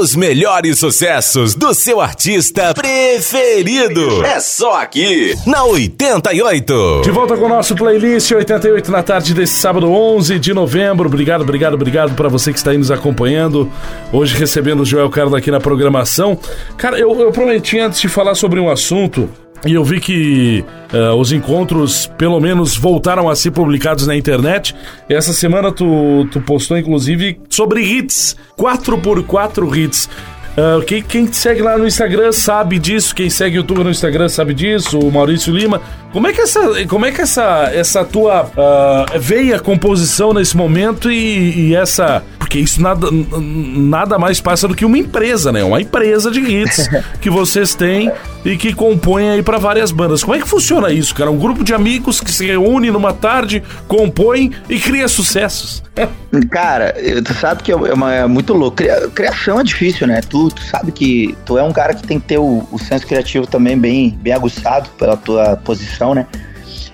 Os 0.00 0.16
melhores 0.16 0.80
sucessos 0.80 1.54
do 1.54 1.72
seu 1.72 2.00
artista 2.00 2.74
preferido. 2.74 4.24
É 4.24 4.40
só 4.40 4.80
aqui 4.82 5.36
na 5.46 5.62
88. 5.62 7.02
De 7.04 7.12
volta 7.12 7.36
com 7.36 7.44
o 7.44 7.48
nosso 7.48 7.76
playlist 7.76 8.32
88 8.32 8.90
na 8.90 9.04
tarde 9.04 9.34
desse 9.34 9.54
sábado 9.54 9.88
11 9.92 10.40
de 10.40 10.52
novembro. 10.52 11.06
Obrigado, 11.06 11.42
obrigado, 11.42 11.74
obrigado 11.74 12.16
para 12.16 12.28
você 12.28 12.52
que 12.52 12.58
está 12.58 12.72
aí 12.72 12.78
nos 12.78 12.90
acompanhando. 12.90 13.70
Hoje 14.12 14.36
recebendo 14.36 14.80
o 14.80 14.84
Joel 14.84 15.10
Carlos 15.10 15.34
aqui 15.34 15.52
na 15.52 15.60
programação. 15.60 16.36
Cara, 16.76 16.98
eu, 16.98 17.20
eu 17.20 17.30
prometi 17.30 17.78
antes 17.78 18.00
de 18.00 18.08
falar 18.08 18.34
sobre 18.34 18.58
um 18.58 18.68
assunto. 18.68 19.30
E 19.66 19.72
eu 19.72 19.82
vi 19.82 19.98
que 19.98 20.64
eh, 20.92 21.10
os 21.10 21.32
encontros, 21.32 22.06
pelo 22.18 22.38
menos, 22.38 22.76
voltaram 22.76 23.30
a 23.30 23.36
ser 23.36 23.50
publicados 23.50 24.06
na 24.06 24.14
internet. 24.14 24.74
Essa 25.08 25.32
semana 25.32 25.72
tu, 25.72 26.28
tu 26.30 26.40
postou, 26.40 26.76
inclusive, 26.76 27.40
sobre 27.48 27.80
hits. 27.82 28.36
4x4 28.58 29.76
hits. 29.76 30.08
Ah, 30.56 30.80
quem, 30.86 31.02
quem 31.02 31.26
te 31.26 31.36
segue 31.36 31.62
lá 31.62 31.76
no 31.76 31.86
Instagram 31.86 32.32
sabe 32.32 32.78
disso. 32.78 33.14
Quem 33.14 33.28
segue 33.28 33.56
o 33.56 33.58
YouTube 33.58 33.82
no 33.82 33.90
Instagram 33.90 34.28
sabe 34.28 34.54
disso. 34.54 34.98
O 34.98 35.10
Maurício 35.10 35.52
Lima. 35.52 35.80
Como 36.12 36.26
é 36.28 36.32
que 36.32 36.40
essa, 36.40 36.86
como 36.86 37.06
é 37.06 37.12
que 37.12 37.20
essa, 37.20 37.70
essa 37.72 38.04
tua 38.04 38.50
ah, 38.56 39.06
veio 39.18 39.56
a 39.56 39.60
composição 39.60 40.32
nesse 40.32 40.56
momento 40.56 41.10
e, 41.10 41.70
e 41.70 41.74
essa. 41.74 42.22
Porque 42.54 42.62
isso 42.62 42.80
nada, 42.80 43.08
nada 43.10 44.16
mais 44.16 44.40
passa 44.40 44.68
do 44.68 44.76
que 44.76 44.84
uma 44.84 44.96
empresa, 44.96 45.50
né? 45.50 45.64
Uma 45.64 45.80
empresa 45.80 46.30
de 46.30 46.38
hits 46.38 46.88
que 47.20 47.28
vocês 47.28 47.74
têm 47.74 48.12
e 48.44 48.56
que 48.56 48.72
compõem 48.72 49.30
aí 49.30 49.42
pra 49.42 49.58
várias 49.58 49.90
bandas. 49.90 50.22
Como 50.22 50.36
é 50.36 50.38
que 50.38 50.46
funciona 50.46 50.92
isso, 50.92 51.12
cara? 51.16 51.32
Um 51.32 51.36
grupo 51.36 51.64
de 51.64 51.74
amigos 51.74 52.20
que 52.20 52.30
se 52.30 52.46
reúne 52.46 52.92
numa 52.92 53.12
tarde, 53.12 53.60
compõe 53.88 54.52
e 54.68 54.78
cria 54.78 55.08
sucessos. 55.08 55.82
Cara, 56.50 56.94
tu 57.24 57.34
sabe 57.34 57.64
que 57.64 57.72
é 57.72 57.76
uma- 57.76 58.14
é 58.14 58.26
muito 58.28 58.52
louco. 58.54 58.76
Cria- 58.76 59.08
Criação 59.12 59.58
é 59.58 59.64
difícil, 59.64 60.06
né? 60.06 60.20
Tu, 60.20 60.48
tu 60.50 60.62
sabe 60.62 60.92
que 60.92 61.36
tu 61.44 61.58
é 61.58 61.62
um 61.64 61.72
cara 61.72 61.92
que 61.92 62.04
tem 62.06 62.20
que 62.20 62.26
ter 62.28 62.38
o, 62.38 62.66
o 62.70 62.78
senso 62.78 63.04
criativo 63.04 63.46
também 63.48 63.76
bem, 63.76 64.16
bem 64.22 64.32
aguçado 64.32 64.88
pela 64.90 65.16
tua 65.16 65.56
posição, 65.56 66.14
né? 66.14 66.24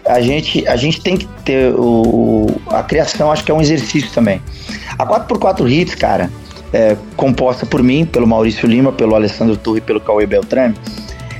A 0.05 0.21
gente, 0.21 0.67
a 0.67 0.77
gente 0.77 1.01
tem 1.01 1.17
que 1.17 1.27
ter 1.45 1.73
o, 1.75 2.47
a 2.69 2.83
criação, 2.83 3.31
acho 3.31 3.45
que 3.45 3.51
é 3.51 3.55
um 3.55 3.61
exercício 3.61 4.11
também. 4.13 4.41
A 4.99 5.07
4x4 5.07 5.71
Hits, 5.71 5.95
cara, 5.95 6.31
é, 6.73 6.97
composta 7.17 7.67
por 7.67 7.83
mim, 7.83 8.05
pelo 8.05 8.27
Maurício 8.27 8.67
Lima, 8.69 8.93
pelo 8.93 9.15
Alessandro 9.15 9.57
Turri 9.57 9.79
e 9.79 9.81
pelo 9.81 10.01
Cauê 10.01 10.27
Beltrame, 10.27 10.75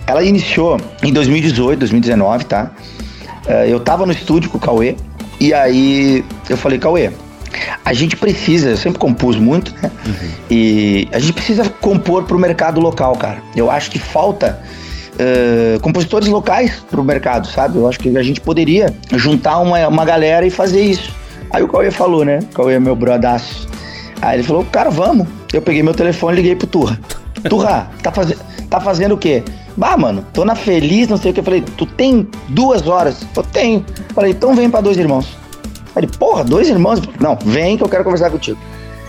ela 0.07 0.23
iniciou 0.23 0.81
em 1.03 1.13
2018, 1.13 1.79
2019, 1.81 2.45
tá? 2.45 2.71
É, 3.47 3.69
eu 3.69 3.81
tava 3.81 4.05
no 4.07 4.13
estúdio 4.13 4.51
com 4.51 4.59
o 4.59 4.61
Cauê, 4.61 4.97
e 5.39 5.55
aí 5.55 6.25
eu 6.49 6.57
falei, 6.57 6.79
Cauê, 6.79 7.11
a 7.85 7.93
gente 7.93 8.17
precisa, 8.17 8.71
eu 8.71 8.77
sempre 8.77 8.99
compus 8.99 9.37
muito, 9.37 9.75
né? 9.83 9.91
E 10.51 11.09
a 11.13 11.19
gente 11.19 11.33
precisa 11.33 11.69
compor 11.69 12.25
pro 12.25 12.39
mercado 12.39 12.81
local, 12.81 13.17
cara. 13.17 13.43
Eu 13.57 13.71
acho 13.71 13.91
que 13.91 13.99
falta 13.99 14.61
eh, 15.23 15.79
compositores 15.83 16.29
locais 16.29 16.83
pro 16.91 17.05
mercado, 17.05 17.47
sabe? 17.47 17.77
Eu 17.77 17.87
acho 17.87 17.99
que 17.99 18.17
a 18.17 18.23
gente 18.23 18.41
poderia 18.41 18.95
juntar 19.13 19.59
uma, 19.59 19.87
uma 19.87 20.03
galera 20.03 20.47
e 20.47 20.51
fazer 20.51 20.83
isso. 20.83 21.15
Aí 21.51 21.63
o 21.63 21.69
Cauê 21.69 21.91
falou, 21.91 22.25
né? 22.25 22.39
O 22.39 22.55
Cauê 22.55 22.75
é 22.75 22.81
meu 22.81 22.97
brodaço. 22.97 23.69
Aí 24.23 24.39
ele 24.39 24.43
falou, 24.43 24.65
cara, 24.65 24.89
vamos. 24.89 25.29
Eu 25.53 25.61
peguei 25.61 25.83
meu 25.83 25.93
telefone 25.93 26.33
e 26.33 26.37
liguei 26.37 26.57
pro 26.57 26.67
Turra. 26.67 26.99
Turra, 27.51 27.91
tá, 28.03 28.11
faze 28.11 28.35
tá 28.71 28.81
fazendo 28.81 29.15
o 29.15 29.19
quê? 29.19 29.43
Bah, 29.77 29.97
mano, 29.97 30.25
tô 30.33 30.43
na 30.45 30.55
feliz, 30.55 31.09
não 31.09 31.19
sei 31.19 31.33
o 31.33 31.35
que. 31.35 31.41
Eu 31.41 31.45
falei, 31.45 31.61
tu 31.77 31.85
tem 31.85 32.27
duas 32.49 32.87
horas? 32.87 33.27
Eu 33.37 33.43
tenho. 33.43 33.85
Falei, 34.15 34.31
então 34.31 34.55
vem 34.55 34.71
pra 34.71 34.81
dois 34.81 34.97
irmãos. 34.97 35.37
Aí 35.95 36.05
ele, 36.05 36.07
porra, 36.07 36.45
dois 36.45 36.69
irmãos? 36.69 37.01
Falei, 37.01 37.17
Não, 37.21 37.37
vem 37.45 37.77
que 37.77 37.85
eu 37.85 37.89
quero 37.91 38.05
conversar 38.05 38.31
contigo. 38.31 38.59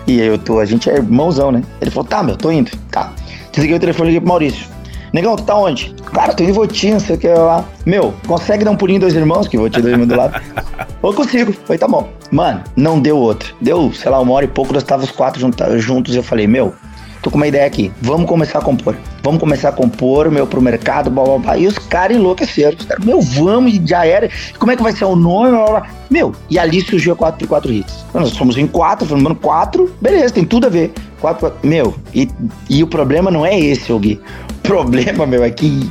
E 0.08 0.20
aí 0.20 0.28
eu 0.28 0.38
tô, 0.38 0.60
a 0.60 0.66
gente 0.66 0.90
é 0.90 0.96
irmãozão, 0.96 1.54
né? 1.54 1.64
Ele 1.80 1.90
falou, 1.90 2.10
tá, 2.10 2.22
meu, 2.22 2.36
tô 2.36 2.52
indo. 2.52 2.70
Tá. 2.90 3.14
Desliguei 3.54 3.78
o 3.78 3.80
telefone 3.80 4.10
e 4.10 4.14
liguei 4.14 4.20
pro 4.20 4.30
Maurício. 4.30 4.81
Negão, 5.14 5.36
tu 5.36 5.44
tá 5.44 5.56
onde? 5.56 5.94
Cara, 6.14 6.34
tô 6.34 6.44
em 6.44 6.52
Votinho, 6.52 6.94
não 6.94 7.00
sei 7.02 7.16
o 7.16 7.20
que 7.20 7.28
lá. 7.28 7.66
Meu, 7.86 8.14
consegue 8.28 8.64
dar 8.64 8.72
um 8.72 8.78
pulinho 8.78 8.98
em 8.98 9.00
dois 9.02 9.14
irmãos, 9.14 9.48
que 9.48 9.58
Votinho 9.58 9.82
dois 9.84 9.92
irmãos 9.94 10.08
do 10.08 10.16
lado? 10.16 10.42
Eu 11.04 11.14
consigo. 11.14 11.52
Falei, 11.66 11.78
tá 11.78 11.88
bom. 11.88 12.10
Mano, 12.32 12.62
não 12.76 13.00
deu 13.00 13.18
outro. 13.18 13.54
Deu, 13.60 13.92
sei 13.94 14.10
lá, 14.10 14.20
uma 14.20 14.32
hora 14.34 14.46
e 14.46 14.48
pouco, 14.48 14.72
nós 14.74 14.84
estávamos 14.84 15.10
os 15.10 15.16
quatro 15.16 15.42
juntos 15.80 16.14
e 16.14 16.18
eu 16.18 16.24
falei, 16.24 16.48
meu, 16.48 16.74
tô 17.22 17.30
com 17.30 17.36
uma 17.38 17.48
ideia 17.48 17.66
aqui. 17.66 17.92
Vamos 18.02 18.26
começar 18.30 18.60
a 18.60 18.62
compor. 18.62 18.96
Vamos 19.24 19.40
começar 19.42 19.70
a 19.70 19.72
compor, 19.74 20.32
meu, 20.32 20.48
pro 20.48 20.62
mercado, 20.62 21.10
blá 21.10 21.24
blá 21.26 21.38
blá. 21.40 21.58
E 21.58 21.68
os 21.68 21.78
caras 21.78 22.16
enlouqueceram. 22.16 22.78
Os 22.80 22.86
caras, 22.86 23.04
meu, 23.04 23.20
vamos, 23.20 23.74
e 23.74 23.82
já 23.86 24.06
era. 24.06 24.30
Como 24.58 24.72
é 24.72 24.78
que 24.78 24.84
vai 24.84 24.94
ser 24.94 25.04
o 25.06 25.16
nome? 25.16 25.50
Blá, 25.52 25.66
blá. 25.66 25.88
Meu, 26.10 26.34
e 26.50 26.58
ali 26.58 26.80
surgiu 26.82 27.14
a 27.14 27.16
4x4 27.18 27.70
hits. 27.70 28.06
Nós 28.14 28.30
somos 28.30 28.56
em 28.58 28.68
quatro, 28.68 29.06
falando, 29.06 29.24
mano, 29.24 29.36
quatro, 29.36 29.94
beleza, 30.00 30.34
tem 30.36 30.46
tudo 30.46 30.68
a 30.68 30.70
ver. 30.70 30.94
Quatro, 31.20 31.42
quatro- 31.50 31.68
meu, 31.68 31.96
e, 32.14 32.30
e 32.70 32.82
o 32.84 32.88
problema 32.88 33.30
não 33.30 33.46
é 33.46 33.60
esse, 33.60 33.92
Gui. 34.00 34.22
O 34.64 34.68
problema, 34.68 35.26
meu, 35.26 35.44
é 35.44 35.50
que 35.50 35.90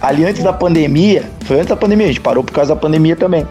ali 0.00 0.24
antes 0.24 0.42
da 0.42 0.52
pandemia, 0.52 1.24
foi 1.44 1.56
antes 1.56 1.68
da 1.68 1.76
pandemia, 1.76 2.06
a 2.06 2.08
gente 2.08 2.20
parou 2.20 2.42
por 2.42 2.52
causa 2.52 2.74
da 2.74 2.80
pandemia 2.80 3.16
também. 3.16 3.46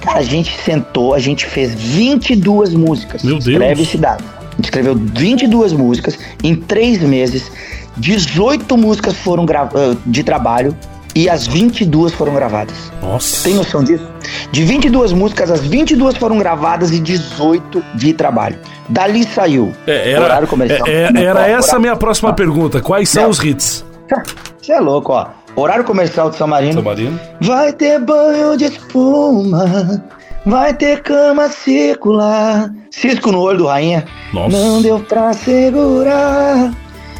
Cara, 0.00 0.18
a 0.18 0.22
gente 0.22 0.56
sentou, 0.62 1.14
a 1.14 1.18
gente 1.18 1.46
fez 1.46 1.74
22 1.74 2.74
músicas. 2.74 3.22
Meu 3.22 3.34
Deus. 3.34 3.46
Escreve 3.46 3.82
esse 3.82 3.98
dado. 3.98 4.24
A 4.40 4.56
gente 4.56 4.64
escreveu 4.64 4.94
22 4.94 5.72
músicas 5.72 6.18
em 6.42 6.54
três 6.54 7.00
meses. 7.02 7.50
18 7.96 8.76
músicas 8.76 9.16
foram 9.16 9.46
ah, 9.54 9.96
de 10.04 10.22
trabalho. 10.22 10.76
e 11.14 11.30
as 11.30 11.46
22 11.46 12.12
foram 12.12 12.34
gravadas. 12.34 12.74
Nossa. 13.00 13.44
Tem 13.44 13.54
noção 13.54 13.82
disso? 13.82 14.06
De 14.52 14.64
22 14.64 15.12
músicas, 15.12 15.50
as 15.50 15.60
22 15.60 16.16
foram 16.18 16.36
gravadas 16.38 16.90
e 16.90 17.00
18 17.00 17.82
de 17.94 18.12
trabalho. 18.12 18.58
Dali 18.88 19.24
saiu. 19.24 19.72
É, 19.86 20.12
era 20.12 20.24
horário 20.24 20.46
comercial. 20.46 20.86
é, 20.86 21.10
é, 21.14 21.24
era 21.24 21.40
ó, 21.40 21.44
essa 21.44 21.76
a 21.76 21.78
minha 21.78 21.96
próxima 21.96 22.34
pergunta. 22.34 22.80
Quais 22.82 23.08
são 23.08 23.24
Não. 23.24 23.30
os 23.30 23.42
hits? 23.42 23.85
Você 24.60 24.72
é 24.72 24.80
louco, 24.80 25.12
ó. 25.12 25.28
Horário 25.54 25.84
comercial 25.84 26.30
de 26.30 26.36
São 26.36 26.46
Marino. 26.46 26.74
São 26.74 26.82
Marino? 26.82 27.18
Vai 27.40 27.72
ter 27.72 27.98
banho 27.98 28.56
de 28.56 28.66
espuma, 28.66 30.02
vai 30.44 30.74
ter 30.74 31.02
cama 31.02 31.48
circular. 31.48 32.70
Cisco 32.90 33.32
no 33.32 33.40
olho 33.40 33.58
do 33.58 33.66
rainha. 33.66 34.04
Nossa. 34.32 34.56
Não 34.56 34.82
deu 34.82 35.00
pra 35.00 35.32
segurar. 35.32 36.74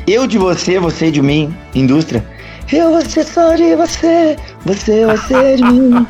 Eu 0.07 0.27
de 0.27 0.39
você, 0.39 0.79
você 0.79 1.11
de 1.11 1.23
mim, 1.23 1.57
indústria. 1.75 2.25
Eu 2.73 2.91
vou 2.91 3.01
ser 3.01 3.25
só 3.25 3.55
de 3.55 3.75
você, 3.77 4.37
você 4.65 5.07
vai 5.07 5.17
ser 5.17 5.57
de 5.57 5.65
mim. 5.65 6.07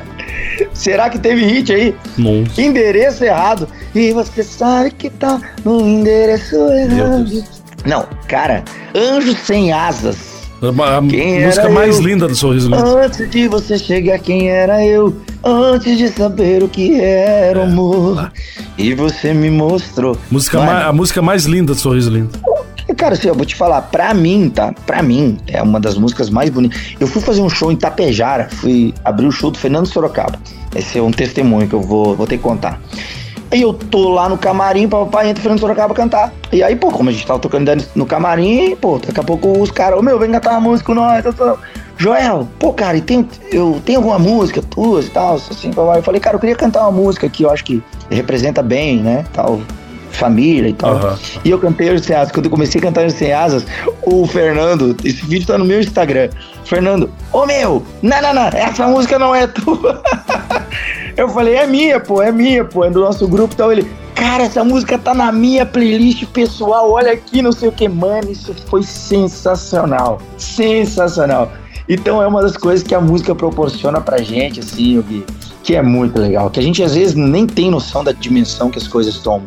Será 0.72 1.10
que 1.10 1.18
teve 1.18 1.44
hit 1.44 1.72
aí? 1.72 1.94
Nossa. 2.18 2.60
Endereço 2.60 3.24
errado. 3.24 3.68
E 3.94 4.12
você 4.12 4.42
sabe 4.42 4.90
que 4.90 5.10
tá 5.10 5.40
no 5.64 5.80
endereço 5.86 6.56
errado. 6.72 7.61
Não, 7.84 8.06
cara, 8.28 8.62
Anjo 8.94 9.34
Sem 9.36 9.72
Asas. 9.72 10.32
A, 10.62 10.98
a 10.98 11.02
Quem 11.02 11.38
era 11.38 11.46
música 11.46 11.68
mais 11.70 11.96
eu? 11.98 12.02
linda 12.06 12.28
do 12.28 12.36
Sorriso 12.36 12.70
Lindo. 12.70 12.96
Antes 12.96 13.28
de 13.28 13.48
você 13.48 13.76
chegar, 13.76 14.16
quem 14.20 14.48
era 14.48 14.84
eu? 14.86 15.12
Antes 15.42 15.98
de 15.98 16.08
saber 16.08 16.62
o 16.62 16.68
que 16.68 17.00
era 17.00 17.58
o 17.58 17.62
amor. 17.64 18.30
E 18.78 18.94
você 18.94 19.34
me 19.34 19.50
mostrou. 19.50 20.16
Música 20.30 20.58
Mano, 20.60 20.70
ma- 20.72 20.84
a 20.86 20.92
música 20.92 21.20
mais 21.20 21.46
linda 21.46 21.74
do 21.74 21.80
Sorriso 21.80 22.10
Lindo. 22.10 22.30
Cara, 22.96 23.14
assim, 23.14 23.26
eu 23.26 23.34
vou 23.34 23.44
te 23.44 23.56
falar, 23.56 23.82
pra 23.82 24.14
mim, 24.14 24.48
tá? 24.54 24.72
Pra 24.86 25.02
mim, 25.02 25.38
é 25.48 25.60
uma 25.60 25.80
das 25.80 25.96
músicas 25.98 26.30
mais 26.30 26.48
bonitas. 26.50 26.80
Eu 27.00 27.08
fui 27.08 27.20
fazer 27.20 27.40
um 27.40 27.48
show 27.48 27.72
em 27.72 27.76
Tapejara, 27.76 28.48
fui 28.52 28.94
abrir 29.04 29.26
o 29.26 29.32
show 29.32 29.50
do 29.50 29.58
Fernando 29.58 29.86
Sorocaba. 29.86 30.38
Esse 30.76 30.98
é 30.98 31.02
um 31.02 31.10
testemunho 31.10 31.66
que 31.66 31.74
eu 31.74 31.80
vou, 31.80 32.14
vou 32.14 32.26
ter 32.26 32.36
que 32.36 32.42
contar. 32.44 32.80
Aí 33.52 33.60
eu 33.60 33.74
tô 33.74 34.08
lá 34.08 34.30
no 34.30 34.38
camarim, 34.38 34.88
papai 34.88 35.28
entra 35.28 35.40
o 35.40 35.42
Fernando 35.42 35.60
Sorocaba 35.60 35.92
cantar. 35.94 36.32
E 36.50 36.62
aí, 36.62 36.74
pô, 36.74 36.90
como 36.90 37.10
a 37.10 37.12
gente 37.12 37.26
tava 37.26 37.38
tocando 37.38 37.70
no 37.94 38.06
camarim, 38.06 38.74
pô, 38.76 38.98
daqui 38.98 39.20
a 39.20 39.22
pouco 39.22 39.60
os 39.60 39.70
caras, 39.70 39.98
ô 39.98 40.02
meu, 40.02 40.18
vem 40.18 40.30
cantar 40.32 40.52
uma 40.52 40.60
música 40.60 40.86
com 40.86 40.94
nós. 40.94 41.22
tô- 41.22 41.58
Joel, 41.98 42.48
pô, 42.58 42.72
cara, 42.72 42.96
e 42.96 43.02
tem, 43.02 43.28
eu, 43.52 43.80
tem 43.84 43.96
alguma 43.96 44.18
música 44.18 44.62
tua 44.62 45.02
e 45.02 45.08
tal? 45.10 45.34
Assim, 45.34 45.70
papai. 45.70 45.98
eu 45.98 46.02
falei, 46.02 46.18
cara, 46.20 46.36
eu 46.36 46.40
queria 46.40 46.56
cantar 46.56 46.80
uma 46.80 46.90
música 46.90 47.28
que 47.28 47.42
eu 47.42 47.50
acho 47.50 47.62
que 47.62 47.82
representa 48.10 48.62
bem, 48.62 48.96
né? 49.02 49.24
Tal, 49.34 49.60
família 50.10 50.68
e 50.68 50.72
tal. 50.72 50.92
Aham. 50.94 51.18
E 51.44 51.50
eu 51.50 51.58
cantei 51.58 51.96
Sem 51.98 52.16
Asas. 52.16 52.32
Quando 52.32 52.46
eu 52.46 52.50
comecei 52.50 52.78
a 52.80 52.82
cantar 52.82 53.08
Sem 53.10 53.32
Asas, 53.34 53.66
o 54.02 54.26
Fernando, 54.26 54.96
esse 55.04 55.24
vídeo 55.26 55.46
tá 55.46 55.58
no 55.58 55.64
meu 55.66 55.78
Instagram. 55.80 56.30
Fernando, 56.64 57.10
ô 57.32 57.44
meu, 57.44 57.84
não, 58.00 58.22
não, 58.22 58.32
não, 58.34 58.48
essa 58.48 58.86
música 58.86 59.18
não 59.18 59.34
é 59.34 59.46
tua. 59.46 60.02
eu 61.16 61.28
falei, 61.28 61.54
é 61.54 61.66
minha, 61.66 62.00
pô, 62.00 62.22
é 62.22 62.32
minha, 62.32 62.64
pô, 62.64 62.84
é 62.84 62.90
do 62.90 63.00
nosso 63.00 63.26
grupo 63.28 63.54
e 63.54 63.56
tal. 63.56 63.72
Ele, 63.72 63.86
cara, 64.14 64.44
essa 64.44 64.64
música 64.64 64.98
tá 64.98 65.14
na 65.14 65.30
minha 65.32 65.66
playlist 65.66 66.24
pessoal, 66.26 66.90
olha 66.90 67.12
aqui, 67.12 67.42
não 67.42 67.52
sei 67.52 67.68
o 67.68 67.72
que, 67.72 67.88
mano, 67.88 68.30
isso 68.30 68.54
foi 68.68 68.82
sensacional. 68.82 70.20
Sensacional. 70.38 71.52
Então 71.88 72.22
é 72.22 72.26
uma 72.26 72.40
das 72.42 72.56
coisas 72.56 72.86
que 72.86 72.94
a 72.94 73.00
música 73.00 73.34
proporciona 73.34 74.00
pra 74.00 74.18
gente, 74.18 74.60
assim, 74.60 74.98
o 74.98 75.02
Gui, 75.02 75.24
que 75.62 75.74
é 75.74 75.82
muito 75.82 76.20
legal. 76.20 76.48
Que 76.48 76.60
a 76.60 76.62
gente 76.62 76.82
às 76.82 76.94
vezes 76.94 77.14
nem 77.14 77.46
tem 77.46 77.70
noção 77.70 78.04
da 78.04 78.12
dimensão 78.12 78.70
que 78.70 78.78
as 78.78 78.86
coisas 78.86 79.18
tomam. 79.18 79.46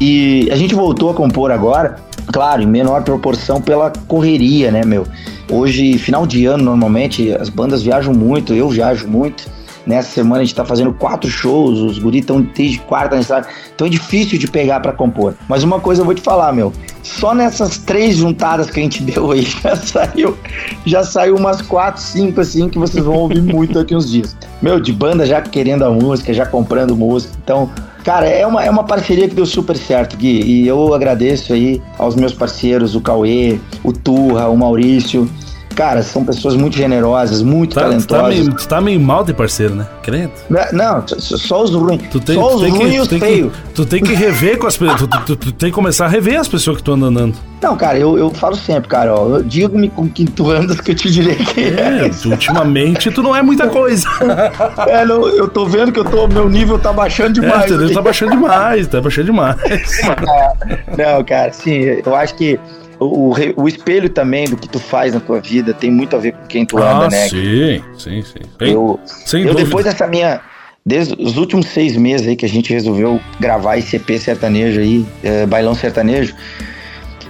E 0.00 0.48
a 0.50 0.56
gente 0.56 0.74
voltou 0.74 1.10
a 1.10 1.14
compor 1.14 1.50
agora, 1.50 1.96
claro, 2.32 2.62
em 2.62 2.66
menor 2.66 3.02
proporção 3.02 3.60
pela 3.60 3.92
correria, 4.06 4.70
né, 4.70 4.84
meu? 4.84 5.06
Hoje, 5.50 5.98
final 5.98 6.26
de 6.26 6.46
ano, 6.46 6.64
normalmente, 6.64 7.32
as 7.32 7.48
bandas 7.48 7.82
viajam 7.82 8.12
muito, 8.12 8.52
eu 8.54 8.68
viajo 8.68 9.06
muito. 9.06 9.48
Nessa 9.86 10.10
semana 10.10 10.40
a 10.40 10.44
gente 10.44 10.54
tá 10.54 10.64
fazendo 10.64 10.92
quatro 10.92 11.30
shows, 11.30 11.78
os 11.78 11.98
guris 11.98 12.22
estão 12.22 12.40
desde 12.42 12.80
quarta, 12.80 13.22
sabe? 13.22 13.46
Então 13.74 13.86
é 13.86 13.90
difícil 13.90 14.38
de 14.38 14.48
pegar 14.48 14.80
pra 14.80 14.92
compor. 14.92 15.34
Mas 15.48 15.62
uma 15.62 15.78
coisa 15.78 16.02
eu 16.02 16.04
vou 16.04 16.14
te 16.14 16.20
falar, 16.20 16.52
meu. 16.52 16.72
Só 17.02 17.32
nessas 17.32 17.78
três 17.78 18.16
juntadas 18.16 18.68
que 18.68 18.80
a 18.80 18.82
gente 18.82 19.02
deu 19.04 19.30
aí, 19.30 19.42
já 19.42 19.76
saiu, 19.76 20.36
já 20.84 21.04
saiu 21.04 21.36
umas 21.36 21.62
quatro, 21.62 22.02
cinco, 22.02 22.40
assim, 22.40 22.68
que 22.68 22.78
vocês 22.78 23.04
vão 23.04 23.14
ouvir 23.14 23.40
muito 23.42 23.74
daqui 23.74 23.94
uns 23.94 24.10
dias. 24.10 24.36
Meu, 24.60 24.80
de 24.80 24.92
banda 24.92 25.24
já 25.24 25.40
querendo 25.40 25.84
a 25.84 25.90
música, 25.90 26.34
já 26.34 26.44
comprando 26.44 26.96
música. 26.96 27.32
Então, 27.42 27.70
Cara, 28.06 28.24
é 28.28 28.46
uma, 28.46 28.64
é 28.64 28.70
uma 28.70 28.84
parceria 28.84 29.28
que 29.28 29.34
deu 29.34 29.44
super 29.44 29.76
certo, 29.76 30.16
Gui. 30.16 30.40
E 30.40 30.64
eu 30.64 30.94
agradeço 30.94 31.52
aí 31.52 31.82
aos 31.98 32.14
meus 32.14 32.32
parceiros, 32.32 32.94
o 32.94 33.00
Cauê, 33.00 33.58
o 33.82 33.92
Turra, 33.92 34.48
o 34.48 34.56
Maurício. 34.56 35.28
Cara, 35.76 36.02
são 36.02 36.24
pessoas 36.24 36.56
muito 36.56 36.74
generosas, 36.76 37.42
muito 37.42 37.74
Tá, 37.74 37.82
tu, 37.82 37.84
tá 37.84 37.90
talentosas. 38.16 38.28
meio, 38.46 38.54
tu 38.56 38.66
tá 38.68 38.80
meio 38.80 38.98
mal 38.98 39.22
de 39.22 39.32
parceiro, 39.34 39.74
né? 39.74 39.86
Credo. 40.02 40.32
Não, 40.48 40.64
Não, 40.72 41.04
só 41.06 41.62
os 41.62 41.70
ruins. 41.70 42.00
Tu 42.10 42.18
só 42.18 42.24
tu 42.48 42.54
os 42.56 42.62
ruins 42.62 42.74
e 42.74 42.90
que, 42.90 42.98
os 43.00 43.08
feios. 43.08 43.52
que, 43.52 43.58
tu 43.74 43.84
tem 43.86 44.02
que 44.02 44.14
rever 44.14 44.58
com 44.58 44.66
as 44.66 44.76
pessoas. 44.76 45.00
Tu, 45.02 45.06
tu- 45.26 45.36
tu 45.36 45.52
tem 45.52 45.68
que 45.68 45.74
começar 45.74 46.06
a 46.06 46.08
rever 46.08 46.40
as 46.40 46.48
pessoas 46.48 46.78
que 46.78 46.82
tu 46.82 46.92
anda 46.92 47.06
andando. 47.06 47.34
Não, 47.62 47.76
cara, 47.76 47.98
eu, 47.98 48.16
eu 48.18 48.30
falo 48.30 48.56
sempre, 48.56 48.88
cara, 48.88 49.14
ó. 49.14 49.40
Diga-me 49.42 49.88
com 49.90 50.08
quem 50.08 50.24
tu 50.26 50.50
andas 50.50 50.80
que 50.80 50.92
eu 50.92 50.94
te 50.94 51.10
direi 51.10 51.34
quem 51.36 51.64
É, 51.66 52.06
é. 52.06 52.28
ultimamente 52.28 53.10
tu 53.10 53.22
não 53.22 53.36
é 53.36 53.42
muita 53.42 53.68
coisa. 53.68 54.06
É, 54.88 55.04
não, 55.04 55.26
eu 55.28 55.48
tô 55.48 55.66
vendo 55.66 55.92
que 55.92 55.98
eu 56.00 56.04
tô, 56.04 56.26
meu 56.28 56.48
nível 56.48 56.78
tá 56.78 56.92
baixando 56.92 57.30
É, 57.38 57.42
demais. 57.42 57.70
entendeu? 57.70 57.92
Tá 57.92 58.00
baixando 58.02 58.30
demais, 58.32 58.86
tá 58.86 59.00
baixando 59.00 59.26
demais. 59.26 59.56
Não, 60.96 61.24
cara, 61.24 61.52
sim, 61.52 61.80
eu 62.04 62.14
acho 62.14 62.34
que 62.36 62.58
o, 62.98 63.34
o 63.56 63.68
espelho 63.68 64.08
também 64.08 64.46
do 64.46 64.56
que 64.56 64.68
tu 64.68 64.78
faz 64.78 65.14
na 65.14 65.20
tua 65.20 65.40
vida 65.40 65.72
tem 65.74 65.90
muito 65.90 66.16
a 66.16 66.18
ver 66.18 66.32
com 66.32 66.46
quem 66.46 66.64
tu 66.64 66.78
anda, 66.78 67.06
Ah, 67.06 67.08
né? 67.10 67.28
sim, 67.28 67.82
sim, 67.98 68.22
sim. 68.22 68.40
Bem, 68.58 68.72
Eu, 68.72 68.98
eu 69.32 69.40
dúvida. 69.44 69.54
depois 69.64 69.84
dessa 69.84 70.06
minha. 70.06 70.40
Desde 70.84 71.14
os 71.20 71.36
últimos 71.36 71.66
seis 71.66 71.96
meses 71.96 72.28
aí 72.28 72.36
que 72.36 72.46
a 72.46 72.48
gente 72.48 72.72
resolveu 72.72 73.20
gravar 73.40 73.76
esse 73.76 73.96
EP 73.96 74.08
sertanejo 74.20 74.80
aí, 74.80 75.04
é, 75.24 75.44
bailão 75.44 75.74
sertanejo, 75.74 76.32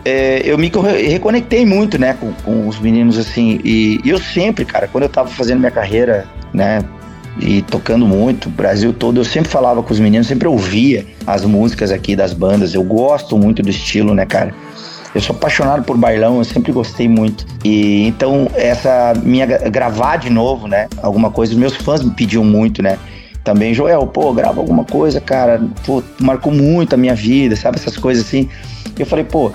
é, 0.04 0.42
eu 0.44 0.58
me 0.58 0.70
reconectei 1.08 1.64
muito, 1.64 1.98
né, 1.98 2.14
com, 2.20 2.32
com 2.44 2.68
os 2.68 2.78
meninos 2.78 3.18
assim. 3.18 3.58
E, 3.64 3.98
e 4.04 4.10
eu 4.10 4.18
sempre, 4.18 4.64
cara, 4.64 4.86
quando 4.86 5.04
eu 5.04 5.08
tava 5.08 5.28
fazendo 5.30 5.58
minha 5.60 5.70
carreira, 5.70 6.26
né, 6.52 6.84
e 7.40 7.62
tocando 7.62 8.06
muito, 8.06 8.46
o 8.46 8.50
Brasil 8.50 8.92
todo, 8.92 9.20
eu 9.20 9.24
sempre 9.24 9.50
falava 9.50 9.82
com 9.82 9.92
os 9.92 10.00
meninos, 10.00 10.26
sempre 10.26 10.46
ouvia 10.46 11.06
as 11.26 11.44
músicas 11.44 11.90
aqui 11.90 12.14
das 12.14 12.32
bandas. 12.32 12.74
Eu 12.74 12.82
gosto 12.84 13.36
muito 13.38 13.62
do 13.62 13.70
estilo, 13.70 14.14
né, 14.14 14.24
cara? 14.26 14.54
Eu 15.16 15.20
sou 15.22 15.34
apaixonado 15.34 15.82
por 15.82 15.96
bailão, 15.96 16.36
eu 16.36 16.44
sempre 16.44 16.70
gostei 16.72 17.08
muito. 17.08 17.46
E 17.64 18.06
então, 18.06 18.50
essa 18.54 19.14
minha 19.22 19.46
gra- 19.46 19.66
gravar 19.70 20.16
de 20.16 20.28
novo, 20.28 20.68
né? 20.68 20.88
Alguma 21.02 21.30
coisa, 21.30 21.54
os 21.54 21.58
meus 21.58 21.74
fãs 21.74 22.02
me 22.02 22.10
pediam 22.10 22.44
muito, 22.44 22.82
né? 22.82 22.98
Também, 23.42 23.72
Joel, 23.72 24.06
pô, 24.06 24.30
grava 24.34 24.60
alguma 24.60 24.84
coisa, 24.84 25.18
cara. 25.18 25.58
Pô, 25.86 26.02
marcou 26.20 26.52
muito 26.52 26.92
a 26.92 26.98
minha 26.98 27.14
vida, 27.14 27.56
sabe? 27.56 27.78
Essas 27.78 27.96
coisas 27.96 28.26
assim. 28.26 28.46
Eu 28.98 29.06
falei, 29.06 29.24
pô, 29.24 29.50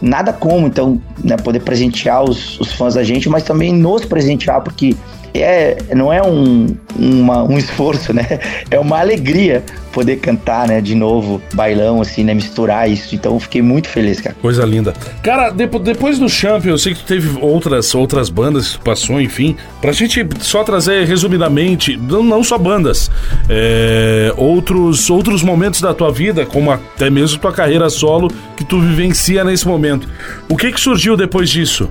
nada 0.00 0.32
como, 0.32 0.66
então, 0.66 0.98
né, 1.22 1.36
poder 1.36 1.60
presentear 1.60 2.24
os, 2.24 2.58
os 2.58 2.72
fãs 2.72 2.94
da 2.94 3.04
gente, 3.04 3.28
mas 3.28 3.42
também 3.42 3.74
nos 3.74 4.06
presentear, 4.06 4.62
porque 4.62 4.96
é, 5.42 5.76
não 5.94 6.12
é 6.12 6.22
um, 6.22 6.66
uma- 6.96 7.42
um 7.44 7.58
esforço, 7.58 8.12
né? 8.12 8.38
É 8.70 8.78
uma 8.78 8.98
alegria 9.00 9.62
poder 9.92 10.16
cantar, 10.16 10.66
né, 10.66 10.80
de 10.80 10.94
novo, 10.94 11.40
bailão, 11.54 12.00
assim, 12.00 12.24
né? 12.24 12.34
Misturar 12.34 12.90
isso. 12.90 13.14
Então, 13.14 13.38
fiquei 13.38 13.62
muito 13.62 13.88
feliz, 13.88 14.20
cara. 14.20 14.34
Coisa 14.42 14.64
linda. 14.64 14.92
Cara, 15.22 15.50
depo- 15.50 15.78
depois 15.78 16.18
do 16.18 16.28
Champion, 16.28 16.70
eu 16.72 16.78
sei 16.78 16.94
que 16.94 17.00
tu 17.00 17.06
teve 17.06 17.38
outras, 17.40 17.94
outras 17.94 18.28
bandas 18.28 18.76
que 18.76 18.84
passou, 18.84 19.20
enfim. 19.20 19.56
Pra 19.80 19.92
gente 19.92 20.26
só 20.40 20.64
trazer 20.64 21.04
resumidamente, 21.06 21.96
não, 21.96 22.22
não 22.24 22.42
só 22.42 22.58
bandas, 22.58 23.08
é, 23.48 24.32
outros, 24.36 25.08
outros 25.10 25.42
momentos 25.42 25.80
da 25.80 25.94
tua 25.94 26.10
vida, 26.12 26.44
como 26.44 26.70
até 26.72 27.08
mesmo 27.08 27.38
tua 27.38 27.52
carreira 27.52 27.88
solo, 27.88 28.28
que 28.56 28.64
tu 28.64 28.80
vivencia 28.80 29.44
nesse 29.44 29.66
momento. 29.66 30.08
O 30.48 30.56
que 30.56 30.72
que 30.72 30.80
surgiu 30.80 31.16
depois 31.16 31.48
disso? 31.50 31.88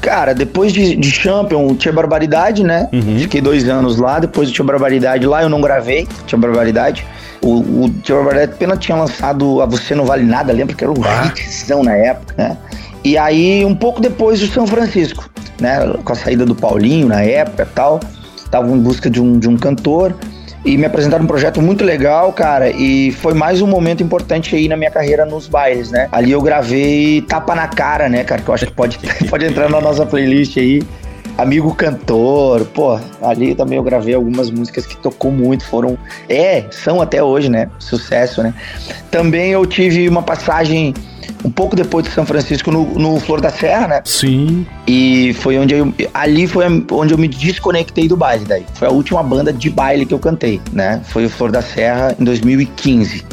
Cara, 0.00 0.34
depois 0.34 0.72
de, 0.72 0.94
de 0.96 1.10
Champion, 1.10 1.74
tinha 1.74 1.92
Barbaridade, 1.92 2.62
né? 2.62 2.88
Fiquei 3.18 3.40
dois 3.40 3.68
anos 3.68 3.98
lá. 3.98 4.18
Depois 4.18 4.50
Tinha 4.50 4.64
Barbaridade 4.64 5.26
lá, 5.26 5.42
eu 5.42 5.48
não 5.48 5.60
gravei. 5.60 6.06
Tinha 6.26 6.38
Barbaridade. 6.38 7.06
O, 7.42 7.84
o 7.84 7.90
Tinha 8.02 8.16
Barbaridade 8.16 8.52
apenas 8.52 8.78
tinha 8.78 8.96
lançado 8.96 9.60
A 9.60 9.66
Você 9.66 9.94
Não 9.94 10.04
Vale 10.04 10.24
Nada, 10.24 10.52
lembra 10.52 10.74
que 10.74 10.84
era 10.84 10.92
um 10.92 10.96
hitzão 11.36 11.82
na 11.82 11.92
época, 11.92 12.34
né? 12.36 12.56
E 13.04 13.16
aí, 13.16 13.64
um 13.64 13.74
pouco 13.74 14.00
depois 14.00 14.40
do 14.40 14.48
São 14.48 14.66
Francisco, 14.66 15.28
né? 15.60 15.78
Com 16.04 16.12
a 16.12 16.16
saída 16.16 16.44
do 16.44 16.54
Paulinho 16.54 17.08
na 17.08 17.22
época 17.22 17.62
e 17.62 17.74
tal. 17.74 18.00
Tava 18.50 18.68
em 18.68 18.78
busca 18.78 19.10
de 19.10 19.20
um, 19.20 19.38
de 19.38 19.48
um 19.48 19.56
cantor. 19.56 20.14
E 20.66 20.76
me 20.76 20.84
apresentaram 20.84 21.22
um 21.22 21.28
projeto 21.28 21.62
muito 21.62 21.84
legal, 21.84 22.32
cara, 22.32 22.68
e 22.68 23.12
foi 23.12 23.32
mais 23.32 23.62
um 23.62 23.68
momento 23.68 24.02
importante 24.02 24.56
aí 24.56 24.66
na 24.66 24.76
minha 24.76 24.90
carreira 24.90 25.24
nos 25.24 25.46
bailes, 25.46 25.92
né? 25.92 26.08
Ali 26.10 26.32
eu 26.32 26.42
gravei 26.42 27.22
Tapa 27.22 27.54
na 27.54 27.68
Cara, 27.68 28.08
né, 28.08 28.24
cara, 28.24 28.42
que 28.42 28.48
eu 28.48 28.52
acho 28.52 28.66
que 28.66 28.72
pode, 28.72 28.98
pode 29.30 29.44
entrar 29.44 29.70
na 29.70 29.80
nossa 29.80 30.04
playlist 30.04 30.56
aí. 30.56 30.82
Amigo 31.38 31.72
Cantor, 31.72 32.64
pô, 32.74 32.98
ali 33.22 33.54
também 33.54 33.78
eu 33.78 33.84
gravei 33.84 34.14
algumas 34.14 34.50
músicas 34.50 34.86
que 34.86 34.96
tocou 34.96 35.30
muito, 35.30 35.64
foram, 35.64 35.96
é, 36.28 36.64
são 36.70 37.00
até 37.00 37.22
hoje, 37.22 37.48
né, 37.48 37.70
sucesso, 37.78 38.42
né. 38.42 38.52
Também 39.08 39.52
eu 39.52 39.64
tive 39.66 40.08
uma 40.08 40.22
passagem 40.22 40.92
um 41.44 41.50
pouco 41.50 41.76
depois 41.76 42.04
de 42.04 42.12
São 42.12 42.26
Francisco 42.26 42.70
no, 42.70 42.84
no 42.98 43.20
Flor 43.20 43.40
da 43.40 43.50
Serra, 43.50 43.88
né? 43.88 44.02
Sim. 44.04 44.66
E 44.86 45.34
foi 45.34 45.58
onde 45.58 45.74
eu. 45.74 45.92
Ali 46.12 46.46
foi 46.46 46.64
onde 46.90 47.14
eu 47.14 47.18
me 47.18 47.28
desconectei 47.28 48.08
do 48.08 48.16
baile 48.16 48.44
daí. 48.44 48.66
Foi 48.74 48.88
a 48.88 48.90
última 48.90 49.22
banda 49.22 49.52
de 49.52 49.70
baile 49.70 50.06
que 50.06 50.14
eu 50.14 50.18
cantei, 50.18 50.60
né? 50.72 51.00
Foi 51.04 51.26
o 51.26 51.30
Flor 51.30 51.50
da 51.50 51.62
Serra 51.62 52.14
em 52.18 52.24
2015, 52.24 53.24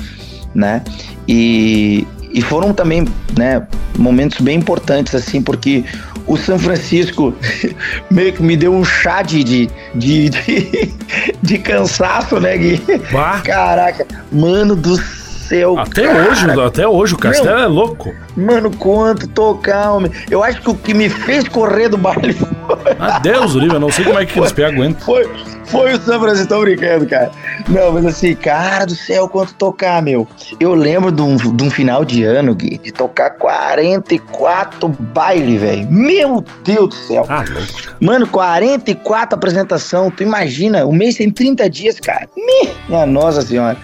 né? 0.54 0.84
E, 1.28 2.06
e 2.32 2.42
foram 2.42 2.74
também, 2.74 3.08
né, 3.38 3.66
momentos 3.98 4.42
bem 4.42 4.58
importantes, 4.58 5.16
assim, 5.16 5.42
porque 5.42 5.86
o 6.26 6.38
São 6.38 6.58
Francisco 6.58 7.34
meio 8.10 8.34
que 8.34 8.44
me 8.44 8.58
deu 8.58 8.74
um 8.74 8.84
chá 8.84 9.22
de, 9.22 9.44
de, 9.44 9.70
de, 9.96 10.30
de, 10.30 10.94
de 11.42 11.58
cansaço, 11.60 12.40
né, 12.40 12.58
Gui? 12.58 12.82
Bah. 13.12 13.42
Caraca, 13.44 14.06
mano 14.32 14.76
do 14.76 14.98
Até 15.78 16.04
cara. 16.04 16.30
hoje, 16.30 16.62
até 16.62 16.88
hoje, 16.88 17.14
o 17.14 17.18
Castelo 17.18 17.60
é 17.60 17.68
louco. 17.68 18.14
Mano, 18.36 18.72
quanto 18.72 19.28
tocar, 19.28 19.92
homem. 19.92 20.12
Eu 20.30 20.44
acho 20.44 20.62
que 20.62 20.70
o 20.70 20.76
que 20.76 20.94
me 20.94 21.10
fez 21.10 21.48
correr 21.48 21.90
do 21.90 21.98
baile 21.98 22.34
foi, 22.34 22.96
Ah, 23.00 23.20
Deus, 23.20 23.54
livre, 23.54 23.76
eu 23.76 23.80
não 23.80 23.92
sei 23.92 24.06
como 24.06 24.20
é 24.20 24.26
que 24.26 24.38
eles 24.40 24.52
pegam 24.52 24.74
aguentam. 24.74 25.02
foi, 25.06 25.30
foi 25.66 25.94
o 25.94 26.02
São 26.02 26.20
Francisco. 26.20 26.50
Tô 26.50 26.62
brincando, 26.62 27.06
cara. 27.06 27.32
Não, 27.68 27.92
mas 27.92 28.06
assim, 28.06 28.36
cara 28.36 28.86
do 28.86 28.96
céu, 28.96 29.28
quanto 29.30 29.54
tocar, 29.54 30.02
meu. 30.02 30.28
Eu 30.60 30.74
lembro 30.74 31.12
de 31.12 31.22
um, 31.22 31.36
de 31.36 31.64
um 31.64 31.70
final 31.70 32.04
de 32.04 32.24
ano, 32.24 32.56
Gui, 32.56 32.78
de 32.78 32.92
tocar 32.92 33.32
44 33.32 34.90
baile, 34.90 35.58
velho. 35.58 35.88
Meu 35.92 36.44
Deus 36.64 36.90
do 36.90 36.96
céu. 36.96 37.26
Ah. 37.30 37.44
Mano, 38.00 38.28
44 38.28 39.36
apresentação. 39.36 40.10
Tu 40.10 40.24
imagina, 40.24 40.86
o 40.86 40.92
mês 40.92 41.16
tem 41.16 41.30
30 41.30 41.70
dias, 41.70 42.00
cara. 42.00 42.28
Minha 42.36 43.06
nossa 43.06 43.42
senhora. 43.42 43.78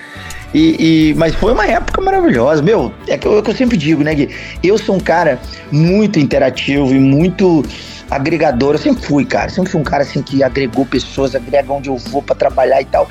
E, 0.53 1.11
e- 1.11 1.13
mas 1.15 1.35
foi 1.35 1.53
uma 1.53 1.65
época 1.65 2.01
maravilhosa. 2.01 2.61
Meu, 2.61 2.91
é 3.07 3.17
que 3.17 3.27
eu, 3.27 3.37
é 3.37 3.41
que 3.41 3.49
eu 3.51 3.55
sempre 3.55 3.77
digo, 3.77 4.03
né, 4.03 4.13
Gui? 4.15 4.29
Eu 4.63 4.77
sou 4.77 4.95
um 4.95 4.99
cara 4.99 5.39
muito 5.71 6.19
interativo 6.19 6.91
e 6.93 6.99
muito 6.99 7.63
agregador. 8.09 8.73
Eu 8.73 8.79
sempre 8.79 9.03
fui, 9.05 9.25
cara. 9.25 9.49
Sempre 9.49 9.71
fui 9.71 9.81
um 9.81 9.83
cara 9.83 10.03
assim 10.03 10.21
que 10.21 10.43
agregou 10.43 10.85
pessoas, 10.85 11.35
agrega 11.35 11.71
onde 11.71 11.89
eu 11.89 11.97
vou 11.97 12.21
pra 12.21 12.35
trabalhar 12.35 12.81
e 12.81 12.85
tal. 12.85 13.07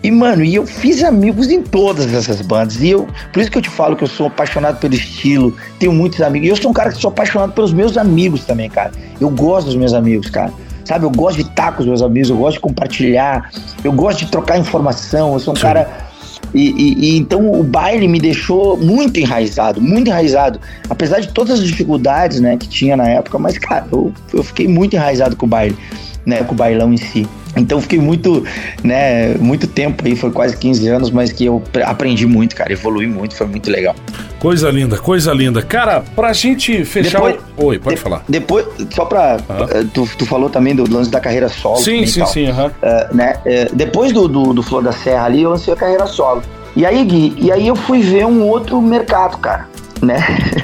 E, 0.00 0.12
mano, 0.12 0.44
e 0.44 0.54
eu 0.54 0.64
fiz 0.64 1.02
amigos 1.02 1.50
em 1.50 1.60
todas 1.60 2.12
essas 2.14 2.40
bandas. 2.40 2.80
E 2.80 2.90
eu, 2.90 3.08
por 3.32 3.40
isso 3.40 3.50
que 3.50 3.58
eu 3.58 3.62
te 3.62 3.68
falo 3.70 3.96
que 3.96 4.04
eu 4.04 4.08
sou 4.08 4.28
apaixonado 4.28 4.78
pelo 4.78 4.94
estilo, 4.94 5.56
tenho 5.80 5.92
muitos 5.92 6.20
amigos. 6.20 6.46
E 6.46 6.50
eu 6.50 6.56
sou 6.56 6.70
um 6.70 6.74
cara 6.74 6.92
que 6.92 7.00
sou 7.00 7.08
apaixonado 7.10 7.52
pelos 7.52 7.72
meus 7.72 7.96
amigos 7.96 8.44
também, 8.44 8.70
cara. 8.70 8.92
Eu 9.20 9.28
gosto 9.30 9.66
dos 9.66 9.74
meus 9.74 9.92
amigos, 9.92 10.30
cara. 10.30 10.52
Sabe, 10.84 11.04
eu 11.04 11.10
gosto 11.10 11.42
de 11.42 11.50
estar 11.50 11.72
com 11.72 11.82
os 11.82 11.86
meus 11.88 12.00
amigos, 12.00 12.30
eu 12.30 12.36
gosto 12.36 12.54
de 12.54 12.60
compartilhar, 12.60 13.50
eu 13.84 13.92
gosto 13.92 14.20
de 14.20 14.30
trocar 14.30 14.56
informação. 14.56 15.32
Eu 15.34 15.40
sou 15.40 15.52
um 15.52 15.56
Sim. 15.56 15.62
cara. 15.62 16.07
E, 16.54 16.70
e- 16.70 17.10
e 17.14 17.18
então 17.18 17.50
o 17.52 17.62
baile 17.62 18.08
me 18.08 18.18
deixou 18.20 18.76
muito 18.76 19.18
enraizado, 19.20 19.80
muito 19.80 20.08
enraizado. 20.08 20.60
Apesar 20.88 21.20
de 21.20 21.28
todas 21.28 21.60
as 21.60 21.66
dificuldades 21.66 22.40
né, 22.40 22.56
que 22.56 22.68
tinha 22.68 22.96
na 22.96 23.08
época, 23.08 23.38
mas, 23.38 23.58
cara, 23.58 23.86
eu, 23.92 24.12
eu 24.32 24.42
fiquei 24.42 24.66
muito 24.66 24.96
enraizado 24.96 25.36
com 25.36 25.46
o 25.46 25.48
baile, 25.48 25.76
né? 26.24 26.42
Com 26.44 26.52
o 26.54 26.56
bailão 26.56 26.92
em 26.92 26.96
si. 26.96 27.26
Então 27.56 27.80
fiquei 27.80 27.98
muito, 27.98 28.44
né, 28.84 29.34
muito 29.34 29.66
tempo 29.66 30.04
aí, 30.06 30.14
foi 30.14 30.30
quase 30.30 30.56
15 30.56 30.86
anos, 30.88 31.10
mas 31.10 31.32
que 31.32 31.44
eu 31.46 31.60
pre- 31.72 31.82
aprendi 31.82 32.24
muito, 32.26 32.54
cara, 32.54 32.72
evolui 32.72 33.06
muito, 33.06 33.34
foi 33.34 33.46
muito 33.46 33.68
legal. 33.70 33.96
Coisa 34.38 34.70
linda, 34.70 34.96
coisa 34.96 35.32
linda. 35.32 35.60
Cara, 35.62 36.02
pra 36.14 36.32
gente 36.32 36.84
fechar. 36.84 37.18
Depois- 37.20 37.36
o... 37.56 37.64
Oi, 37.66 37.78
pode 37.78 37.96
De- 37.96 38.02
falar. 38.02 38.22
Depois, 38.28 38.66
só 38.94 39.04
pra. 39.04 39.36
Eh, 39.70 39.84
Tu, 39.92 40.08
tu 40.16 40.24
falou 40.26 40.48
também 40.48 40.76
do 40.76 40.88
lance 40.92 41.10
da 41.10 41.18
carreira 41.20 41.48
solo. 41.48 41.78
Sim, 41.78 42.02
e 42.02 42.06
sim, 42.06 42.20
tal. 42.20 42.28
sim, 42.28 42.46
aham. 42.48 42.70
Eh, 42.80 43.08
né? 43.12 43.36
eh, 43.44 43.68
depois 43.72 44.12
do, 44.12 44.28
do, 44.28 44.52
do 44.54 44.62
Flor 44.62 44.82
da 44.82 44.92
Serra 44.92 45.24
ali, 45.24 45.42
eu 45.42 45.50
lancei 45.50 45.74
a 45.74 45.76
carreira 45.76 46.06
solo. 46.06 46.42
E 46.76 46.86
aí, 46.86 47.04
Gui, 47.04 47.34
e 47.38 47.50
aí 47.50 47.66
eu 47.66 47.74
fui 47.74 48.00
ver 48.00 48.26
um 48.26 48.42
outro 48.46 48.80
mercado, 48.80 49.38
cara. 49.38 49.66
Né? 50.00 50.18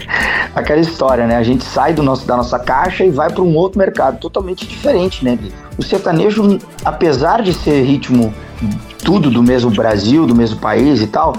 Aquela 0.54 0.80
história, 0.80 1.26
né? 1.26 1.34
A 1.36 1.42
gente 1.42 1.64
sai 1.64 1.92
do 1.92 2.02
nosso, 2.04 2.24
da 2.24 2.36
nossa 2.36 2.56
caixa 2.60 3.04
e 3.04 3.10
vai 3.10 3.28
para 3.28 3.42
um 3.42 3.56
outro 3.56 3.78
mercado 3.80 4.18
totalmente 4.18 4.64
diferente, 4.64 5.24
né, 5.24 5.36
Gui? 5.40 5.52
O 5.76 5.82
sertanejo, 5.82 6.58
apesar 6.84 7.42
de 7.42 7.52
ser 7.52 7.82
ritmo 7.82 8.32
tudo 9.02 9.28
do 9.30 9.42
mesmo 9.42 9.70
Brasil, 9.72 10.24
do 10.26 10.34
mesmo 10.36 10.60
país 10.60 11.00
e 11.02 11.08
tal, 11.08 11.34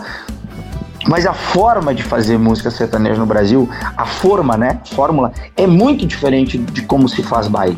mas 1.08 1.26
a 1.26 1.34
forma 1.34 1.94
de 1.94 2.04
fazer 2.04 2.38
música 2.38 2.72
sertaneja 2.72 3.20
no 3.20 3.26
Brasil, 3.26 3.70
a 3.96 4.06
forma, 4.06 4.58
né? 4.58 4.80
Fórmula, 4.92 5.32
é 5.56 5.68
muito 5.68 6.06
diferente 6.06 6.58
de 6.58 6.82
como 6.82 7.08
se 7.08 7.22
faz 7.22 7.48
baile. 7.48 7.78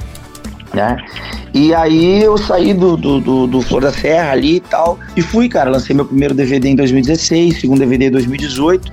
Né? 0.74 0.98
E 1.54 1.74
aí 1.74 2.22
eu 2.22 2.38
saí 2.38 2.74
do, 2.74 2.98
do, 2.98 3.20
do, 3.20 3.48
do 3.48 3.62
Flor 3.62 3.82
da 3.82 3.92
Serra 3.92 4.32
ali 4.32 4.58
e 4.58 4.60
tal. 4.60 5.00
E 5.16 5.22
fui, 5.22 5.50
cara. 5.50 5.70
Lancei 5.70 5.96
meu 5.96 6.06
primeiro 6.06 6.34
DVD 6.34 6.70
em 6.70 6.76
2016, 6.76 7.62
segundo 7.62 7.80
DVD 7.80 8.08
em 8.08 8.12
2018. 8.12 8.92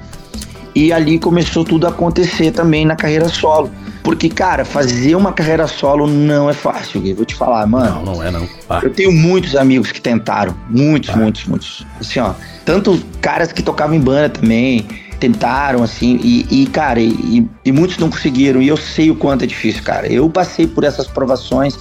E 0.75 0.93
ali 0.93 1.19
começou 1.19 1.65
tudo 1.65 1.87
a 1.87 1.91
acontecer 1.91 2.53
também 2.53 2.85
na 2.85 2.97
carreira 2.97 3.29
solo. 3.29 3.71
Porque, 4.05 4.29
cara, 4.29 4.67
fazer 4.67 5.17
uma 5.17 5.33
carreira 5.33 5.67
solo 5.67 6.07
não 6.07 6.51
é 6.51 6.53
fácil, 6.53 7.01
Gui. 7.01 7.15
Vou 7.15 7.25
te 7.25 7.35
falar, 7.35 7.67
mano. 7.67 8.05
Não, 8.05 8.17
não 8.17 8.23
é 8.23 8.31
não. 8.31 8.47
Eu 8.83 8.91
tenho 8.91 9.11
muitos 9.11 9.57
amigos 9.57 9.91
que 9.91 9.99
tentaram. 9.99 10.55
Muitos, 10.69 11.15
muitos, 11.15 11.47
muitos. 11.47 11.87
Assim, 11.99 12.21
ó. 12.21 12.35
Tanto 12.67 13.03
caras 13.23 13.51
que 13.51 13.63
tocavam 13.63 13.97
em 13.97 14.01
banda 14.01 14.29
também. 14.29 14.87
Tentaram, 15.19 15.83
assim. 15.83 16.21
E, 16.23 16.47
e, 16.51 16.67
cara, 16.67 17.01
e, 17.01 17.49
e 17.65 17.73
muitos 17.73 17.97
não 17.97 18.11
conseguiram. 18.11 18.61
E 18.61 18.69
eu 18.69 18.77
sei 18.77 19.11
o 19.11 19.17
quanto 19.17 19.45
é 19.45 19.47
difícil, 19.47 19.83
cara. 19.83 20.07
Eu 20.07 20.29
passei 20.29 20.67
por 20.67 20.85
essas 20.85 21.07
provações. 21.07 21.79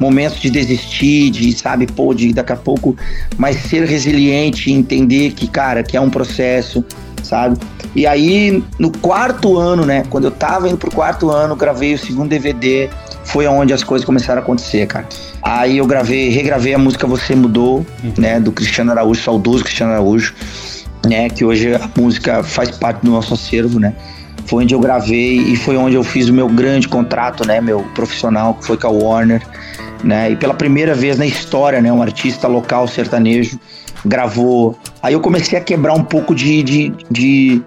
Momentos 0.00 0.40
de 0.40 0.48
desistir, 0.48 1.28
de, 1.28 1.52
sabe, 1.58 1.86
pô, 1.86 2.14
de 2.14 2.32
daqui 2.32 2.54
a 2.54 2.56
pouco. 2.56 2.96
Mas 3.36 3.56
ser 3.56 3.84
resiliente 3.84 4.70
e 4.70 4.72
entender 4.72 5.32
que, 5.32 5.46
cara, 5.46 5.82
que 5.82 5.94
é 5.94 6.00
um 6.00 6.08
processo, 6.08 6.82
sabe? 7.26 7.58
E 7.94 8.06
aí, 8.06 8.62
no 8.78 8.90
quarto 8.90 9.56
ano, 9.58 9.84
né? 9.84 10.04
Quando 10.08 10.24
eu 10.24 10.30
tava 10.30 10.68
indo 10.68 10.76
pro 10.76 10.90
quarto 10.90 11.30
ano, 11.30 11.56
gravei 11.56 11.94
o 11.94 11.98
segundo 11.98 12.28
DVD. 12.28 12.88
Foi 13.24 13.46
onde 13.46 13.72
as 13.72 13.82
coisas 13.82 14.04
começaram 14.04 14.40
a 14.40 14.44
acontecer, 14.44 14.86
cara. 14.86 15.08
Aí 15.42 15.78
eu 15.78 15.86
gravei, 15.86 16.28
regravei 16.28 16.74
a 16.74 16.78
música 16.78 17.06
Você 17.06 17.34
Mudou, 17.34 17.84
né? 18.16 18.38
Do 18.38 18.52
Cristiano 18.52 18.92
Araújo, 18.92 19.20
saudoso 19.20 19.64
Cristiano 19.64 19.92
Araújo, 19.92 20.34
né? 21.04 21.28
Que 21.28 21.44
hoje 21.44 21.74
a 21.74 21.90
música 21.98 22.42
faz 22.42 22.70
parte 22.70 23.04
do 23.04 23.10
nosso 23.10 23.34
acervo, 23.34 23.80
né? 23.80 23.94
Foi 24.46 24.62
onde 24.62 24.74
eu 24.74 24.78
gravei 24.78 25.38
e 25.38 25.56
foi 25.56 25.76
onde 25.76 25.96
eu 25.96 26.04
fiz 26.04 26.28
o 26.28 26.32
meu 26.32 26.48
grande 26.48 26.86
contrato, 26.86 27.46
né? 27.46 27.60
Meu 27.60 27.80
profissional, 27.94 28.54
que 28.54 28.64
foi 28.64 28.76
com 28.76 28.86
a 28.86 28.90
Warner, 28.90 29.42
né? 30.04 30.30
E 30.30 30.36
pela 30.36 30.54
primeira 30.54 30.94
vez 30.94 31.18
na 31.18 31.26
história, 31.26 31.80
né? 31.80 31.92
Um 31.92 32.00
artista 32.00 32.46
local 32.46 32.86
sertanejo 32.86 33.58
gravou. 34.06 34.78
Aí 35.02 35.12
eu 35.12 35.20
comecei 35.20 35.58
a 35.58 35.60
quebrar 35.60 35.92
um 35.92 36.02
pouco 36.02 36.34
de, 36.34 36.62
de, 36.62 36.92
de, 37.10 37.62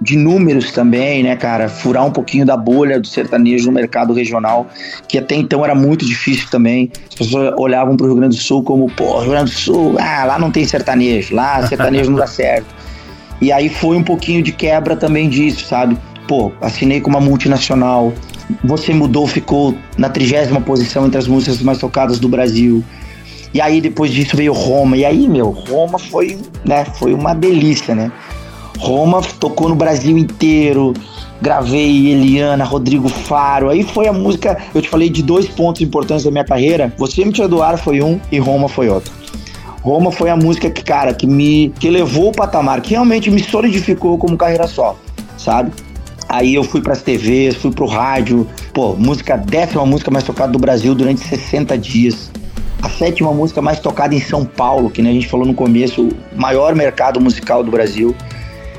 de 0.00 0.16
números 0.16 0.72
também, 0.72 1.22
né, 1.22 1.36
cara? 1.36 1.68
Furar 1.68 2.04
um 2.04 2.10
pouquinho 2.10 2.44
da 2.44 2.56
bolha 2.56 2.98
do 2.98 3.06
sertanejo 3.06 3.66
no 3.66 3.72
mercado 3.72 4.12
regional, 4.12 4.66
que 5.06 5.18
até 5.18 5.34
então 5.34 5.64
era 5.64 5.74
muito 5.74 6.04
difícil 6.04 6.48
também. 6.50 6.90
As 7.08 7.14
pessoas 7.14 7.54
olhavam 7.58 7.96
pro 7.96 8.06
Rio 8.06 8.16
Grande 8.16 8.36
do 8.36 8.42
Sul 8.42 8.62
como, 8.62 8.90
pô, 8.90 9.20
Rio 9.20 9.30
Grande 9.30 9.52
do 9.52 9.58
Sul, 9.58 9.96
ah, 9.98 10.24
lá 10.24 10.38
não 10.38 10.50
tem 10.50 10.64
sertanejo, 10.64 11.34
lá 11.34 11.64
sertanejo 11.68 12.10
não 12.10 12.18
dá 12.18 12.26
certo. 12.26 12.74
E 13.40 13.52
aí 13.52 13.68
foi 13.68 13.96
um 13.96 14.02
pouquinho 14.02 14.42
de 14.42 14.50
quebra 14.50 14.96
também 14.96 15.28
disso, 15.28 15.66
sabe? 15.66 15.96
Pô, 16.26 16.50
assinei 16.60 17.00
com 17.00 17.10
uma 17.10 17.20
multinacional. 17.20 18.12
Você 18.64 18.94
mudou, 18.94 19.26
ficou 19.26 19.76
na 19.98 20.08
trigésima 20.08 20.60
posição 20.60 21.06
entre 21.06 21.18
as 21.18 21.26
músicas 21.26 21.60
mais 21.60 21.78
tocadas 21.78 22.18
do 22.18 22.28
Brasil. 22.28 22.82
E 23.56 23.60
aí 23.62 23.80
depois 23.80 24.12
disso 24.12 24.36
veio 24.36 24.52
Roma. 24.52 24.98
E 24.98 25.04
aí, 25.06 25.26
meu, 25.26 25.48
Roma 25.48 25.98
foi, 25.98 26.38
né, 26.62 26.84
foi 26.84 27.14
uma 27.14 27.32
delícia, 27.32 27.94
né? 27.94 28.12
Roma 28.78 29.22
tocou 29.40 29.70
no 29.70 29.74
Brasil 29.74 30.18
inteiro. 30.18 30.92
Gravei 31.40 32.08
Eliana, 32.12 32.64
Rodrigo 32.64 33.08
Faro. 33.08 33.70
Aí 33.70 33.82
foi 33.82 34.08
a 34.08 34.12
música. 34.12 34.58
Eu 34.74 34.82
te 34.82 34.90
falei 34.90 35.08
de 35.08 35.22
dois 35.22 35.48
pontos 35.48 35.80
importantes 35.80 36.22
da 36.22 36.30
minha 36.30 36.44
carreira. 36.44 36.92
Você 36.98 37.24
me 37.24 37.32
tirou 37.32 37.48
do 37.48 37.62
ar 37.62 37.78
foi 37.78 38.02
um 38.02 38.20
e 38.30 38.38
Roma 38.38 38.68
foi 38.68 38.90
outro. 38.90 39.10
Roma 39.80 40.12
foi 40.12 40.28
a 40.28 40.36
música 40.36 40.68
que, 40.68 40.84
cara, 40.84 41.14
que 41.14 41.26
me 41.26 41.72
que 41.80 41.88
levou 41.88 42.28
o 42.28 42.32
patamar, 42.32 42.82
que 42.82 42.90
realmente 42.90 43.30
me 43.30 43.42
solidificou 43.42 44.18
como 44.18 44.36
carreira 44.36 44.66
solo, 44.66 44.98
sabe? 45.38 45.72
Aí 46.28 46.54
eu 46.54 46.62
fui 46.62 46.82
pras 46.82 47.00
TVs, 47.00 47.56
fui 47.56 47.70
pro 47.70 47.86
rádio. 47.86 48.46
Pô, 48.74 48.94
música, 48.96 49.34
décima 49.38 49.86
música 49.86 50.10
mais 50.10 50.24
tocada 50.24 50.52
do 50.52 50.58
Brasil 50.58 50.94
durante 50.94 51.20
60 51.20 51.78
dias. 51.78 52.30
A 52.82 52.88
sétima 52.88 53.32
música 53.32 53.62
mais 53.62 53.80
tocada 53.80 54.14
em 54.14 54.20
São 54.20 54.44
Paulo, 54.44 54.90
que 54.90 55.02
né, 55.02 55.10
a 55.10 55.12
gente 55.12 55.28
falou 55.28 55.46
no 55.46 55.54
começo, 55.54 56.08
o 56.08 56.40
maior 56.40 56.74
mercado 56.74 57.20
musical 57.20 57.64
do 57.64 57.70
Brasil. 57.70 58.14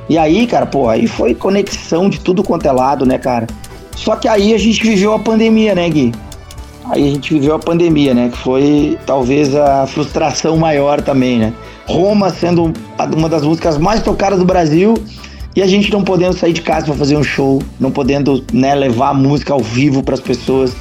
E 0.09 0.17
aí, 0.17 0.47
cara, 0.47 0.65
pô, 0.65 0.87
aí 0.89 1.07
foi 1.07 1.35
conexão 1.35 2.09
de 2.09 2.19
tudo 2.19 2.43
quanto 2.43 2.65
é 2.65 2.71
lado, 2.71 3.05
né, 3.05 3.17
cara? 3.17 3.47
Só 3.95 4.15
que 4.15 4.27
aí 4.27 4.53
a 4.53 4.57
gente 4.57 4.81
viveu 4.81 5.13
a 5.13 5.19
pandemia, 5.19 5.75
né, 5.75 5.89
Gui? 5.89 6.13
Aí 6.89 7.05
a 7.05 7.11
gente 7.11 7.33
viveu 7.33 7.55
a 7.55 7.59
pandemia, 7.59 8.13
né? 8.13 8.29
Que 8.29 8.37
foi 8.37 8.97
talvez 9.05 9.53
a 9.53 9.85
frustração 9.85 10.55
maior 10.55 11.01
também, 11.01 11.37
né? 11.37 11.53
Roma 11.85 12.29
sendo 12.29 12.71
uma 13.15 13.27
das 13.27 13.43
músicas 13.43 13.77
mais 13.77 14.01
tocadas 14.01 14.39
do 14.39 14.45
Brasil 14.45 14.93
e 15.55 15.61
a 15.61 15.67
gente 15.67 15.91
não 15.91 16.03
podendo 16.03 16.37
sair 16.37 16.53
de 16.53 16.61
casa 16.61 16.85
para 16.85 16.95
fazer 16.95 17.17
um 17.17 17.23
show, 17.23 17.61
não 17.79 17.91
podendo 17.91 18.45
né, 18.53 18.75
levar 18.75 19.09
a 19.09 19.13
música 19.13 19.53
ao 19.53 19.59
vivo 19.59 20.03
para 20.03 20.13
as 20.13 20.21
pessoas. 20.21 20.73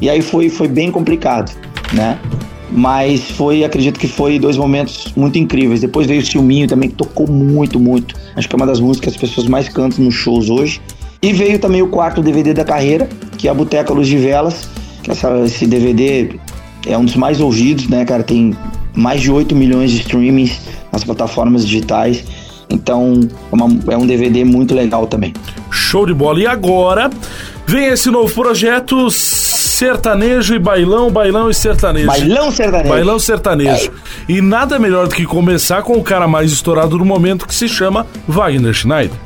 E 0.00 0.08
aí 0.08 0.22
foi, 0.22 0.48
foi 0.48 0.68
bem 0.68 0.90
complicado, 0.92 1.50
né? 1.92 2.18
Mas 2.72 3.30
foi, 3.32 3.64
acredito 3.64 3.98
que 3.98 4.06
foi 4.06 4.38
dois 4.38 4.56
momentos 4.56 5.12
muito 5.16 5.38
incríveis. 5.38 5.80
Depois 5.80 6.06
veio 6.06 6.20
o 6.20 6.24
Silminho 6.24 6.68
também, 6.68 6.88
que 6.88 6.94
tocou 6.94 7.26
muito, 7.28 7.80
muito. 7.80 8.14
Acho 8.36 8.48
que 8.48 8.54
é 8.54 8.56
uma 8.56 8.66
das 8.66 8.78
músicas 8.78 9.14
que 9.14 9.24
as 9.24 9.30
pessoas 9.30 9.46
mais 9.46 9.68
cantam 9.68 10.04
nos 10.04 10.14
shows 10.14 10.48
hoje. 10.48 10.80
E 11.22 11.32
veio 11.32 11.58
também 11.58 11.82
o 11.82 11.88
quarto 11.88 12.22
DVD 12.22 12.54
da 12.54 12.64
carreira, 12.64 13.08
que 13.36 13.48
é 13.48 13.50
a 13.50 13.54
Boteca 13.54 13.92
Luz 13.92 14.06
de 14.06 14.16
Velas. 14.16 14.68
Que 15.02 15.10
essa, 15.10 15.36
esse 15.40 15.66
DVD 15.66 16.38
é 16.86 16.96
um 16.96 17.04
dos 17.04 17.16
mais 17.16 17.40
ouvidos, 17.40 17.88
né, 17.88 18.04
cara? 18.04 18.22
Tem 18.22 18.54
mais 18.94 19.20
de 19.20 19.30
8 19.30 19.54
milhões 19.54 19.90
de 19.90 19.98
streamings 19.98 20.60
nas 20.92 21.04
plataformas 21.04 21.66
digitais. 21.66 22.24
Então, 22.70 23.20
é, 23.50 23.54
uma, 23.54 23.92
é 23.92 23.96
um 23.96 24.06
DVD 24.06 24.44
muito 24.44 24.74
legal 24.74 25.06
também. 25.06 25.34
Show 25.70 26.06
de 26.06 26.14
bola. 26.14 26.40
E 26.40 26.46
agora 26.46 27.10
vem 27.66 27.86
esse 27.86 28.10
novo 28.10 28.32
projeto 28.32 29.10
sertanejo 29.80 30.54
e 30.54 30.58
bailão, 30.58 31.10
bailão 31.10 31.48
e 31.48 31.54
sertanejo. 31.54 32.06
Bailão 32.06 32.52
sertanejo. 32.52 32.88
Bailão 32.90 33.18
sertanejo. 33.18 33.90
E 34.28 34.42
nada 34.42 34.78
melhor 34.78 35.08
do 35.08 35.14
que 35.14 35.24
começar 35.24 35.80
com 35.82 35.94
o 35.94 36.02
cara 36.02 36.28
mais 36.28 36.52
estourado 36.52 36.98
do 36.98 37.04
momento 37.04 37.46
que 37.46 37.54
se 37.54 37.66
chama 37.66 38.06
Wagner 38.28 38.74
Schneider. 38.74 39.16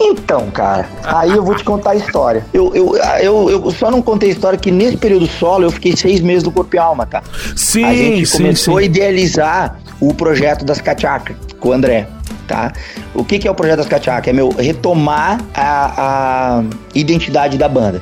Então, 0.00 0.50
cara, 0.50 0.88
aí 1.04 1.32
eu 1.32 1.44
vou 1.44 1.54
te 1.54 1.62
contar 1.62 1.90
a 1.90 1.96
história. 1.96 2.46
Eu, 2.54 2.74
eu, 2.74 2.96
eu, 3.20 3.50
eu 3.50 3.70
só 3.72 3.90
não 3.90 4.00
contei 4.00 4.30
a 4.30 4.32
história 4.32 4.58
que 4.58 4.70
nesse 4.70 4.96
período 4.96 5.26
solo 5.26 5.64
eu 5.64 5.70
fiquei 5.70 5.94
seis 5.94 6.22
meses 6.22 6.42
do 6.42 6.50
Corpo 6.50 6.74
e 6.74 6.78
Alma, 6.78 7.04
tá? 7.04 7.22
Sim, 7.54 7.84
a 7.84 7.92
gente 7.94 8.24
sim, 8.24 8.38
começou 8.38 8.78
sim. 8.78 8.80
a 8.80 8.82
idealizar 8.84 9.80
o 10.00 10.14
projeto 10.14 10.64
das 10.64 10.80
Cachacas 10.80 11.36
com 11.60 11.68
o 11.68 11.72
André, 11.74 12.08
tá? 12.48 12.72
O 13.14 13.22
que, 13.22 13.38
que 13.38 13.46
é 13.46 13.50
o 13.50 13.54
projeto 13.54 13.76
das 13.76 13.88
Cachacas? 13.88 14.28
É 14.28 14.32
meu 14.32 14.48
retomar 14.48 15.42
a, 15.54 16.56
a 16.58 16.64
identidade 16.94 17.58
da 17.58 17.68
banda. 17.68 18.00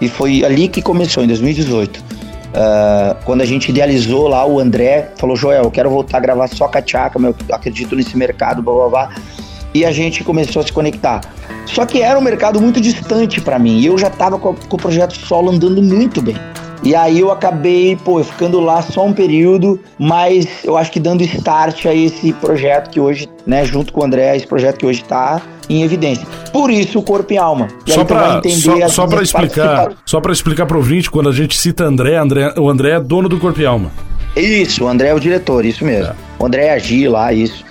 E 0.00 0.08
foi 0.08 0.44
ali 0.44 0.68
que 0.68 0.82
começou, 0.82 1.24
em 1.24 1.26
2018. 1.26 2.16
Ah, 2.56 3.16
quando 3.24 3.42
a 3.42 3.44
gente 3.44 3.68
idealizou 3.68 4.28
lá, 4.28 4.46
o 4.46 4.58
André 4.58 5.10
falou: 5.16 5.36
Joel, 5.36 5.64
eu 5.64 5.70
quero 5.70 5.90
voltar 5.90 6.16
a 6.16 6.20
gravar 6.20 6.48
só 6.48 6.66
Cachaca, 6.66 7.18
meu, 7.18 7.34
eu 7.48 7.54
acredito 7.54 7.94
nesse 7.94 8.16
mercado, 8.16 8.62
blá 8.62 8.74
blá 8.74 8.88
blá. 8.88 9.14
E 9.74 9.84
a 9.84 9.92
gente 9.92 10.24
começou 10.24 10.62
a 10.62 10.64
se 10.64 10.72
conectar. 10.72 11.20
Só 11.66 11.84
que 11.84 12.00
era 12.00 12.18
um 12.18 12.22
mercado 12.22 12.60
muito 12.60 12.80
distante 12.80 13.42
pra 13.42 13.58
mim. 13.58 13.80
E 13.80 13.86
eu 13.86 13.98
já 13.98 14.08
tava 14.08 14.38
com, 14.38 14.54
com 14.54 14.76
o 14.76 14.78
projeto 14.78 15.14
solo 15.14 15.50
andando 15.50 15.82
muito 15.82 16.22
bem. 16.22 16.36
E 16.82 16.94
aí 16.94 17.20
eu 17.20 17.30
acabei, 17.30 17.96
pô, 17.96 18.22
ficando 18.24 18.60
lá 18.60 18.80
só 18.80 19.04
um 19.04 19.12
período, 19.12 19.78
mas 19.98 20.46
eu 20.64 20.78
acho 20.78 20.90
que 20.90 21.00
dando 21.00 21.22
start 21.24 21.84
a 21.86 21.94
esse 21.94 22.32
projeto 22.34 22.90
que 22.90 23.00
hoje, 23.00 23.28
né, 23.46 23.64
junto 23.64 23.92
com 23.92 24.00
o 24.00 24.04
André, 24.04 24.36
esse 24.36 24.46
projeto 24.46 24.78
que 24.78 24.86
hoje 24.86 25.02
tá 25.04 25.42
em 25.68 25.82
evidência. 25.82 26.26
Por 26.52 26.70
isso 26.70 26.98
o 26.98 27.02
corpo 27.02 27.32
e 27.32 27.38
alma. 27.38 27.68
E 27.86 27.92
Só 27.92 28.02
entender 28.02 28.88
só, 28.88 28.88
só 28.88 29.06
minhas 29.06 29.22
explicar, 29.22 29.92
só 30.04 30.20
pra 30.20 30.32
explicar 30.32 30.66
pro 30.66 30.78
ouvinte, 30.78 31.10
quando 31.10 31.28
a 31.28 31.32
gente 31.32 31.56
cita 31.56 31.84
André, 31.84 32.16
André, 32.16 32.54
o 32.56 32.68
André 32.68 32.90
é 32.90 33.00
dono 33.00 33.28
do 33.28 33.38
Corpo 33.38 33.60
e 33.60 33.66
Alma. 33.66 33.90
Isso, 34.36 34.84
o 34.84 34.88
André 34.88 35.08
é 35.08 35.14
o 35.14 35.20
diretor, 35.20 35.64
isso 35.64 35.84
mesmo. 35.84 36.14
O 36.38 36.46
André 36.46 36.66
é 36.66 36.72
agir 36.74 37.08
lá, 37.08 37.32
isso. 37.32 37.64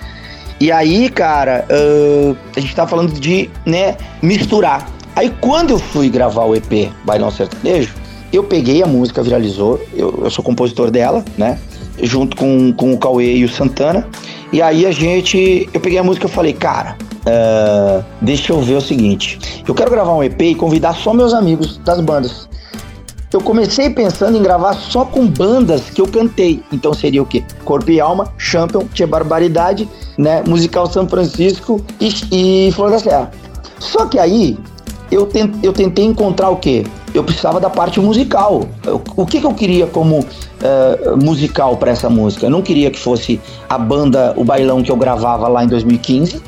E 0.60 0.72
aí, 0.72 1.10
cara, 1.10 1.66
ah, 1.70 2.36
a 2.56 2.60
gente 2.60 2.76
tá 2.76 2.88
falando 2.88 3.14
de, 3.20 3.50
né, 3.66 3.98
misturar. 4.22 4.90
Aí 5.16 5.32
quando 5.40 5.72
eu 5.72 5.80
fui 5.80 6.10
gravar 6.10 6.44
o 6.44 6.56
EP 6.56 6.92
Bailão 7.06 7.32
Sertanejo, 7.32 7.94
eu 8.34 8.44
peguei 8.44 8.84
a 8.84 8.88
música, 8.88 9.24
viralizou, 9.24 9.80
eu, 9.94 10.22
eu 10.24 10.30
sou 10.30 10.44
compositor 10.44 10.92
dela, 10.92 11.24
né? 11.38 11.58
Junto 12.02 12.36
com, 12.36 12.74
com 12.74 12.94
o 12.94 12.98
Cauê 12.98 13.36
e 13.38 13.46
o 13.46 13.50
Santana. 13.50 14.08
E 14.52 14.62
aí 14.62 14.86
a 14.86 14.92
gente, 14.92 15.70
eu 15.74 15.80
peguei 15.80 15.98
a 15.98 16.04
música 16.04 16.28
e 16.28 16.30
falei, 16.30 16.54
cara, 16.54 16.98
ah, 17.26 18.02
deixa 18.22 18.54
eu 18.54 18.62
ver 18.62 18.76
o 18.76 18.82
seguinte. 18.82 19.40
Eu 19.68 19.74
quero 19.74 19.90
gravar 19.92 20.14
um 20.14 20.24
EP 20.24 20.40
e 20.42 20.56
convidar 20.56 20.94
só 20.96 21.14
meus 21.14 21.34
amigos 21.34 21.78
das 21.86 22.00
bandas. 22.02 22.48
Eu 23.34 23.42
comecei 23.42 23.90
pensando 23.90 24.38
em 24.38 24.42
gravar 24.42 24.74
só 24.76 25.04
com 25.04 25.28
bandas 25.28 25.90
que 25.90 26.00
eu 26.00 26.08
cantei. 26.08 26.62
Então 26.72 26.94
seria 26.94 27.22
o 27.22 27.26
quê? 27.26 27.44
Corpo 27.66 27.92
e 27.92 28.00
Alma, 28.00 28.32
Champion, 28.38 28.86
Tia 28.94 29.06
Barbaridade, 29.08 29.90
né? 30.18 30.42
Musical 30.48 30.90
São 30.90 31.08
Francisco 31.10 31.82
e, 32.00 32.14
e 32.68 32.72
Flor 32.72 32.92
da 32.92 33.00
Serra. 33.00 33.32
Só 33.80 34.06
que 34.06 34.18
aí 34.18 34.58
eu, 35.12 35.26
ten- 35.26 35.52
eu 35.62 35.74
tentei 35.74 36.06
encontrar 36.06 36.50
o 36.50 36.56
quê? 36.56 36.86
Eu 37.16 37.24
precisava 37.24 37.60
da 37.60 37.70
parte 37.70 38.00
musical. 38.00 38.66
Eu- 38.86 39.02
o 39.16 39.26
que, 39.26 39.40
que 39.40 39.46
eu 39.46 39.54
queria 39.54 39.88
como 39.88 40.26
eh, 40.62 41.12
musical 41.24 41.78
para 41.78 41.92
essa 41.92 42.10
música? 42.10 42.46
Eu 42.46 42.50
não 42.50 42.62
queria 42.62 42.92
que 42.92 43.00
fosse 43.00 43.40
a 43.70 43.78
banda, 43.78 44.34
o 44.36 44.44
bailão 44.44 44.84
que 44.84 44.92
eu 44.92 44.98
gravava 44.98 45.48
lá 45.48 45.64
em 45.64 45.68
2015. 45.68 46.42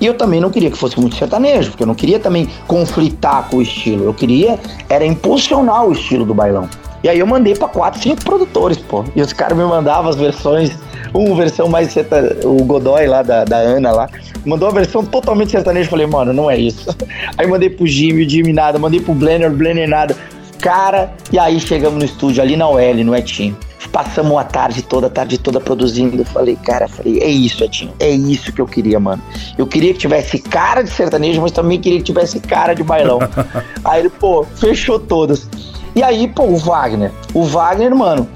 E 0.00 0.06
eu 0.06 0.14
também 0.14 0.40
não 0.40 0.50
queria 0.50 0.70
que 0.70 0.76
fosse 0.76 0.98
muito 1.00 1.16
sertanejo, 1.16 1.70
porque 1.70 1.82
eu 1.82 1.86
não 1.86 1.94
queria 1.94 2.18
também 2.18 2.48
conflitar 2.66 3.48
com 3.50 3.56
o 3.58 3.62
estilo. 3.62 4.04
Eu 4.04 4.12
queria 4.14 4.58
era 4.88 5.04
impulsionar 5.06 5.84
o 5.86 5.92
estilo 5.92 6.24
do 6.24 6.34
bailão. 6.34 6.68
E 7.02 7.08
aí 7.08 7.18
eu 7.18 7.26
mandei 7.26 7.54
pra 7.54 7.68
quatro, 7.68 8.00
cinco 8.00 8.22
produtores, 8.24 8.78
pô. 8.78 9.04
E 9.14 9.20
os 9.22 9.32
caras 9.32 9.56
me 9.56 9.64
mandavam 9.64 10.10
as 10.10 10.16
versões, 10.16 10.70
uma 11.12 11.34
versão 11.34 11.68
mais 11.68 11.92
serta... 11.92 12.36
o 12.44 12.64
Godoy 12.64 13.06
lá 13.06 13.22
da, 13.22 13.44
da 13.44 13.56
Ana 13.56 13.92
lá, 13.92 14.08
mandou 14.44 14.68
uma 14.68 14.74
versão 14.74 15.04
totalmente 15.04 15.50
sertaneja. 15.50 15.88
Falei, 15.88 16.06
mano, 16.06 16.32
não 16.32 16.50
é 16.50 16.58
isso. 16.58 16.94
Aí 17.36 17.46
mandei 17.46 17.70
pro 17.70 17.86
Jimmy, 17.86 18.24
o 18.24 18.28
Jimmy 18.28 18.52
nada, 18.52 18.78
mandei 18.78 19.00
pro 19.00 19.14
Blenner, 19.14 19.50
o 19.50 19.54
Blenner 19.54 19.88
nada. 19.88 20.16
Cara, 20.60 21.12
e 21.30 21.38
aí 21.38 21.60
chegamos 21.60 21.98
no 21.98 22.04
estúdio 22.04 22.42
ali 22.42 22.56
na 22.56 22.68
UL, 22.68 23.04
no 23.04 23.14
Etinho. 23.14 23.56
Passamos 23.92 24.36
a 24.36 24.44
tarde 24.44 24.82
toda, 24.82 25.06
a 25.06 25.10
tarde 25.10 25.38
toda 25.38 25.60
produzindo. 25.60 26.16
Eu 26.16 26.24
falei, 26.24 26.56
cara, 26.56 26.88
falei, 26.88 27.20
é 27.20 27.28
isso, 27.28 27.62
Etinho. 27.62 27.92
É 28.00 28.10
isso 28.10 28.52
que 28.52 28.60
eu 28.60 28.66
queria, 28.66 28.98
mano. 28.98 29.22
Eu 29.56 29.66
queria 29.66 29.92
que 29.92 29.98
tivesse 30.00 30.38
cara 30.38 30.82
de 30.82 30.90
sertanejo, 30.90 31.40
mas 31.40 31.52
também 31.52 31.80
queria 31.80 31.98
que 31.98 32.04
tivesse 32.04 32.40
cara 32.40 32.74
de 32.74 32.82
bailão. 32.82 33.20
aí 33.84 34.00
ele, 34.00 34.10
pô, 34.10 34.44
fechou 34.44 34.98
todas. 34.98 35.48
E 35.96 36.02
aí, 36.02 36.28
pô, 36.28 36.42
o 36.44 36.56
Wagner. 36.58 37.10
O 37.32 37.42
Wagner, 37.44 37.94
mano, 37.96 38.28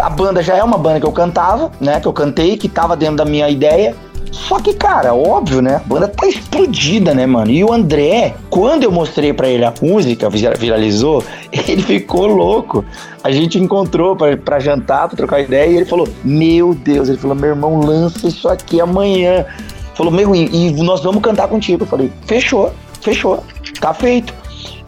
a 0.00 0.10
banda 0.10 0.42
já 0.42 0.54
é 0.56 0.62
uma 0.62 0.76
banda 0.76 1.00
que 1.00 1.06
eu 1.06 1.12
cantava, 1.12 1.72
né? 1.80 1.98
Que 1.98 2.06
eu 2.06 2.12
cantei, 2.12 2.56
que 2.58 2.68
tava 2.68 2.94
dentro 2.94 3.16
da 3.16 3.24
minha 3.24 3.48
ideia. 3.48 3.96
Só 4.30 4.60
que, 4.60 4.74
cara, 4.74 5.14
óbvio, 5.14 5.62
né? 5.62 5.76
A 5.76 5.88
banda 5.88 6.06
tá 6.06 6.26
explodida, 6.26 7.14
né, 7.14 7.24
mano? 7.24 7.50
E 7.50 7.64
o 7.64 7.72
André, 7.72 8.34
quando 8.50 8.82
eu 8.82 8.92
mostrei 8.92 9.32
pra 9.32 9.48
ele 9.48 9.64
a 9.64 9.72
música, 9.80 10.28
vira- 10.28 10.54
viralizou, 10.54 11.24
ele 11.50 11.82
ficou 11.82 12.26
louco. 12.26 12.84
A 13.24 13.30
gente 13.30 13.58
encontrou 13.58 14.14
pra 14.14 14.60
jantar, 14.60 15.08
pra 15.08 15.16
trocar 15.16 15.40
ideia, 15.40 15.70
e 15.70 15.76
ele 15.76 15.86
falou: 15.86 16.06
Meu 16.22 16.74
Deus, 16.74 17.08
ele 17.08 17.16
falou: 17.16 17.34
Meu 17.34 17.48
irmão, 17.48 17.80
lança 17.80 18.28
isso 18.28 18.46
aqui 18.50 18.82
amanhã. 18.82 19.46
Falou: 19.94 20.12
Meu, 20.12 20.34
e, 20.34 20.44
e 20.68 20.72
nós 20.82 21.02
vamos 21.02 21.22
cantar 21.22 21.48
contigo. 21.48 21.84
Eu 21.84 21.86
falei: 21.88 22.12
Fechou, 22.26 22.70
fechou, 23.00 23.42
tá 23.80 23.94
feito. 23.94 24.34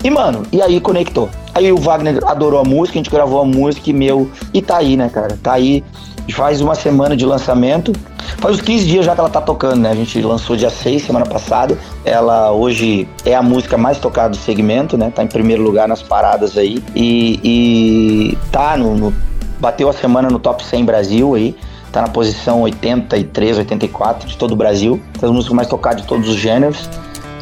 E, 0.02 0.10
mano, 0.10 0.42
e 0.50 0.62
aí 0.62 0.80
conectou. 0.80 1.28
Aí 1.54 1.70
o 1.72 1.76
Wagner 1.76 2.20
adorou 2.26 2.60
a 2.60 2.64
música, 2.64 2.98
a 2.98 3.02
gente 3.02 3.10
gravou 3.10 3.40
a 3.40 3.44
música 3.44 3.90
e, 3.90 3.92
meu, 3.92 4.30
e 4.54 4.62
tá 4.62 4.78
aí, 4.78 4.96
né, 4.96 5.08
cara? 5.12 5.38
Tá 5.42 5.52
aí. 5.54 5.84
Faz 6.32 6.60
uma 6.60 6.76
semana 6.76 7.16
de 7.16 7.26
lançamento. 7.26 7.92
Faz 8.38 8.54
uns 8.54 8.62
15 8.62 8.86
dias 8.86 9.04
já 9.04 9.14
que 9.14 9.20
ela 9.20 9.28
tá 9.28 9.40
tocando, 9.40 9.80
né? 9.80 9.90
A 9.90 9.94
gente 9.96 10.20
lançou 10.22 10.56
dia 10.56 10.70
6, 10.70 11.02
semana 11.02 11.26
passada. 11.26 11.76
Ela 12.04 12.52
hoje 12.52 13.08
é 13.24 13.34
a 13.34 13.42
música 13.42 13.76
mais 13.76 13.98
tocada 13.98 14.30
do 14.30 14.36
segmento, 14.36 14.96
né? 14.96 15.10
Tá 15.12 15.24
em 15.24 15.26
primeiro 15.26 15.62
lugar 15.62 15.88
nas 15.88 16.02
paradas 16.02 16.56
aí. 16.56 16.80
E, 16.94 17.40
e 17.42 18.38
tá 18.52 18.76
no, 18.76 18.94
no- 18.94 19.14
Bateu 19.58 19.88
a 19.90 19.92
semana 19.92 20.30
no 20.30 20.38
top 20.38 20.64
100 20.64 20.84
Brasil 20.84 21.34
aí. 21.34 21.56
Tá 21.90 22.00
na 22.00 22.08
posição 22.08 22.62
83, 22.62 23.58
84 23.58 24.28
de 24.28 24.36
todo 24.36 24.52
o 24.52 24.56
Brasil. 24.56 25.00
Tá 25.20 25.26
as 25.26 25.32
músicas 25.32 25.56
mais 25.56 25.68
tocadas 25.68 26.02
de 26.02 26.06
todos 26.06 26.28
os 26.28 26.36
gêneros. 26.36 26.88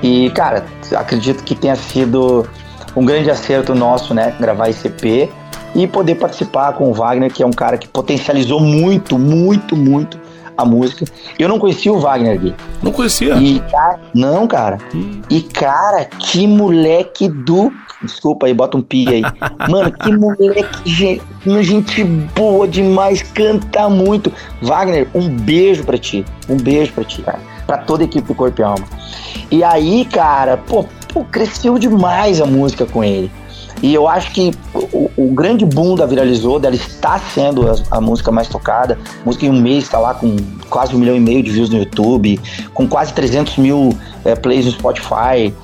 E, 0.03 0.31
cara, 0.31 0.65
acredito 0.97 1.43
que 1.45 1.55
tenha 1.55 1.77
sido 1.77 2.49
um 2.97 3.05
grande 3.05 3.31
acerto 3.31 3.75
nosso, 3.75 4.15
né? 4.15 4.35
Gravar 4.39 4.69
esse 4.69 4.89
EP 4.89 5.31
e 5.75 5.87
poder 5.87 6.17
participar 6.17 6.73
com 6.73 6.91
o 6.91 6.95
Wagner, 6.95 7.33
que 7.33 7.43
é 7.43 7.47
um 7.47 7.53
cara 7.53 7.77
que 7.77 7.87
potencializou 7.87 8.61
muito, 8.61 9.19
muito, 9.19 9.77
muito 9.77 10.19
a 10.57 10.65
música. 10.65 11.05
Eu 11.39 11.49
não 11.49 11.59
conhecia 11.59 11.93
o 11.93 12.01
Wagner, 12.01 12.39
Gui. 12.39 12.55
Não 12.83 12.91
conhecia. 12.91 13.37
E, 13.37 13.61
cara, 13.61 14.01
não, 14.13 14.47
cara. 14.49 14.79
E, 15.31 15.41
cara, 15.41 16.05
que 16.05 16.47
moleque 16.47 17.29
do. 17.29 17.73
Desculpa 18.03 18.47
aí, 18.47 18.55
bota 18.55 18.77
um 18.77 18.83
pi 18.83 19.09
aí. 19.09 19.23
Mano, 19.71 19.93
que 19.93 20.17
moleque, 20.17 20.91
gente, 20.91 21.23
gente 21.63 22.05
boa 22.05 22.67
demais, 22.67 23.23
canta 23.23 23.89
muito. 23.89 24.33
Wagner, 24.61 25.09
um 25.15 25.29
beijo 25.29 25.85
pra 25.85 25.97
ti. 25.97 26.25
Um 26.49 26.57
beijo 26.57 26.93
pra 26.93 27.05
ti, 27.05 27.23
cara. 27.23 27.41
Pra 27.69 27.79
toda 27.79 28.03
a 28.03 28.07
equipe 28.07 28.27
do 28.27 28.35
Corpo 28.35 28.61
e 28.61 28.65
Alma. 28.65 28.85
E 29.51 29.63
aí, 29.63 30.05
cara, 30.07 30.57
pô, 30.57 30.85
pô, 31.13 31.23
cresceu 31.23 31.79
demais 31.79 32.41
a 32.41 32.47
música 32.47 32.85
com 32.87 33.05
ele. 33.05 33.31
E 33.83 33.95
eu 33.95 34.09
acho 34.09 34.33
que 34.33 34.53
o, 34.75 35.11
o 35.17 35.33
grande 35.33 35.65
boom 35.65 35.95
da 35.95 36.05
Viralizou, 36.05 36.59
dela 36.59 36.75
está 36.75 37.19
sendo 37.19 37.71
a, 37.71 37.77
a 37.99 38.01
música 38.01 38.33
mais 38.33 38.49
tocada. 38.49 38.99
A 39.23 39.25
música 39.25 39.47
em 39.47 39.51
um 39.51 39.61
mês 39.61 39.85
está 39.85 39.99
lá 39.99 40.15
com 40.15 40.35
quase 40.69 40.97
um 40.97 40.99
milhão 40.99 41.15
e 41.15 41.21
meio 41.21 41.43
de 41.43 41.51
views 41.51 41.69
no 41.71 41.79
YouTube, 41.79 42.41
com 42.75 42.89
quase 42.89 43.13
300 43.13 43.59
mil 43.59 43.97
eh, 44.25 44.35
plays 44.35 44.65
no 44.65 44.73
Spotify. 44.73 45.55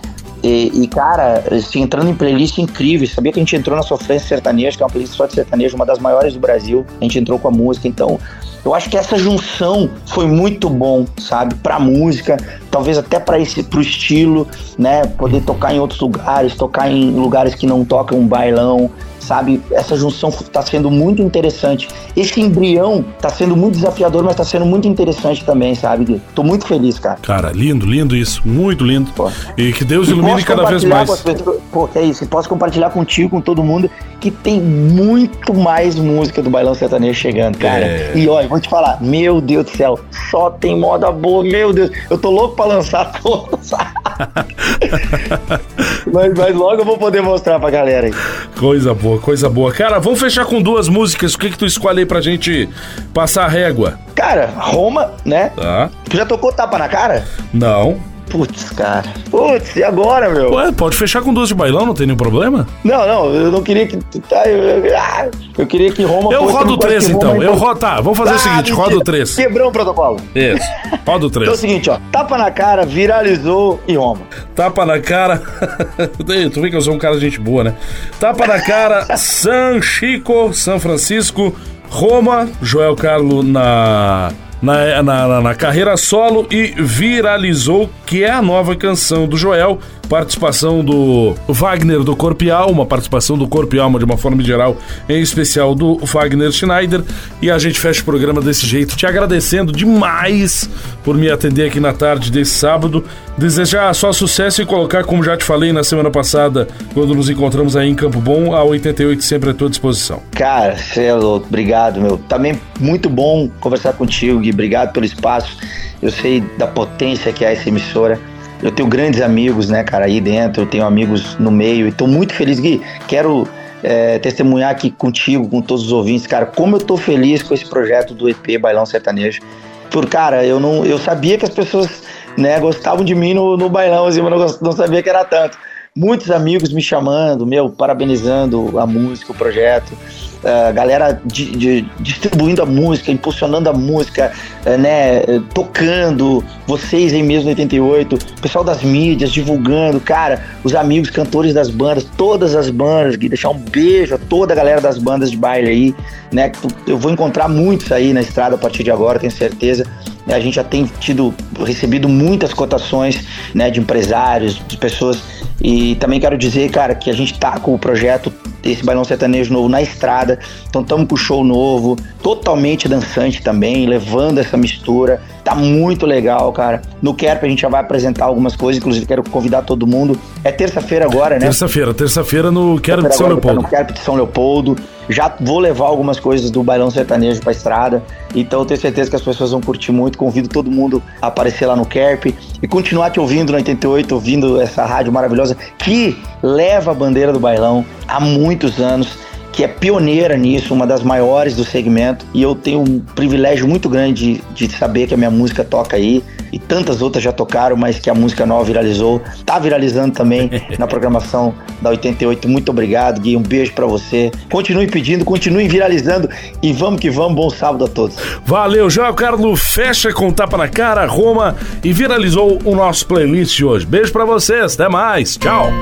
E, 0.45 0.71
e, 0.83 0.87
cara, 0.87 1.43
assim, 1.51 1.81
entrando 1.81 2.11
em 2.11 2.15
playlist 2.15 2.59
incríveis. 2.59 3.13
Sabia 3.13 3.33
que 3.33 3.41
a 3.41 3.43
gente 3.43 3.57
entrou 3.57 3.75
na 3.75 3.83
Sofrência 3.83 4.29
Sertaneja, 4.29 4.77
que 4.77 4.83
é 4.83 4.87
uma 4.87 4.93
playlist 4.93 5.17
só 5.17 5.25
de 5.25 5.33
sertanejo, 5.33 5.75
uma 5.75 5.87
das 5.87 5.99
maiores 5.99 6.35
do 6.35 6.39
Brasil. 6.39 6.85
A 7.01 7.05
gente 7.05 7.19
entrou 7.19 7.39
com 7.39 7.49
a 7.49 7.51
música. 7.51 7.89
Então, 7.89 8.21
eu 8.63 8.75
acho 8.75 8.91
que 8.91 8.97
essa 8.99 9.17
junção 9.17 9.89
foi 10.05 10.27
muito 10.27 10.69
bom, 10.69 11.07
sabe? 11.19 11.55
Pra 11.55 11.81
música, 11.81 12.37
talvez 12.71 12.99
até 12.99 13.19
para 13.19 13.39
esse 13.39 13.63
pro 13.63 13.81
estilo, 13.81 14.47
né? 14.77 15.07
Poder 15.07 15.43
tocar 15.43 15.75
em 15.75 15.81
outros 15.81 16.01
lugares, 16.01 16.55
tocar 16.55 16.91
em 16.91 17.11
lugares 17.11 17.55
que 17.55 17.67
não 17.67 17.83
tocam 17.83 18.19
um 18.19 18.27
bailão, 18.27 18.91
sabe? 19.25 19.61
Essa 19.73 19.97
junção 19.97 20.31
tá 20.31 20.63
sendo 20.63 20.91
muito 20.91 21.23
interessante. 21.23 21.89
Esse 22.17 22.41
embrião 22.41 23.05
tá 23.21 23.29
sendo 23.29 23.57
muito 23.57 23.75
desafiador, 23.75 24.23
mas 24.23 24.37
tá 24.37 24.45
sendo 24.45 24.67
muito 24.67 24.87
interessante 24.87 25.45
também, 25.45 25.75
sabe? 25.75 26.05
Gui? 26.05 26.23
Tô 26.35 26.43
muito 26.43 26.67
feliz, 26.67 26.99
cara. 26.99 27.19
Cara, 27.23 27.51
lindo, 27.53 27.87
lindo 27.87 28.15
isso. 28.17 28.43
Muito 28.45 28.85
lindo. 28.85 29.11
Pô. 29.13 29.31
E 29.57 29.73
que 29.73 29.85
Deus 29.85 30.09
ilumine 30.09 30.43
cada 30.43 30.65
vez 30.65 30.85
mais. 30.85 31.11
pessoas- 31.21 31.59
Pô, 31.73 31.89
que 31.89 31.99
é 31.99 32.03
isso. 32.03 32.25
E 32.25 32.27
posso 32.27 32.49
compartilhar 32.49 32.91
contigo, 32.91 33.31
com 33.31 33.41
todo 33.41 33.63
mundo, 33.63 33.91
que 34.21 34.31
tem 34.31 34.61
muito 34.61 35.55
mais 35.55 35.97
música 35.97 36.43
do 36.43 36.51
Bailão 36.51 36.75
Sertanejo 36.75 37.19
chegando, 37.19 37.59
cara. 37.59 37.85
É. 37.85 38.13
E 38.15 38.29
olha, 38.29 38.47
vou 38.47 38.61
te 38.61 38.69
falar, 38.69 39.01
meu 39.03 39.41
Deus 39.41 39.65
do 39.65 39.71
céu, 39.77 39.99
só 40.31 40.51
tem 40.51 40.79
moda 40.79 41.11
boa, 41.11 41.43
meu 41.43 41.73
Deus. 41.73 41.91
Eu 42.11 42.19
tô 42.19 42.31
louco 42.31 42.55
pra 42.57 42.67
lançar 42.67 43.13
todos. 43.21 43.71
mas, 46.13 46.33
mas 46.37 46.55
logo 46.55 46.83
eu 46.83 46.85
vou 46.85 46.99
poder 46.99 47.23
mostrar 47.23 47.59
pra 47.59 47.71
galera 47.71 48.07
aí. 48.07 48.15
Coisa 48.59 48.95
boa, 48.95 49.14
coisa 49.19 49.49
boa. 49.49 49.73
Cara, 49.73 49.99
vamos 49.99 50.21
fechar 50.21 50.45
com 50.45 50.63
duas 50.63 50.89
músicas. 50.89 51.35
O 51.35 51.39
que 51.39 51.51
que 51.51 51.59
tu 51.59 51.67
escolhe 51.67 52.01
aí 52.01 52.07
pra 52.07 52.21
gente 52.21 52.69
passar 53.13 53.45
a 53.45 53.49
régua? 53.49 53.99
Cara, 54.15 54.51
Roma, 54.57 55.13
né? 55.25 55.51
Tá? 55.57 55.91
Tu 56.09 56.17
já 56.17 56.25
tocou 56.27 56.53
tapa 56.53 56.79
na 56.79 56.89
cara? 56.89 57.25
Não. 57.53 58.14
Putz, 58.35 58.71
cara. 58.71 59.05
Putz, 59.31 59.77
e 59.77 59.85
agora, 59.85 60.29
meu? 60.29 60.55
Ué, 60.55 60.73
pode 60.73 60.97
fechar 60.97 61.23
com 61.23 61.33
duas 61.33 61.47
de 61.51 61.55
bailão, 61.55 61.87
não 61.87 61.95
tem 61.95 62.05
nenhum 62.05 62.17
problema? 62.17 62.67
Não, 62.83 63.07
não, 63.07 63.27
eu 63.33 63.53
não 63.53 63.63
queria 63.63 63.87
que. 63.87 63.97
Tá, 64.29 64.45
eu, 64.49 64.59
eu- 64.85 64.97
ah, 64.99 65.29
eu 65.57 65.65
queria 65.69 65.93
que 65.93 66.03
Roma 66.03 66.33
Eu 66.33 66.41
fosse 66.43 66.53
rodo 66.57 66.77
três 66.79 67.09
então. 67.09 67.41
Eu 67.41 67.55
rodo, 67.55 67.79
tá, 67.79 68.01
vamos 68.01 68.19
fazer 68.19 68.33
o 68.33 68.35
Ah, 68.35 68.39
seguinte, 68.39 68.57
mentira. 68.71 68.77
roda 68.77 68.97
o 68.97 69.01
três. 69.05 69.37
Quebrou 69.37 69.69
o 69.69 69.73
protocolo. 69.73 70.17
Isso, 70.35 70.67
roda 71.07 71.27
o 71.27 71.29
Então 71.29 71.43
é 71.43 71.45
o 71.45 71.47
três. 71.47 71.61
seguinte, 71.61 71.89
ó. 71.91 71.99
Tapa 72.11 72.37
na 72.37 72.51
cara, 72.51 72.85
viralizou 72.85 73.81
e 73.87 73.95
Roma. 73.95 74.23
Tapa 74.57 74.85
na 74.85 74.99
cara. 74.99 75.41
tu 76.53 76.61
vê 76.61 76.71
que 76.71 76.77
eu 76.77 76.81
sou 76.83 76.93
um 76.93 76.99
cara 76.99 77.15
de 77.15 77.21
gente 77.21 77.39
boa, 77.39 77.63
né? 77.63 77.75
Tapa 78.19 78.49
na 78.49 78.61
cara, 78.61 79.17
San 79.17 79.81
Chico, 79.81 80.53
São 80.53 80.81
Francisco, 80.81 81.55
Roma, 81.89 82.49
Joel 82.61 82.97
Carlo 82.97 83.45
na. 83.45 84.33
Na, 84.65 85.03
na, 85.03 85.41
na- 85.43 85.55
carreira 85.55 85.97
solo 85.97 86.47
e 86.51 86.75
viralizou, 86.79 87.91
que 88.07 88.25
é 88.25 88.31
a 88.31 88.41
nova 88.43 88.75
canção 88.75 89.27
do 89.27 89.37
Joel, 89.37 89.79
participação 90.09 90.85
do 90.85 91.35
Wagner 91.49 92.01
do 92.01 92.15
Corpo 92.15 92.45
e 92.45 92.51
Alma, 92.51 92.87
participação 92.87 93.37
do 93.37 93.49
Corpo 93.49 93.75
e 93.77 93.79
Alma 93.79 93.99
de 93.99 94.05
uma 94.05 94.17
forma 94.17 94.43
geral, 94.43 94.77
em 95.09 95.21
especial 95.21 95.75
do 95.75 95.97
Wagner 96.05 96.53
Schneider. 96.53 97.03
E 97.41 97.51
a 97.51 97.59
gente 97.59 97.79
fecha 97.79 98.03
o 98.03 98.05
programa 98.05 98.41
desse 98.41 98.67
jeito, 98.67 98.97
te 98.97 99.07
agradecendo 99.07 99.73
demais 99.73 100.69
por 101.03 101.17
me 101.17 101.31
atender 101.31 101.69
aqui 101.69 101.81
na 101.81 101.93
tarde 101.93 102.31
desse 102.31 102.53
sábado. 102.53 103.05
Desejar 103.37 103.93
só 103.95 104.13
sucesso 104.13 104.63
e 104.63 104.67
colocar, 104.67 105.03
como 105.03 105.25
já 105.25 105.37
te 105.37 105.45
falei 105.45 105.73
na 105.73 105.83
semana 105.83 106.11
passada, 106.11 106.69
quando 106.93 107.15
nos 107.15 107.29
encontramos 107.29 107.77
aí 107.77 107.89
em 107.89 107.95
Campo 107.95 108.21
Bom, 108.21 108.55
a 108.55 108.63
88 108.63 109.25
sempre 109.25 109.51
à 109.51 109.55
tua 109.55 109.69
disposição. 109.69 110.23
Cara, 110.33 110.77
cê 110.77 111.07
é. 111.07 111.15
Obrigado, 111.15 112.01
meu. 112.01 112.17
Também 112.29 112.61
muito 112.79 113.11
bom 113.11 113.49
conversar 113.61 113.93
contigo, 113.95 114.39
Gui. 114.39 114.51
Obrigado 114.51 114.93
pelo 114.93 115.05
espaço. 115.05 115.57
Eu 116.01 116.11
sei 116.11 116.43
da 116.59 116.67
potência 116.67 117.33
que 117.33 117.45
é 117.45 117.53
essa 117.53 117.69
emissora. 117.69 118.21
Eu 118.65 118.73
tenho 118.73 118.89
grandes 118.89 119.21
amigos, 119.21 119.69
né, 119.69 119.85
cara, 119.85 120.07
aí 120.07 120.23
dentro. 120.23 120.63
Eu 120.63 120.67
tenho 120.67 120.87
amigos 120.87 121.39
no 121.39 121.51
meio. 121.51 121.87
E 121.87 121.93
tô 121.93 122.07
muito 122.07 122.33
feliz, 122.33 122.59
Gui. 122.59 122.81
Quero 123.07 123.47
é, 123.83 124.19
testemunhar 124.19 124.71
aqui 124.71 124.91
contigo, 124.91 125.47
com 125.47 125.61
todos 125.61 125.85
os 125.85 125.93
ouvintes, 125.93 126.27
cara, 126.27 126.47
como 126.47 126.77
eu 126.77 126.81
tô 126.81 126.97
feliz 126.97 127.43
com 127.43 127.53
esse 127.53 127.67
projeto 127.67 128.15
do 128.15 128.27
EP 128.27 128.59
Bailão 128.59 128.87
Sertanejo. 128.87 129.43
Por, 129.91 130.09
cara, 130.09 130.45
eu 130.47 130.59
não, 130.59 130.85
eu 130.87 130.99
sabia 130.99 131.37
que 131.37 131.45
as 131.45 131.51
pessoas, 131.51 132.03
né, 132.39 132.59
gostavam 132.59 133.05
de 133.05 133.15
mim 133.15 133.35
no, 133.35 133.55
no 133.59 133.69
bailão, 133.69 134.07
assim, 134.07 134.23
mas 134.23 134.31
não, 134.31 134.59
não 134.63 134.73
sabia 134.73 135.03
que 135.03 135.11
era 135.11 135.25
tanto. 135.25 135.59
Muitos 135.97 136.29
amigos 136.33 136.73
me 136.73 136.83
chamando, 136.83 137.47
meu, 137.47 137.71
parabenizando 137.71 138.81
a 138.81 138.85
música, 138.85 139.31
o 139.31 139.35
projeto. 139.35 139.93
Uh, 139.93 140.75
galera 140.75 141.21
di- 141.25 141.53
di- 141.53 141.89
distribuindo 142.01 142.61
a 142.61 142.67
música, 142.67 143.13
impulsionando 143.13 143.71
a 143.71 143.73
música, 143.73 144.33
eh, 144.67 144.77
né, 144.77 145.23
tocando, 145.55 146.45
vocês 146.67 147.15
aí 147.15 147.23
mesmo 147.23 147.45
no 147.45 147.51
88, 147.51 148.19
pessoal 148.43 148.65
das 148.65 148.83
mídias 148.83 149.31
divulgando, 149.31 150.01
cara, 150.01 150.45
os 150.65 150.75
amigos 150.75 151.11
cantores 151.11 151.55
das 151.55 151.71
bandas, 151.71 152.05
todas 152.17 152.57
as 152.57 152.69
bandas, 152.71 153.15
Gui, 153.15 153.29
deixar 153.29 153.51
um 153.51 153.59
beijo 153.59 154.17
a 154.17 154.19
toda 154.19 154.53
a 154.53 154.57
galera 154.57 154.81
das 154.81 154.99
bandas 154.99 155.31
de 155.31 155.37
baile 155.37 155.71
aí, 155.71 155.95
né, 156.33 156.51
eu 156.89 156.99
vou 156.99 157.11
encontrar 157.13 157.49
muitos 157.49 157.91
aí 157.93 158.13
na 158.13 158.21
estrada 158.21 158.57
a 158.57 158.59
partir 158.59 158.83
de 158.83 158.91
agora, 158.91 159.21
tenho 159.21 159.33
certeza. 159.33 159.87
A 160.27 160.41
gente 160.41 160.55
já 160.55 160.65
tem 160.65 160.91
tido, 160.99 161.35
recebido 161.65 162.09
muitas 162.09 162.53
cotações, 162.53 163.25
né, 163.55 163.71
de 163.71 163.79
empresários, 163.81 164.61
de 164.67 164.77
pessoas, 164.77 165.23
e 165.61 165.95
também 165.97 166.21
quero 166.21 166.37
dizer, 166.37 166.71
cara, 166.71 166.95
que 166.95 167.09
a 167.09 167.13
gente 167.13 167.39
tá 167.39 167.59
com 167.59 167.75
o 167.75 167.79
projeto 167.79 168.33
esse 168.63 168.85
bailão 168.85 169.05
sertanejo 169.05 169.53
novo 169.53 169.69
na 169.69 169.83
estrada. 169.83 170.39
Então 170.69 170.83
estamos 170.83 171.07
com 171.07 171.15
o 171.15 171.19
show 171.19 171.45
novo, 171.45 171.97
totalmente 172.23 172.89
dançante 172.89 173.43
também, 173.43 173.87
levando 173.87 174.39
essa 174.39 174.57
mistura. 174.57 175.21
Tá 175.45 175.55
muito 175.55 176.07
legal, 176.07 176.51
cara. 176.53 176.81
No 177.03 177.15
Kerp 177.15 177.45
a 177.45 177.49
gente 177.49 177.63
já 177.63 177.69
vai 177.69 177.81
apresentar 177.81 178.25
algumas 178.25 178.57
coisas, 178.57 178.81
inclusive 178.81 179.07
quero 179.07 179.23
convidar 179.23 179.63
todo 179.63 179.87
mundo. 179.87 180.19
É 180.43 180.51
terça-feira 180.51 181.05
agora, 181.05 181.35
né? 181.35 181.43
Terça-feira, 181.47 181.93
terça-feira 181.93 182.51
no 182.51 182.81
Quero 182.81 183.03
de 183.03 183.15
São 183.15 183.27
Agora 183.27 183.41
tá 183.41 183.49
Leopoldo. 183.49 183.63
No 183.63 183.69
Kerp 183.69 183.91
de 183.93 184.01
São 184.01 184.15
Leopoldo. 184.15 184.77
Já 185.09 185.35
vou 185.41 185.59
levar 185.59 185.87
algumas 185.87 186.19
coisas 186.19 186.51
do 186.51 186.63
bailão 186.63 186.91
sertanejo 186.91 187.41
pra 187.41 187.53
estrada. 187.53 188.03
Então 188.35 188.65
tenho 188.65 188.81
certeza 188.81 189.11
que 189.11 189.17
as 189.17 189.23
pessoas 189.23 189.51
vão 189.51 189.61
curtir 189.61 189.93
muito. 189.93 190.19
Convido 190.19 190.49
todo 190.49 190.71
mundo 190.71 191.03
a 191.21 191.29
aparecer 191.29 191.67
lá 191.67 191.77
no 191.77 191.87
Kerp 191.87 192.27
e 192.63 192.69
continuar 192.69 193.11
te 193.11 193.21
ouvindo 193.21 193.51
no 193.51 193.57
88, 193.57 194.15
ouvindo 194.15 194.61
essa 194.61 194.85
rádio 194.85 195.13
maravilhosa 195.13 195.57
que 195.79 196.17
leva 196.43 196.91
a 196.91 196.95
bandeira 196.95 197.33
do 197.33 197.41
bailão 197.41 197.85
há 198.09 198.21
muitos 198.21 198.81
anos. 198.81 199.24
Que 199.55 199.65
é 199.65 199.69
pioneira 199.69 200.37
nisso, 200.37 200.75
uma 200.75 200.87
das 200.87 201.03
maiores 201.03 201.55
do 201.55 201.65
segmento, 201.65 202.27
e 202.35 202.43
eu 202.43 202.55
tenho 202.55 202.81
um 202.81 202.99
privilégio 202.99 203.69
muito 203.69 203.89
grande 203.89 204.41
de, 204.55 204.67
de 204.67 204.77
saber 204.77 205.07
que 205.07 205.15
a 205.15 205.17
minha 205.17 205.31
música 205.31 205.63
toca 205.63 205.97
aí, 205.97 206.23
e 206.55 206.59
tantas 206.59 207.03
outras 207.03 207.23
já 207.23 207.33
tocaram, 207.33 207.77
mas 207.77 207.99
que 207.99 208.09
a 208.09 208.15
música 208.15 208.47
nova 208.47 208.63
viralizou. 208.63 209.21
Tá 209.45 209.59
viralizando 209.59 210.15
também 210.15 210.49
na 210.79 210.87
programação 210.87 211.53
da 211.83 211.91
88. 211.91 212.49
Muito 212.49 212.69
obrigado, 212.71 213.21
Gui. 213.21 213.37
Um 213.37 213.43
beijo 213.43 213.73
pra 213.73 213.87
você. 213.87 214.31
Continue 214.53 214.87
pedindo, 214.87 215.25
continue 215.25 215.67
viralizando 215.67 216.29
e 216.63 216.73
vamos 216.73 217.01
que 217.01 217.11
vamos. 217.11 217.35
Bom 217.35 217.51
sábado 217.51 217.87
a 217.87 217.89
todos. 217.89 218.17
Valeu, 218.47 218.89
João 218.89 219.13
Carlos 219.15 219.61
fecha 219.61 220.13
com 220.13 220.31
tapa 220.31 220.57
na 220.57 220.69
cara, 220.69 221.05
Roma 221.07 221.57
e 221.83 221.93
viralizou 221.93 222.61
o 222.65 222.77
nosso 222.77 223.05
playlist 223.07 223.57
de 223.57 223.65
hoje. 223.65 223.85
Beijo 223.85 224.13
pra 224.13 224.25
vocês, 224.25 224.75
até 224.75 224.89
mais, 224.89 225.37
tchau. 225.37 225.73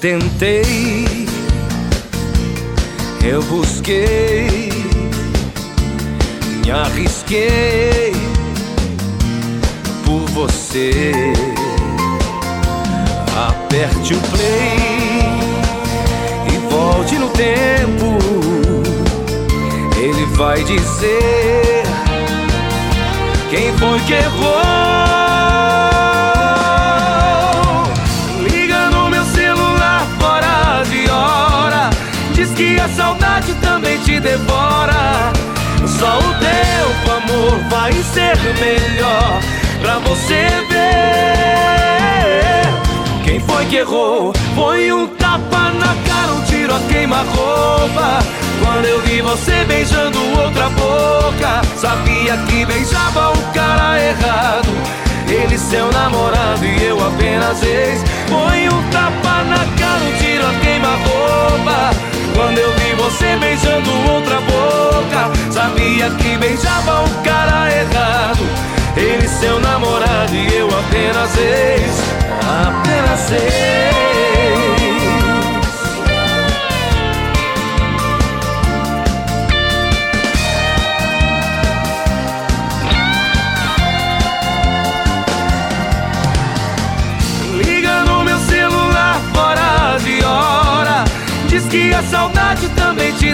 Tentei, 0.00 1.28
eu 3.22 3.42
busquei, 3.42 4.72
me 6.64 6.70
arrisquei 6.70 8.12
por 10.04 10.20
você. 10.30 11.12
Aperte 13.36 14.14
o 14.14 14.20
play 14.20 14.78
e 16.46 16.58
volte 16.70 17.16
no 17.16 17.28
tempo. 17.30 18.18
Ele 19.98 20.24
vai 20.36 20.64
dizer 20.64 21.82
quem 23.50 23.70
foi 23.76 24.00
que 24.00 24.14
errou. 24.14 25.29
Vai 37.90 38.02
ser 38.02 38.36
melhor 38.60 39.40
pra 39.82 39.98
você 39.98 40.46
ver. 40.68 41.64
Quem 43.24 43.40
foi 43.40 43.64
que 43.66 43.76
errou? 43.76 44.32
Foi 44.54 44.92
um 44.92 45.08
tapa 45.08 45.72
na 45.72 45.94
cara, 46.06 46.32
um 46.32 46.42
tiro 46.44 46.74
a 46.74 46.80
queima-roupa. 46.80 48.20
Quando 48.64 48.84
eu 48.84 49.00
vi 49.02 49.20
você 49.20 49.64
beijando 49.64 50.18
outra 50.38 50.68
boca, 50.70 51.62
sabia 51.76 52.36
que 52.48 52.64
beijava 52.64 53.32
o 53.32 53.52
cara 53.52 54.00
errado. 54.00 54.68
Ele 55.28 55.58
seu 55.58 55.90
namorado 55.92 56.64
e 56.64 56.84
eu 56.84 57.04
apenas 57.06 57.62
ex. 57.62 58.02
Foi 58.28 58.68
um 58.68 58.90
tapa 58.90 59.42
na 59.44 59.64
cara, 59.78 60.02
um 60.04 60.12
tiro 60.18 60.46
a 60.46 60.52
queima-roupa. 60.60 61.90
Quando 62.34 62.58
eu 62.58 62.72
vi 62.74 62.94
você 62.94 63.36
beijando 63.36 63.90
outra 64.12 64.40
boca, 64.40 65.30
sabia 65.50 66.10
que 66.10 66.36
beijava 66.38 67.04
o 67.04 67.22
cara 67.22 67.70
errado. 67.70 68.44
Ele 68.96 69.28
seu 69.28 69.60
namorado 69.60 70.34
e 70.34 70.56
eu 70.56 70.66
apenas 70.66 71.36
ex, 71.36 72.02
apenas 72.42 73.32
ex. 73.32 74.29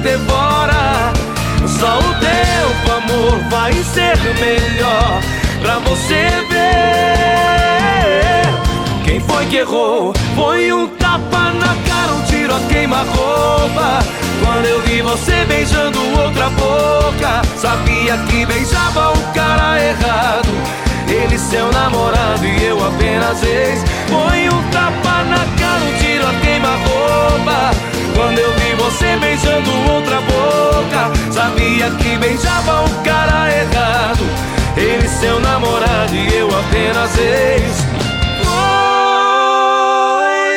Devora. 0.06 1.12
Só 1.66 1.98
o 1.98 2.14
teu 2.20 2.68
amor 2.94 3.38
vai 3.50 3.72
ser 3.72 4.16
melhor 4.40 5.20
pra 5.60 5.78
você 5.80 6.30
ver. 6.48 7.26
Quem 9.04 9.20
foi 9.20 9.46
que 9.46 9.56
errou? 9.56 10.12
Foi 10.34 10.72
um 10.72 10.86
tapa 10.86 11.50
na 11.52 11.74
cara, 11.88 12.12
um 12.12 12.22
tiro 12.22 12.54
a 12.54 12.60
queima-roupa. 12.68 14.04
Quando 14.44 14.66
eu 14.66 14.80
vi 14.82 15.02
você 15.02 15.44
beijando 15.46 15.98
outra 16.20 16.48
boca, 16.50 17.42
sabia 17.56 18.16
que 18.28 18.46
beijava 18.46 19.12
o 19.12 19.32
cara 19.34 19.82
errado. 19.82 20.48
Ele 21.08 21.38
seu 21.38 21.70
namorado 21.72 22.44
e 22.44 22.64
eu 22.64 22.78
apenas 22.86 23.42
ex. 23.42 23.82
Foi 24.08 24.48
um 24.48 24.62
tapa 24.70 25.24
na 25.24 25.44
cara, 25.58 25.82
um 25.82 25.98
tiro 25.98 26.26
a 26.26 26.32
queima-roupa. 26.40 27.95
Quando 28.16 28.38
eu 28.38 28.50
vi 28.54 28.74
você 28.76 29.14
beijando 29.18 29.70
outra 29.92 30.22
boca, 30.22 31.12
sabia 31.30 31.90
que 31.90 32.16
beijava 32.16 32.84
o 32.86 32.88
cara 33.04 33.54
errado. 33.54 34.24
Ele 34.74 35.06
seu 35.06 35.38
namorado 35.38 36.14
e 36.14 36.34
eu 36.34 36.48
apenas 36.48 37.14
ex. 37.18 37.76
Foi 38.42 38.56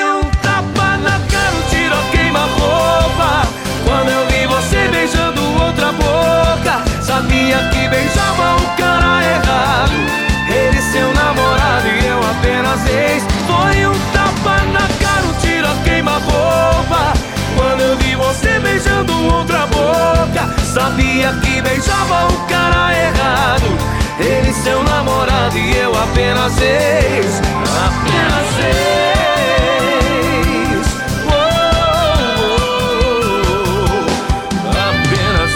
um 0.05 0.23
tapa 0.41 0.97
na 0.99 1.19
cara, 1.27 1.51
um 1.53 1.61
tiro 1.69 1.95
a 1.95 2.03
queima-roupa. 2.11 3.45
Quando 3.85 4.07
eu 4.07 4.25
vi 4.27 4.47
você 4.47 4.87
beijando 4.87 5.41
outra 5.61 5.91
boca, 5.91 6.81
sabia 7.01 7.57
que 7.73 7.89
beijava 7.89 8.55
o 8.55 8.77
cara 8.77 9.21
errado. 9.21 9.97
Ele 10.47 10.81
seu 10.81 11.13
namorado 11.13 11.87
e 11.87 12.07
eu 12.07 12.19
apenas 12.19 12.85
ex. 12.87 13.38
Sabia 20.73 21.33
que 21.41 21.61
beijava 21.61 22.27
o 22.27 22.47
cara 22.47 22.93
errado. 22.93 23.65
Ele 24.19 24.53
seu 24.53 24.83
namorado 24.83 25.57
e 25.57 25.77
eu 25.77 25.91
apenas 25.97 26.53
ex. 26.61 27.41
Apenas 27.87 28.59
ex. 28.59 28.79
Apenas. 34.69 35.51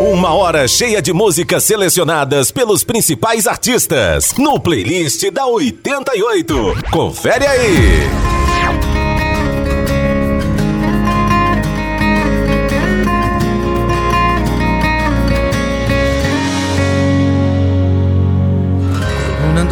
Uma 0.00 0.34
hora 0.34 0.68
cheia 0.68 1.00
de 1.00 1.12
músicas 1.12 1.64
selecionadas 1.64 2.50
pelos 2.50 2.84
principais 2.84 3.46
artistas 3.46 4.34
no 4.36 4.60
playlist 4.60 5.30
da 5.30 5.46
88. 5.46 6.76
Confere 6.90 7.46
aí. 7.46 8.10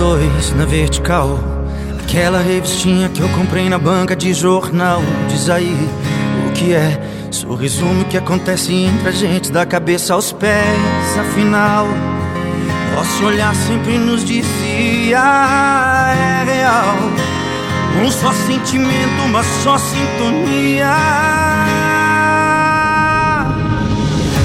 2 0.03 0.55
na 0.57 0.65
vertical. 0.65 1.39
Aquela 2.03 2.41
revistinha 2.41 3.09
que 3.09 3.21
eu 3.21 3.29
comprei 3.29 3.69
na 3.69 3.79
banca 3.79 4.17
de 4.17 4.35
jornal. 4.35 5.01
Diz 5.29 5.49
aí 5.49 5.77
o 6.49 6.51
que 6.51 6.75
é. 6.75 7.01
Só 7.31 7.55
resume 7.55 8.03
o 8.03 8.05
que 8.07 8.19
acontece 8.19 8.75
entre 8.75 9.11
a 9.11 9.13
gente, 9.13 9.53
da 9.53 9.65
cabeça 9.65 10.13
aos 10.13 10.33
pés. 10.33 11.17
Afinal, 11.21 11.87
nosso 12.97 13.25
olhar 13.25 13.55
sempre 13.55 13.97
nos 13.97 14.25
dizia: 14.25 15.19
é 15.21 16.45
real. 16.53 16.97
Um 18.05 18.11
só 18.11 18.33
sentimento, 18.33 19.23
uma 19.25 19.45
só 19.63 19.79
sintonia. 19.79 20.97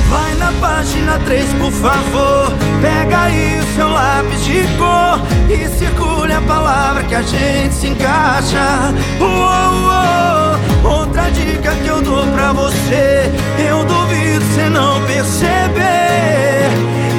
Vai 0.08 0.36
na 0.36 0.52
página 0.62 1.18
3, 1.26 1.52
por 1.54 1.72
favor. 1.72 2.67
Pega 2.82 3.22
aí 3.24 3.60
o 3.60 3.76
seu 3.76 3.90
lápis 3.90 4.46
de 4.46 4.64
cor 4.78 5.20
e 5.50 5.68
circule 5.78 6.34
a 6.34 6.42
palavra 6.42 7.04
que 7.04 7.16
a 7.16 7.22
gente 7.22 7.74
se 7.74 7.88
encaixa. 7.88 8.94
Uou, 9.20 9.30
uou. 9.30 10.98
Outra 11.00 11.30
dica 11.32 11.72
que 11.84 11.88
eu 11.88 12.02
dou 12.02 12.26
pra 12.28 12.54
você, 12.54 13.32
eu 13.58 13.84
duvido 13.86 14.46
você 14.46 14.70
não 14.70 15.02
perceber. 15.06 16.70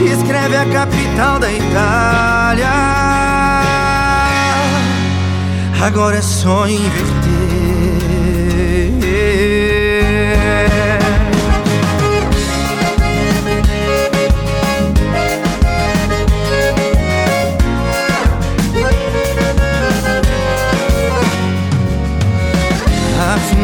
Escreve 0.05 0.57
a 0.57 0.65
capital 0.67 1.39
da 1.39 1.53
Itália. 1.53 2.69
Agora 5.81 6.17
é 6.17 6.23
só 6.23 6.67
inverter. 6.67 7.68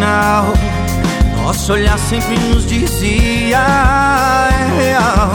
Afinal, 0.04 0.52
nosso 1.42 1.72
olhar 1.72 1.98
sempre 1.98 2.38
nos 2.38 2.66
dizia 2.66 3.56
é 3.56 4.82
real. 4.82 5.30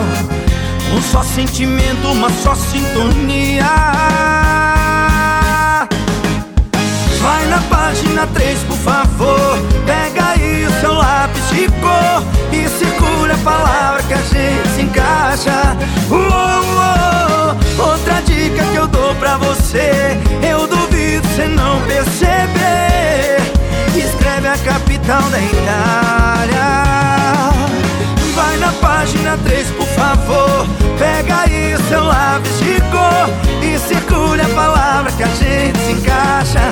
Um 0.94 1.02
só 1.02 1.24
sentimento, 1.24 2.08
uma 2.12 2.30
só 2.30 2.54
sintonia. 2.54 3.66
Vai 7.20 7.46
na 7.48 7.60
página 7.62 8.28
3, 8.28 8.60
por 8.60 8.78
favor. 8.78 9.58
Pega 9.88 10.30
aí 10.30 10.68
o 10.68 10.80
seu 10.80 10.94
lápis 10.94 11.50
de 11.50 11.68
cor 11.82 12.24
e 12.52 12.70
circula 12.70 13.34
a 13.34 13.38
palavra 13.38 14.04
que 14.04 14.14
a 14.14 14.18
gente 14.18 14.70
se 14.76 14.82
encaixa. 14.84 15.76
Uou, 16.12 16.20
uou. 16.22 17.90
Outra 17.90 18.22
dica 18.22 18.64
que 18.66 18.76
eu 18.76 18.88
dou 18.88 19.16
pra 19.16 19.38
você, 19.38 20.16
eu 20.48 20.68
duvido 20.68 21.28
você 21.28 21.48
não 21.48 21.82
perceber. 21.88 23.39
Escreve 23.96 24.48
a 24.48 24.58
capital 24.58 25.22
da 25.30 25.40
Itália. 25.40 26.70
Vai 28.36 28.58
na 28.58 28.72
página 28.74 29.38
3, 29.44 29.68
por 29.72 29.88
favor. 29.88 30.68
Pega 30.98 31.42
aí 31.42 31.76
o 31.76 31.84
seu 31.88 32.04
lápis 32.04 32.60
de 32.60 32.80
cor 32.92 33.30
e 33.64 33.78
circule 33.80 34.42
a 34.42 34.50
palavra 34.50 35.12
que 35.12 35.24
a 35.24 35.28
gente 35.28 35.78
se 35.80 35.92
encaixa. 35.92 36.72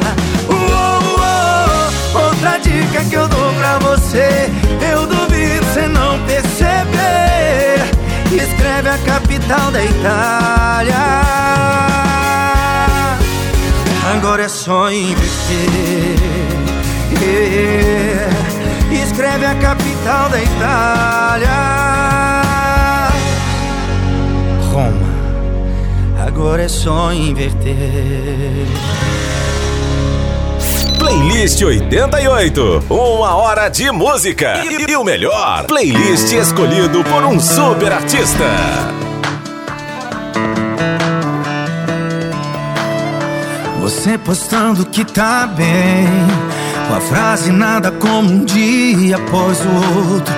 Uou, 0.50 1.02
uou. 1.18 2.24
Outra 2.26 2.58
dica 2.60 3.04
que 3.04 3.16
eu 3.16 3.28
dou 3.28 3.54
pra 3.54 3.80
você, 3.80 4.50
eu 4.92 5.06
duvido 5.08 5.66
você 5.66 5.88
não 5.88 6.20
perceber. 6.26 7.84
Escreve 8.32 8.90
a 8.90 8.98
capital 9.00 9.72
da 9.72 9.84
Itália. 9.84 10.96
Agora 14.14 14.44
é 14.44 14.50
só 14.50 14.92
investir. 14.92 16.77
Escreve 18.92 19.46
a 19.46 19.56
capital 19.56 20.30
da 20.30 20.42
Itália. 20.42 21.50
Roma. 24.72 25.08
Agora 26.26 26.64
é 26.64 26.68
só 26.68 27.12
inverter. 27.14 28.68
Playlist 31.00 31.62
88. 31.62 32.84
Uma 32.90 33.36
hora 33.36 33.70
de 33.70 33.90
música. 33.92 34.62
E, 34.64 34.92
e 34.92 34.96
o 34.96 35.04
melhor, 35.04 35.66
playlist 35.66 36.34
escolhido 36.34 37.04
por 37.04 37.24
um 37.24 37.40
super 37.40 37.92
artista. 37.94 38.46
Você 43.80 44.18
postando 44.18 44.86
que 44.86 45.06
tá 45.06 45.48
bem. 45.48 46.06
Com 46.88 46.94
a 46.96 47.02
frase 47.02 47.52
nada 47.52 47.92
como 47.92 48.30
um 48.30 48.46
dia 48.46 49.18
após 49.18 49.60
o 49.60 50.10
outro. 50.10 50.34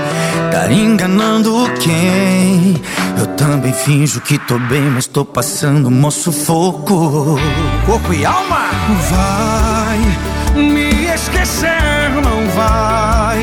Tá 0.51 0.71
enganando 0.71 1.69
quem? 1.79 2.81
Eu 3.19 3.27
também 3.35 3.71
finjo 3.71 4.19
que 4.21 4.37
tô 4.39 4.57
bem, 4.57 4.81
mas 4.81 5.05
tô 5.05 5.23
passando 5.23 5.89
um 5.89 6.11
sufoco. 6.11 7.39
Corpo 7.85 8.13
e 8.13 8.25
alma? 8.25 8.69
Vai 9.11 10.29
me 10.55 11.05
esquecer, 11.13 12.09
não 12.15 12.47
vai. 12.55 13.37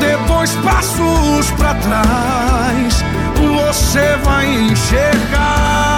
Depois 0.00 0.52
passos 0.64 1.50
pra 1.58 1.74
trás, 1.74 3.04
você 3.36 4.16
vai 4.24 4.46
enxergar 4.46 5.91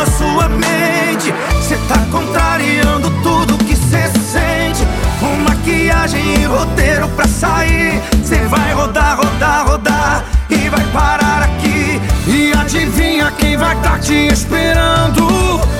na 0.00 0.06
sua 0.06 0.48
mente. 0.48 1.34
Cê 1.60 1.76
tá 1.86 1.98
contrariando 2.10 3.10
tudo 3.22 3.58
que 3.64 3.76
cê 3.76 4.08
sente. 4.32 4.86
Com 5.20 5.36
maquiagem 5.36 6.22
e 6.34 6.44
roteiro 6.46 7.08
pra 7.08 7.26
sair. 7.26 8.00
Cê 8.24 8.36
vai 8.48 8.72
rodar, 8.72 9.18
rodar, 9.18 9.66
rodar 9.66 10.24
e 10.48 10.68
vai 10.70 10.84
parar 10.86 11.42
aqui. 11.42 12.00
E 12.26 12.52
adivinha 12.58 13.30
quem 13.32 13.56
vai 13.58 13.76
tá 13.82 13.98
te 13.98 14.28
esperando? 14.28 15.28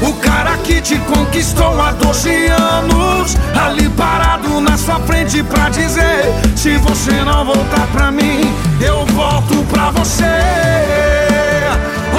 O 0.03 0.13
cara 0.21 0.57
que 0.59 0.81
te 0.83 0.99
conquistou 0.99 1.81
há 1.81 1.93
12 1.93 2.47
anos. 2.47 3.37
Ali 3.55 3.89
parado 3.91 4.61
na 4.61 4.77
sua 4.77 5.01
frente 5.01 5.43
pra 5.45 5.71
dizer: 5.71 6.25
Se 6.57 6.77
você 6.77 7.13
não 7.25 7.47
voltar 7.47 7.87
pra 7.93 8.11
mim, 8.11 8.41
eu 8.81 9.07
volto 9.07 9.65
pra 9.71 9.91
você. 9.93 10.71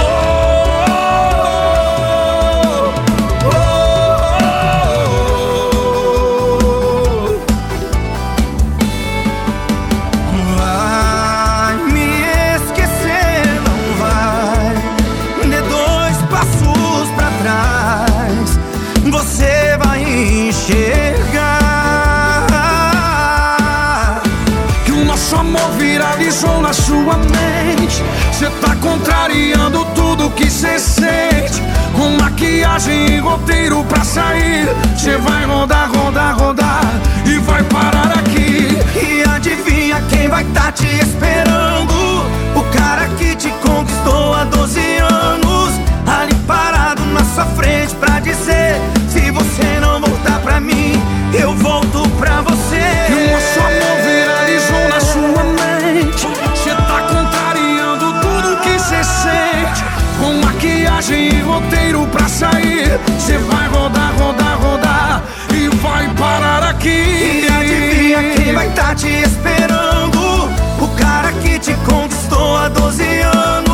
sua 0.02 0.31
mente. 28.42 28.46
Cê 28.46 28.50
tá 28.60 28.76
contrariando 28.78 29.86
tudo 29.94 30.30
que 30.32 30.50
cê 30.50 30.80
sente. 30.80 31.62
Com 31.96 32.10
maquiagem 32.18 33.18
e 33.18 33.20
roteiro 33.20 33.84
pra 33.86 34.04
sair. 34.04 34.68
Cê 34.98 35.18
vai 35.18 35.46
rodar, 35.46 35.92
rodar, 35.92 36.38
rodar 36.38 36.82
e 37.26 37.38
vai 37.40 37.64
parar 37.64 38.18
aqui. 38.18 38.78
E 38.96 39.24
adivinha 39.30 40.02
quem 40.10 40.28
vai 40.28 40.44
tá 40.46 40.72
te 40.72 40.88
esperando? 40.88 42.26
O 42.56 42.64
cara 42.76 43.08
que 43.18 43.36
te 43.36 43.50
conquistou 43.62 44.34
há 44.34 44.46
12 44.46 44.80
anos. 44.98 45.80
Ali 46.08 46.34
parado 46.48 47.04
na 47.06 47.24
sua 47.24 47.46
frente 47.46 47.94
pra 47.96 48.20
dizer: 48.20 48.80
Se 49.10 49.30
você 49.32 49.80
não 49.80 50.02
voltar 50.02 50.40
pra 50.40 50.60
mim, 50.60 50.94
eu 51.34 51.54
volto 51.56 52.10
pra 52.18 52.42
você. 52.42 53.02
Roteiro 61.52 62.08
pra 62.08 62.28
sair. 62.28 63.00
Cê 63.20 63.38
vai 63.38 63.68
rodar, 63.68 64.14
rodar, 64.18 64.58
rodar 64.60 65.24
E 65.54 65.68
vai 65.78 66.08
parar 66.16 66.64
aqui. 66.64 67.44
E 67.44 67.48
adivinha 67.50 68.34
quem 68.36 68.54
vai 68.54 68.70
tá 68.70 68.96
te 68.96 69.08
esperando? 69.08 70.50
O 70.80 70.88
cara 70.98 71.32
que 71.34 71.60
te 71.60 71.74
conquistou 71.86 72.58
há 72.58 72.70
12 72.70 73.04
anos. 73.20 73.72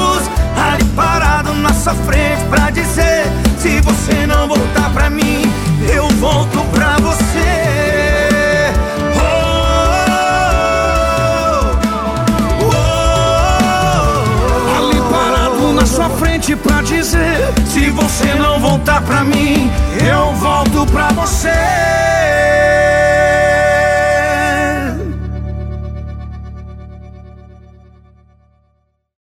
Ali 0.56 0.84
parado 0.96 1.54
na 1.54 1.72
sua 1.72 1.94
frente 1.94 2.44
pra 2.50 2.72
dizer 2.72 3.26
Se 3.60 3.80
você 3.82 4.26
não 4.26 4.48
voltar 4.48 4.90
pra 4.92 5.08
mim 5.08 5.44
Eu 5.94 6.10
volto 6.10 6.60
pra 6.72 6.98
você 6.98 7.57
pra 16.58 16.82
dizer: 16.82 17.54
Se 17.66 17.90
você 17.92 18.34
não 18.36 18.60
voltar 18.60 19.02
pra 19.02 19.24
mim, 19.24 19.72
eu 20.06 20.34
volto 20.36 20.86
pra 20.92 21.10
você. 21.10 21.50